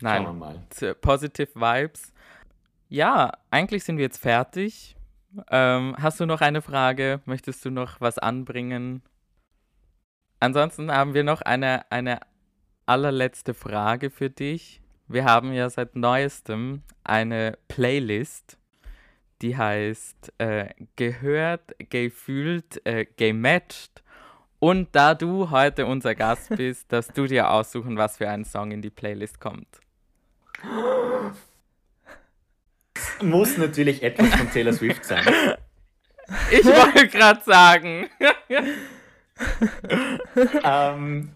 Nein, 0.00 0.24
Schauen 0.24 0.38
wir 0.38 0.54
mal. 0.86 0.94
Positive 1.02 1.54
Vibes. 1.54 2.11
Ja, 2.92 3.32
eigentlich 3.50 3.84
sind 3.84 3.96
wir 3.96 4.04
jetzt 4.04 4.20
fertig. 4.20 4.96
Ähm, 5.50 5.96
hast 5.98 6.20
du 6.20 6.26
noch 6.26 6.42
eine 6.42 6.60
Frage? 6.60 7.22
Möchtest 7.24 7.64
du 7.64 7.70
noch 7.70 8.02
was 8.02 8.18
anbringen? 8.18 9.00
Ansonsten 10.40 10.92
haben 10.92 11.14
wir 11.14 11.24
noch 11.24 11.40
eine, 11.40 11.90
eine 11.90 12.20
allerletzte 12.84 13.54
Frage 13.54 14.10
für 14.10 14.28
dich. 14.28 14.82
Wir 15.08 15.24
haben 15.24 15.54
ja 15.54 15.70
seit 15.70 15.96
neuestem 15.96 16.82
eine 17.02 17.56
Playlist, 17.66 18.58
die 19.40 19.56
heißt 19.56 20.34
äh, 20.36 20.68
Gehört, 20.96 21.74
Gefühlt, 21.88 22.84
äh, 22.84 23.06
Gematcht. 23.16 24.02
Und 24.58 24.94
da 24.94 25.14
du 25.14 25.48
heute 25.48 25.86
unser 25.86 26.14
Gast 26.14 26.50
bist, 26.50 26.92
darfst 26.92 27.16
du 27.16 27.26
dir 27.26 27.52
aussuchen, 27.52 27.96
was 27.96 28.18
für 28.18 28.28
ein 28.28 28.44
Song 28.44 28.70
in 28.70 28.82
die 28.82 28.90
Playlist 28.90 29.40
kommt. 29.40 29.80
Muss 33.22 33.56
natürlich 33.58 34.02
etwas 34.02 34.28
von 34.28 34.50
Taylor 34.50 34.72
Swift 34.72 35.04
sein. 35.04 35.24
Ich 36.50 36.64
wollte 36.64 37.08
gerade 37.08 37.42
sagen. 37.44 38.08
ähm, 40.64 41.30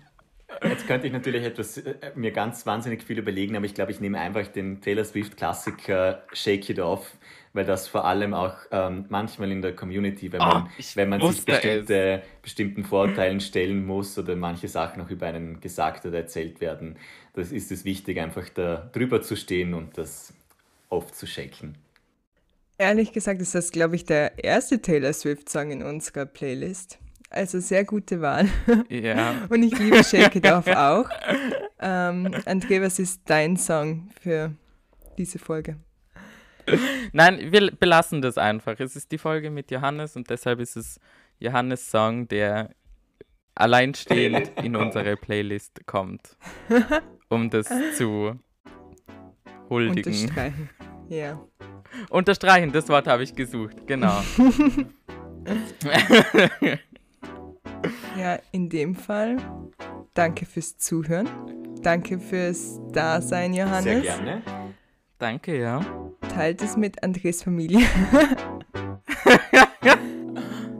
jetzt 0.62 0.86
könnte 0.86 1.06
ich 1.06 1.12
natürlich 1.12 1.44
etwas 1.44 1.78
äh, 1.78 1.94
mir 2.14 2.30
ganz 2.30 2.64
wahnsinnig 2.66 3.02
viel 3.02 3.18
überlegen, 3.18 3.56
aber 3.56 3.66
ich 3.66 3.74
glaube, 3.74 3.90
ich 3.92 4.00
nehme 4.00 4.18
einfach 4.20 4.46
den 4.46 4.80
Taylor 4.80 5.04
Swift 5.04 5.36
Klassiker 5.36 6.22
Shake 6.32 6.70
It 6.70 6.78
Off, 6.78 7.16
weil 7.52 7.64
das 7.64 7.88
vor 7.88 8.04
allem 8.04 8.32
auch 8.34 8.54
ähm, 8.70 9.06
manchmal 9.08 9.50
in 9.50 9.62
der 9.62 9.74
Community, 9.74 10.32
wenn 10.32 10.38
man, 10.40 10.68
Oh, 10.78 10.82
wenn 10.94 11.08
man 11.08 11.20
sich 11.20 11.44
bestimmte, 11.44 12.22
bestimmten 12.42 12.84
Vorurteilen 12.84 13.40
stellen 13.40 13.84
muss 13.84 14.18
oder 14.18 14.36
manche 14.36 14.68
Sachen 14.68 15.02
auch 15.02 15.10
über 15.10 15.26
einen 15.26 15.60
gesagt 15.60 16.06
oder 16.06 16.18
erzählt 16.18 16.60
werden, 16.60 16.96
das 17.34 17.52
ist 17.52 17.70
es 17.72 17.84
wichtig, 17.84 18.18
einfach 18.20 18.48
da 18.50 18.88
drüber 18.92 19.20
zu 19.20 19.36
stehen 19.36 19.74
und 19.74 19.98
das 19.98 20.32
oft 20.88 21.14
zu 21.14 21.26
shaken. 21.26 21.76
Ehrlich 22.78 23.12
gesagt 23.12 23.40
ist 23.40 23.54
das, 23.54 23.70
glaube 23.70 23.96
ich, 23.96 24.04
der 24.04 24.42
erste 24.42 24.82
Taylor 24.82 25.12
Swift-Song 25.12 25.70
in 25.70 25.82
unserer 25.82 26.26
Playlist. 26.26 26.98
Also 27.30 27.58
sehr 27.58 27.84
gute 27.84 28.20
Wahl. 28.20 28.48
Ja. 28.88 29.46
Und 29.48 29.62
ich 29.62 29.76
liebe 29.78 30.04
Shake 30.04 30.36
It 30.36 30.46
Off 30.46 30.66
auch. 30.68 31.08
Ähm, 31.80 32.26
André, 32.44 32.82
was 32.82 32.98
ist 32.98 33.22
dein 33.24 33.56
Song 33.56 34.10
für 34.20 34.52
diese 35.18 35.38
Folge? 35.38 35.76
Nein, 37.12 37.52
wir 37.52 37.70
belassen 37.72 38.22
das 38.22 38.38
einfach. 38.38 38.78
Es 38.78 38.96
ist 38.96 39.10
die 39.12 39.18
Folge 39.18 39.50
mit 39.50 39.70
Johannes 39.70 40.16
und 40.16 40.28
deshalb 40.30 40.60
ist 40.60 40.76
es 40.76 41.00
Johannes 41.38 41.90
Song, 41.90 42.28
der 42.28 42.70
alleinstehend 43.54 44.52
in 44.62 44.76
unsere 44.76 45.16
Playlist 45.16 45.86
kommt, 45.86 46.36
um 47.28 47.50
das 47.50 47.68
zu 47.96 48.38
huldigen. 49.68 50.12
Unterstreichen. 50.12 50.70
Ja. 51.08 51.40
Unterstreichen, 52.10 52.72
das 52.72 52.88
Wort 52.88 53.06
habe 53.06 53.22
ich 53.22 53.34
gesucht, 53.34 53.86
genau. 53.86 54.22
Ja, 58.18 58.38
in 58.50 58.68
dem 58.68 58.94
Fall 58.94 59.36
danke 60.14 60.46
fürs 60.46 60.76
Zuhören. 60.78 61.28
Danke 61.82 62.18
fürs 62.18 62.80
Dasein, 62.90 63.54
Johannes. 63.54 63.84
Sehr 63.84 64.00
gerne. 64.00 64.42
Danke, 65.18 65.60
ja. 65.60 65.80
Teilt 66.28 66.62
es 66.62 66.76
mit 66.76 67.02
Andres 67.02 67.42
Familie. 67.42 67.86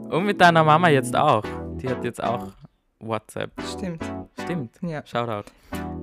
Und 0.09 0.25
mit 0.25 0.41
deiner 0.41 0.63
Mama 0.63 0.89
jetzt 0.89 1.15
auch. 1.15 1.43
Die 1.75 1.87
hat 1.87 2.03
jetzt 2.03 2.23
auch 2.23 2.51
WhatsApp. 2.99 3.51
Stimmt. 3.71 4.03
Stimmt. 4.43 4.79
Ja. 4.81 5.05
Shoutout. 5.05 5.51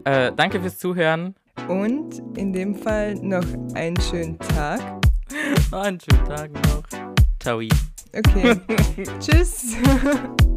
Äh, 0.04 0.32
danke 0.34 0.60
fürs 0.60 0.78
Zuhören. 0.78 1.34
Und 1.68 2.22
in 2.36 2.52
dem 2.52 2.74
Fall 2.74 3.14
noch 3.16 3.44
einen 3.74 3.98
schönen 4.00 4.38
Tag. 4.38 4.80
Einen 5.72 5.98
schönen 6.00 6.24
Tag 6.26 6.52
noch. 6.52 6.82
Ciao. 7.40 7.60
Okay. 8.12 8.56
Tschüss. 9.20 9.76